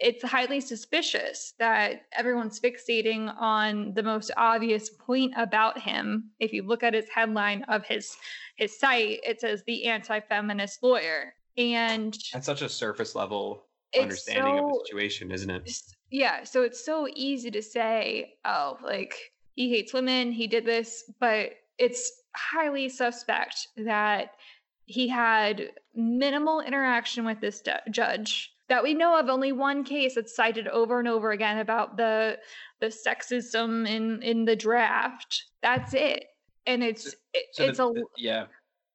[0.00, 6.30] it's highly suspicious that everyone's fixating on the most obvious point about him.
[6.40, 8.16] If you look at his headline of his
[8.56, 11.34] his site, it says the anti-feminist lawyer.
[11.56, 13.64] And that's such a surface level
[13.98, 15.70] understanding so, of the situation, isn't it?
[16.10, 16.44] Yeah.
[16.44, 19.14] So it's so easy to say, oh, like
[19.54, 24.32] he hates women, he did this, but it's highly suspect that
[24.86, 30.34] he had minimal interaction with this judge that we know of only one case that's
[30.34, 32.38] cited over and over again about the
[32.80, 35.44] the sexism in in the draft.
[35.62, 36.26] That's it.
[36.66, 37.12] And it's so,
[37.52, 38.46] so it's the, a the, yeah.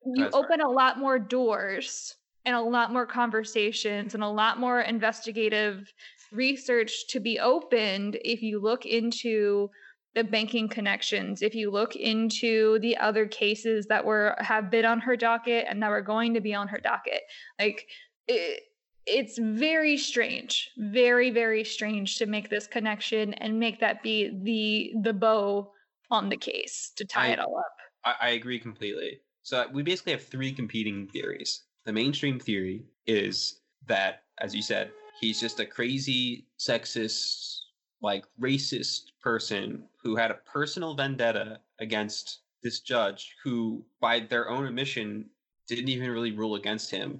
[0.05, 0.67] You that's open right.
[0.67, 5.91] a lot more doors and a lot more conversations and a lot more investigative
[6.31, 9.69] research to be opened if you look into
[10.15, 11.41] the banking connections.
[11.41, 15.81] If you look into the other cases that were have been on her docket and
[15.83, 17.21] that were going to be on her docket
[17.59, 17.87] like
[18.27, 18.63] it,
[19.05, 24.93] it's very strange very very strange to make this connection and make that be the
[25.01, 25.71] the bow
[26.11, 27.75] on the case to tie I, it all up.
[28.03, 29.19] I, I agree completely.
[29.43, 31.63] So we basically have three competing theories.
[31.85, 37.58] The mainstream theory is that as you said he's just a crazy sexist
[38.01, 44.65] like racist person who had a personal vendetta against this judge who by their own
[44.65, 45.25] admission
[45.67, 47.19] didn't even really rule against him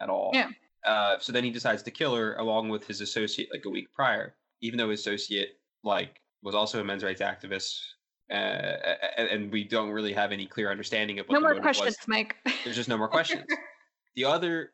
[0.00, 0.48] at all yeah
[0.86, 3.92] uh, so then he decides to kill her along with his associate like a week
[3.92, 7.80] prior, even though his associate like was also a men's rights activist.
[8.30, 8.34] Uh,
[9.18, 12.08] and, we don't really have any clear understanding of what no more questions, was.
[12.08, 12.34] Mike.
[12.64, 13.44] There's just no more questions.
[14.16, 14.72] the other,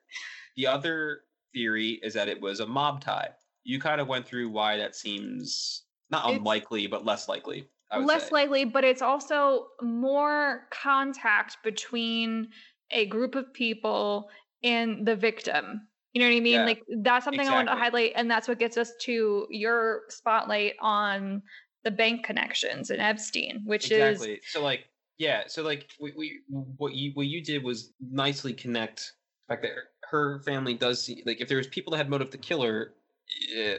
[0.57, 1.21] the other
[1.53, 3.29] theory is that it was a mob tie.
[3.65, 7.69] You kind of went through why that seems not it's, unlikely, but less likely.
[7.97, 8.31] less say.
[8.33, 12.49] likely, but it's also more contact between
[12.91, 14.29] a group of people
[14.63, 16.53] and the victim you know what I mean?
[16.53, 17.55] Yeah, like that's something exactly.
[17.55, 21.43] I want to highlight, and that's what gets us to your spotlight on
[21.85, 24.35] the bank connections and Epstein, which exactly.
[24.35, 24.85] is so like
[25.19, 29.13] yeah, so like we, we what you what you did was nicely connect
[29.49, 29.71] the fact that
[30.11, 32.93] her family does see like if there was people that had motive to kill her,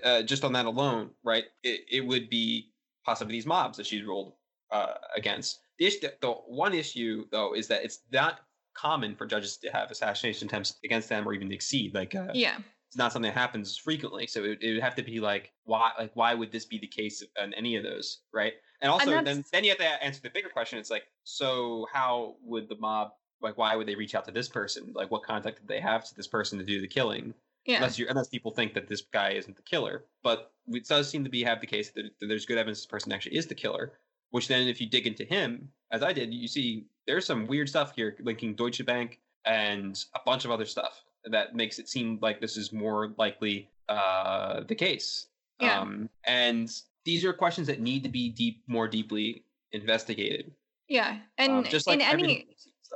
[0.04, 1.46] uh, just on that alone, right?
[1.64, 2.72] It, it would be
[3.06, 4.34] possibly these mobs that she's ruled
[4.72, 5.60] uh, against.
[5.80, 8.42] The issue, the one issue though, is that it's not
[8.74, 11.94] common for judges to have assassination attempts against them or even exceed.
[11.94, 12.58] Like, uh, yeah,
[12.94, 14.28] it's not something that happens frequently.
[14.28, 16.88] So it, it, would have to be like, why, like, why would this be the
[16.88, 18.54] case on any of those, right?
[18.82, 20.78] And also, and then then you have to answer the bigger question.
[20.78, 23.12] It's like, so how would the mob,
[23.42, 24.92] like, why would they reach out to this person?
[24.94, 27.34] Like, what contact did they have to this person to do the killing?
[27.66, 27.78] Yeah.
[27.78, 31.24] Unless you, unless people think that this guy isn't the killer, but it does seem
[31.24, 33.56] to be have the case that, that there's good evidence this person actually is the
[33.56, 33.94] killer.
[34.32, 37.70] Which then, if you dig into him, as I did, you see there's some weird
[37.70, 41.04] stuff here linking Deutsche Bank and a bunch of other stuff.
[41.26, 45.28] that makes it seem like this is more likely uh, the case.
[45.60, 45.80] Yeah.
[45.80, 46.70] Um, and
[47.06, 50.52] these are questions that need to be deep, more deeply investigated.
[50.90, 52.48] Yeah, and um, just like in any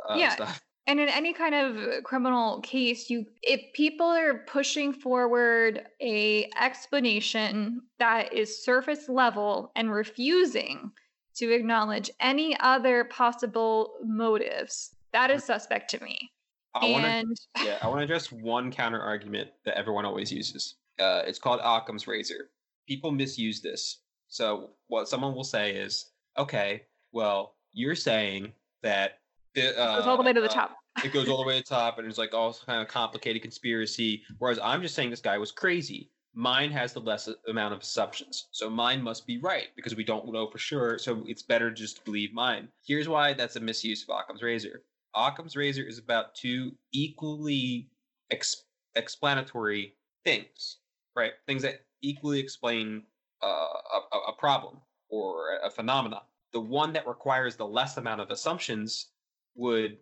[0.10, 0.30] uh, yeah.
[0.30, 0.62] stuff.
[0.88, 7.82] And in any kind of criminal case, you if people are pushing forward a explanation
[8.00, 10.92] that is surface level and refusing
[11.36, 16.32] to acknowledge any other possible motives, that is suspect to me.
[16.74, 20.76] I want to yeah, I want to address one counter argument that everyone always uses.
[21.00, 22.50] Uh, it's called Occam's razor.
[22.88, 24.00] People misuse this.
[24.30, 28.54] So what someone will say is, okay, well, you're saying
[28.84, 29.20] that
[29.54, 30.77] the, uh, it goes all the way to the uh, top.
[31.04, 33.42] It goes all the way to the top, and it's like all kind of complicated
[33.42, 34.24] conspiracy.
[34.40, 36.12] Whereas I'm just saying this guy was crazy.
[36.34, 40.32] Mine has the less amount of assumptions, so mine must be right because we don't
[40.32, 41.00] know for sure.
[41.00, 42.68] So it's better just to believe mine.
[42.86, 44.84] Here's why that's a misuse of Occam's razor.
[45.16, 47.90] Occam's razor is about two equally
[48.30, 48.66] ex-
[48.96, 50.78] explanatory things,
[51.16, 51.32] right?
[51.48, 53.04] Things that equally explain
[53.42, 54.78] uh, a, a problem
[55.10, 56.22] or a phenomena.
[56.54, 59.08] The one that requires the less amount of assumptions
[59.56, 59.98] would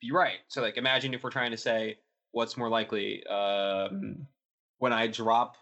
[0.00, 0.38] be right.
[0.48, 1.98] So, like, imagine if we're trying to say
[2.32, 4.26] what's more likely um,
[4.78, 5.56] when I drop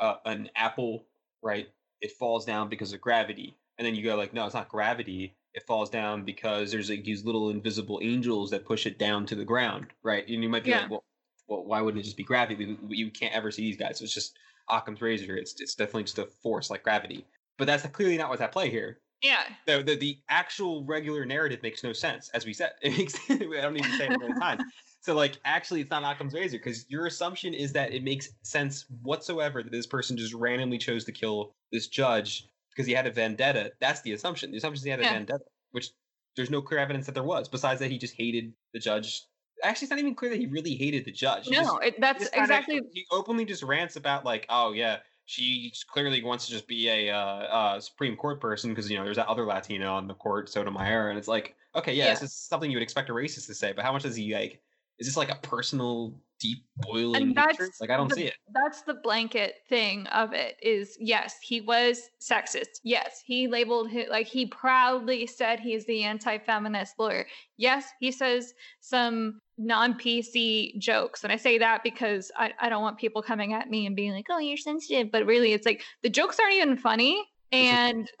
[0.00, 1.06] uh, an apple,
[1.42, 1.68] right?
[2.00, 5.36] It falls down because of gravity, and then you go like, no, it's not gravity.
[5.54, 9.34] It falls down because there's like these little invisible angels that push it down to
[9.34, 10.26] the ground, right?
[10.28, 10.80] And you might be Yeah.
[10.80, 11.04] like, well,
[11.48, 12.78] well, why wouldn't it just be gravity?
[12.88, 13.98] You can't ever see these guys.
[13.98, 14.38] So it's just
[14.70, 15.36] Occam's razor.
[15.36, 17.26] It's it's definitely just a force like gravity.
[17.58, 21.62] But that's clearly not what's at play here Yeah, the, the the actual regular narrative
[21.62, 22.72] makes no sense, as we said.
[22.82, 24.62] It makes I don't to say it many times.
[25.00, 28.86] So like actually it's not Occam's razor because your assumption is that it makes sense
[29.02, 33.10] whatsoever that this person just randomly chose to kill this judge because he had a
[33.10, 33.72] vendetta.
[33.80, 34.50] That's the assumption.
[34.50, 35.12] The assumption is he had a Yeah.
[35.14, 35.90] vendetta, which
[36.36, 39.22] there's no clear evidence that there was, besides that he just hated the judge.
[39.62, 41.46] Actually, it's not even clear that he really hated the judge.
[41.46, 44.98] He just- no, it, that's exactly he openly just rants about like, oh yeah,
[45.32, 49.04] she clearly wants to just be a uh, uh, Supreme Court person because you know
[49.04, 52.10] there's that other Latino on the court, Sotomayor, and it's like, okay, yeah, Yeah.
[52.10, 54.34] this is something you would expect a racist to say, but how much does he
[54.34, 54.60] like?
[54.98, 57.32] Is this like a personal, deep boiling?
[57.34, 58.34] like I don't the- see it.
[58.52, 60.56] That's the blanket thing of it.
[60.62, 62.80] Is yes, he was sexist.
[62.84, 67.26] Yes, he labeled it like he proudly said he's the anti-feminist lawyer.
[67.56, 72.98] Yes, he says some non-PC jokes, and I say that because I, I don't want
[72.98, 76.10] people coming at me and being like, "Oh, you're sensitive," but really, it's like the
[76.10, 78.08] jokes aren't even funny, and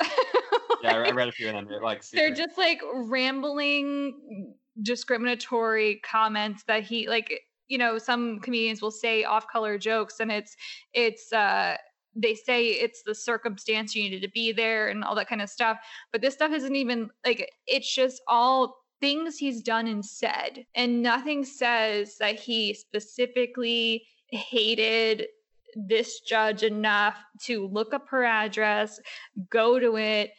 [0.82, 1.66] Yeah, I I read a few of them.
[1.68, 8.82] They're like they're just like rambling discriminatory comments that he like you know some comedians
[8.82, 10.56] will say off color jokes and it's
[10.94, 11.76] it's uh
[12.14, 15.48] they say it's the circumstance you needed to be there and all that kind of
[15.48, 15.78] stuff.
[16.12, 21.02] But this stuff isn't even like it's just all things he's done and said and
[21.02, 25.26] nothing says that he specifically hated
[25.74, 28.98] this judge enough to look up her address
[29.50, 30.30] go to it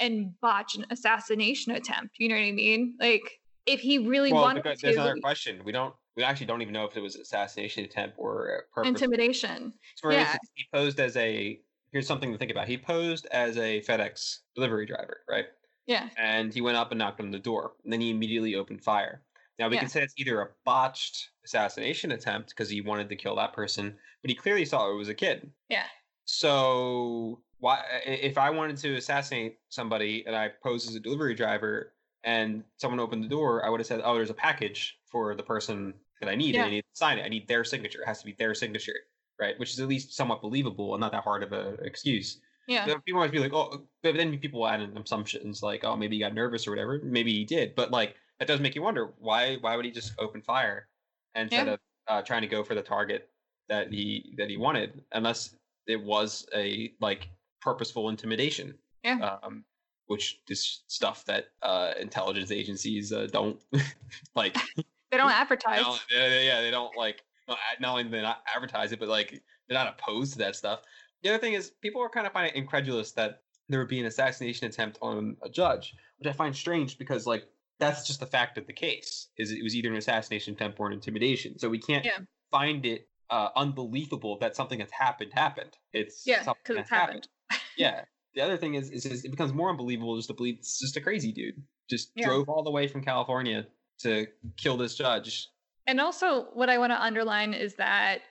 [0.00, 2.16] and botch an assassination attempt.
[2.18, 2.96] You know what I mean?
[2.98, 5.60] Like if he really well, wanted because there's to another question.
[5.64, 5.94] We don't.
[6.16, 9.72] We actually don't even know if it was an assassination attempt or intimidation.
[10.00, 10.22] For yeah.
[10.22, 11.60] instance, he posed as a.
[11.92, 12.68] Here's something to think about.
[12.68, 15.46] He posed as a FedEx delivery driver, right?
[15.86, 16.10] Yeah.
[16.16, 17.74] and he went up and knocked on the door.
[17.84, 19.24] And then he immediately opened fire.
[19.58, 19.80] Now we Yeah.
[19.80, 23.98] can say it's either a botched assassination attempt because he wanted to kill that person,
[24.22, 25.52] but he clearly saw it was a kid.
[25.68, 25.86] Yeah.
[26.24, 31.94] So why, if I wanted to assassinate somebody and I posed as a delivery driver
[32.22, 35.42] and someone opened the door, I would have said, "Oh, there's a package for the
[35.42, 37.22] person that I need, and I need to sign it.
[37.24, 38.02] I need their signature.
[38.02, 38.94] It has to be their signature."
[39.40, 42.40] Right, which is at least somewhat believable and not that hard of an excuse.
[42.70, 42.86] Yeah.
[43.04, 46.20] People might be like, oh, but then people add in assumptions like, oh, maybe he
[46.22, 47.00] got nervous or whatever.
[47.02, 50.12] Maybe he did, but like that does make you wonder why why would he just
[50.18, 50.86] open fire
[51.34, 51.72] instead Yeah.
[51.74, 53.28] of uh, trying to go for the target
[53.68, 55.54] that he that he wanted, unless
[55.86, 57.28] it was a like
[57.60, 58.74] purposeful intimidation.
[59.04, 59.38] Yeah.
[59.42, 59.64] Um,
[60.06, 63.60] which is stuff that uh, intelligence agencies uh, don't
[64.34, 64.56] like.
[65.12, 65.80] They don't they advertise.
[65.80, 67.24] don't- yeah, yeah, they don't like.
[67.48, 70.54] Not not only do they not advertise it, but like they're not opposed to that
[70.54, 70.82] stuff.
[71.22, 74.06] The other thing is, people are kind of finding incredulous that there would be an
[74.06, 77.44] assassination attempt on a judge, which I find strange because like
[77.78, 79.28] that's just the fact of the case.
[79.38, 81.58] Is it was either an assassination attempt or an intimidation.
[81.58, 82.18] So we can't Yeah.
[82.50, 85.76] find it uh, unbelievable that something that's happened happened.
[85.92, 87.28] It's Yeah, something 'cause that it's happened.
[87.76, 88.04] yeah.
[88.34, 90.96] The other thing is, is, is it becomes more unbelievable just to believe it's just
[90.96, 91.62] a crazy dude.
[91.88, 92.26] Just Yeah.
[92.26, 93.66] drove all the way from California
[94.00, 94.26] to
[94.56, 95.48] kill this judge.
[95.86, 98.22] And also, what I want to underline is that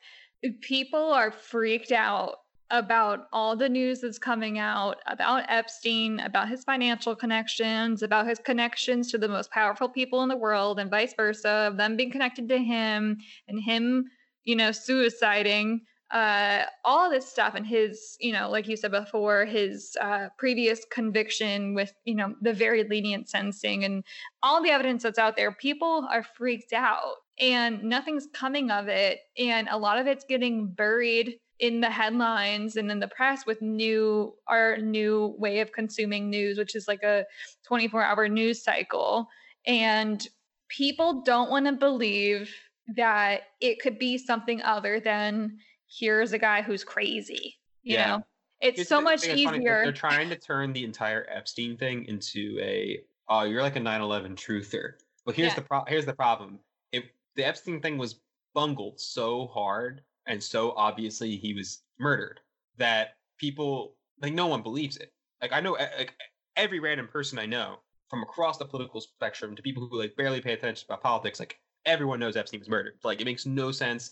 [0.61, 2.39] people are freaked out
[2.71, 8.39] about all the news that's coming out about Epstein, about his financial connections, about his
[8.39, 12.11] connections to the most powerful people in the world, and vice versa, of them being
[12.11, 13.17] connected to him
[13.47, 14.05] and him,
[14.43, 15.79] you know, suiciding
[16.11, 20.83] uh, all this stuff and his, you know, like you said before, his uh, previous
[20.91, 24.03] conviction with, you know, the very lenient sentencing and
[24.41, 29.19] all the evidence that's out there, people are freaked out and nothing's coming of it.
[29.37, 33.61] And a lot of it's getting buried in the headlines and in the press with
[33.61, 37.25] new our new way of consuming news which is like a
[37.67, 39.27] 24 hour news cycle
[39.65, 40.27] and
[40.69, 42.53] people don't want to believe
[42.95, 45.57] that it could be something other than
[45.87, 47.57] here's a guy who's crazy.
[47.83, 48.07] You yeah.
[48.07, 48.23] know,
[48.61, 49.45] it's, it's so much easier.
[49.45, 53.79] Funny, they're trying to turn the entire Epstein thing into a oh, you're like a
[53.79, 54.93] 9/11 truther.
[55.25, 55.55] well here's yeah.
[55.55, 56.59] the pro- here's the problem.
[56.91, 57.05] If
[57.35, 58.19] the Epstein thing was
[58.53, 62.39] bungled so hard and so obviously he was murdered
[62.77, 65.11] that people like no one believes it.
[65.41, 66.13] Like I know like
[66.55, 67.79] every random person I know
[68.09, 71.59] from across the political spectrum to people who like barely pay attention about politics like
[71.85, 72.93] everyone knows Epstein was murdered.
[73.03, 74.11] Like it makes no sense.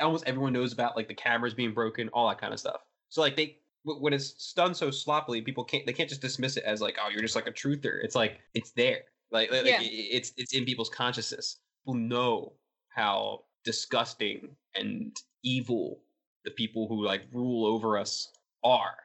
[0.00, 2.82] Almost everyone knows about like the cameras being broken, all that kind of stuff.
[3.08, 6.64] So like they when it's done so sloppily, people can't they can't just dismiss it
[6.64, 8.02] as like oh you're just like a truther.
[8.02, 9.02] It's like it's there.
[9.30, 9.78] Like, like yeah.
[9.80, 11.58] it's it's in people's consciousness.
[11.82, 12.52] People know
[12.88, 16.00] how disgusting and evil
[16.44, 18.32] the people who like rule over us
[18.64, 18.96] are.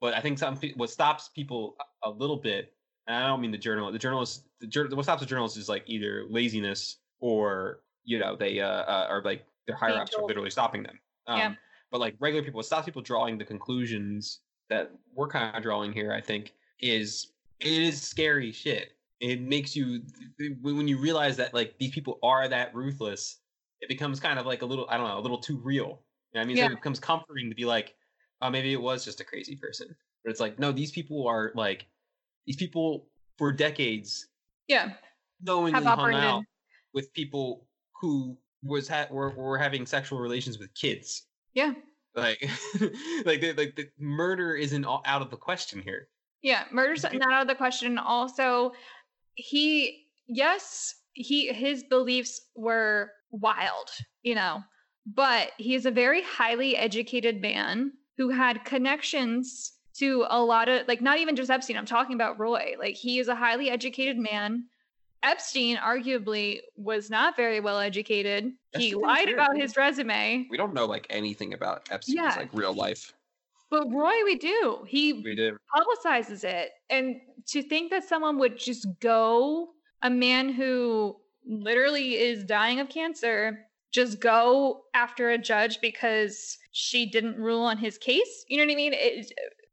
[0.00, 2.72] But I think some what stops people a little bit,
[3.06, 3.92] and I don't mean the journalist.
[3.92, 8.60] The journalist, the what stops the journalist is like either laziness or you know they
[8.60, 10.98] uh, uh are like their higher ups are literally stopping them.
[11.26, 11.54] Um, yeah.
[11.90, 15.92] But like regular people, it stops people drawing the conclusions that we're kind of drawing
[15.92, 16.12] here.
[16.12, 18.92] I think is it is scary shit.
[19.20, 20.00] It makes you
[20.62, 23.39] when you realize that like these people are that ruthless.
[23.80, 26.02] It becomes kind of like a little I don't know a little too real.
[26.32, 26.66] You know I mean, yeah.
[26.66, 27.94] so it becomes comforting to be like,
[28.42, 29.94] oh, maybe it was just a crazy person.
[30.24, 31.86] But it's like, no, these people are like,
[32.46, 33.08] these people
[33.38, 34.28] for decades,
[34.68, 34.92] yeah,
[35.42, 36.44] knowingly hung out
[36.92, 37.66] with people
[38.00, 41.26] who was ha- were, were having sexual relations with kids.
[41.54, 41.72] Yeah.
[42.14, 42.40] Like,
[43.24, 46.08] like, the, like the murder isn't all out of the question here.
[46.42, 47.98] Yeah, murder's not out of the question.
[47.98, 48.72] Also,
[49.34, 53.90] he, yes, he his beliefs were wild,
[54.22, 54.62] you know,
[55.06, 60.86] but he is a very highly educated man who had connections to a lot of
[60.88, 61.76] like not even just Epstein.
[61.76, 62.74] I'm talking about Roy.
[62.78, 64.64] Like he is a highly educated man
[65.22, 68.52] Epstein arguably was not very well educated.
[68.72, 69.34] That's he lied true.
[69.34, 70.46] about his resume.
[70.50, 72.34] We don't know like anything about Epstein's yeah.
[72.36, 73.12] like real life.
[73.70, 74.84] But Roy, we do.
[74.86, 75.56] He we do.
[75.74, 76.70] publicizes it.
[76.88, 79.68] And to think that someone would just go,
[80.02, 81.16] a man who
[81.50, 87.76] literally is dying of cancer, just go after a judge because she didn't rule on
[87.76, 88.44] his case.
[88.48, 88.92] You know what I mean?
[88.94, 89.32] It's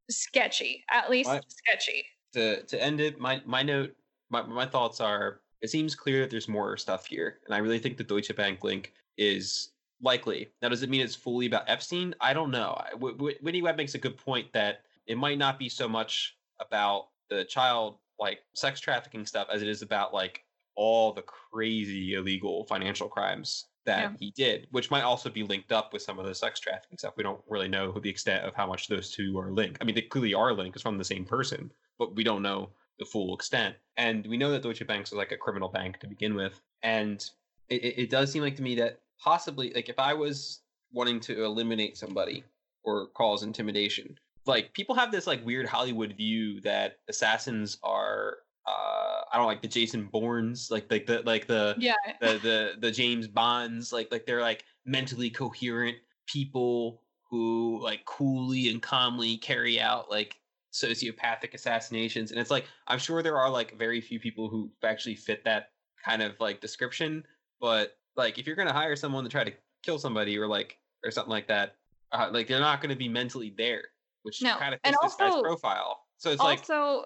[0.10, 2.06] sketchy, at least my, sketchy.
[2.34, 3.96] To to end it, my my note
[4.30, 7.40] my, my thoughts are it seems clear that there's more stuff here.
[7.46, 9.70] And I really think the Deutsche Bank link is
[10.02, 10.50] likely.
[10.62, 12.14] Now, does it mean it's fully about Epstein?
[12.22, 12.80] I don't know.
[13.00, 17.44] Whitney Webb makes a good point that it might not be so much about the
[17.46, 20.44] child like sex trafficking stuff as it is about like
[20.78, 24.18] all the crazy illegal financial crimes that yeah.
[24.20, 27.16] he did, which might also be linked up with some of the sex trafficking stuff.
[27.18, 29.80] We don't really know the extent of how much those two are linked.
[29.82, 30.76] I mean, they clearly are linked.
[30.76, 33.76] It's from the same person, but we don't know the full extent.
[33.96, 36.62] And we know that Deutsche Bank is like a criminal bank to begin with.
[36.84, 37.24] And
[37.70, 41.44] it, it does seem like to me that possibly, like, if I was wanting to
[41.44, 42.44] eliminate somebody
[42.84, 48.38] or cause intimidation, like, people have this like weird Hollywood view that assassins are
[48.68, 52.74] uh, I don't like the Jason Bournes, like like the like the yeah the the
[52.80, 55.98] the James Bonds, like like they're like mentally coherent
[56.28, 60.40] people who like coolly and calmly carry out like
[60.74, 65.16] sociopathic assassinations and it's like i'm sure there are like very few people who actually
[65.16, 65.70] fit that
[66.04, 67.24] kind of like description
[67.60, 70.78] but like if you're going to hire someone to try to kill somebody or like
[71.04, 71.76] or something like that
[72.12, 73.84] uh, like they're not going to be mentally there
[74.24, 74.56] which no.
[74.58, 77.06] kind of fits this also, guy's profile so it's like also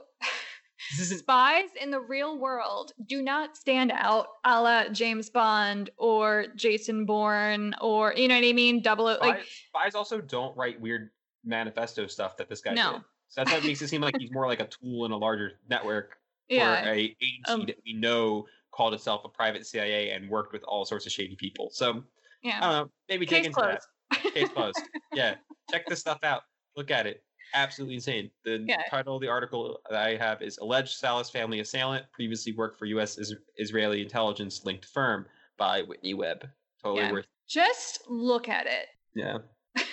[0.94, 7.06] spies in the real world do not stand out a la James Bond or Jason
[7.06, 8.82] Bourne or you know what I mean?
[8.82, 11.10] Double spies, like spies also don't write weird
[11.44, 12.94] manifesto stuff that this guy no.
[12.94, 13.02] did.
[13.28, 15.54] So that's what makes it seem like he's more like a tool in a larger
[15.70, 16.18] network
[16.50, 16.84] yeah.
[16.84, 17.16] for a agency
[17.48, 21.12] um, that we know called itself a private CIA and worked with all sorts of
[21.12, 21.70] shady people.
[21.72, 22.04] So
[22.44, 22.92] yeah, I don't know.
[23.10, 23.88] Maybe Case take into closed.
[24.12, 24.34] that.
[24.34, 24.82] Case closed.
[25.14, 25.36] yeah,
[25.72, 26.42] check this stuff out.
[26.76, 27.24] Look at it.
[27.54, 28.32] Absolutely insane.
[28.44, 28.82] The yeah.
[28.90, 32.86] title of the article that I have is "Alleged Salas Family Assailant Previously Worked for
[32.86, 33.18] U.S.
[33.18, 35.26] Is- Israeli Intelligence Linked Firm"
[35.58, 36.48] by Whitney Webb.
[36.82, 37.12] Totally yeah.
[37.12, 37.26] worth.
[37.48, 38.88] Just look at it.
[39.16, 39.40] Yeah.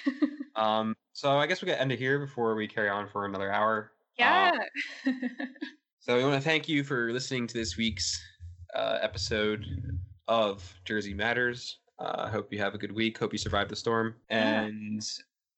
[0.59, 3.24] Um, so I guess we got to end it here before we carry on for
[3.24, 3.93] another hour.
[4.18, 4.59] Yeah.
[5.06, 5.20] Um,
[6.01, 8.20] so we want to thank you for listening to this week's
[8.74, 9.64] uh, episode
[10.26, 11.78] of Jersey Matters.
[12.01, 13.18] Uh, I hope you have a good week.
[13.18, 15.02] Hope you survive the storm, and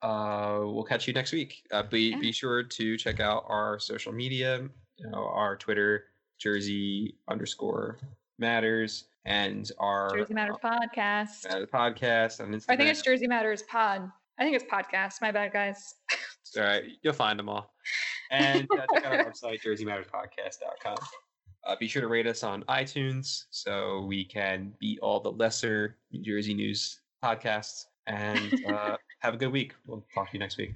[0.01, 1.63] uh, we'll catch you next week.
[1.71, 2.17] Uh, be Yeah.
[2.19, 4.67] be sure to check out our social media.
[4.97, 6.05] You know, our Twitter,
[6.39, 7.97] Jersey underscore
[8.39, 11.45] Matters, and our Jersey Matters podcast.
[11.49, 12.65] uh, podcast on Instagram.
[12.69, 14.11] I think it's Jersey Matters Pod.
[14.39, 15.21] I think it's podcast.
[15.21, 15.95] My bad, guys.
[16.41, 16.83] It's all right.
[17.03, 17.73] You'll find them all.
[18.31, 20.97] And uh, check out our website, jerseymatterspodcast.com.
[21.65, 25.97] Uh, be sure to rate us on iTunes so we can beat all the lesser
[26.11, 27.85] New Jersey news podcasts.
[28.07, 29.73] And uh, have a good week.
[29.85, 30.73] We'll talk to you next week.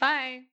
[0.00, 0.44] Bye.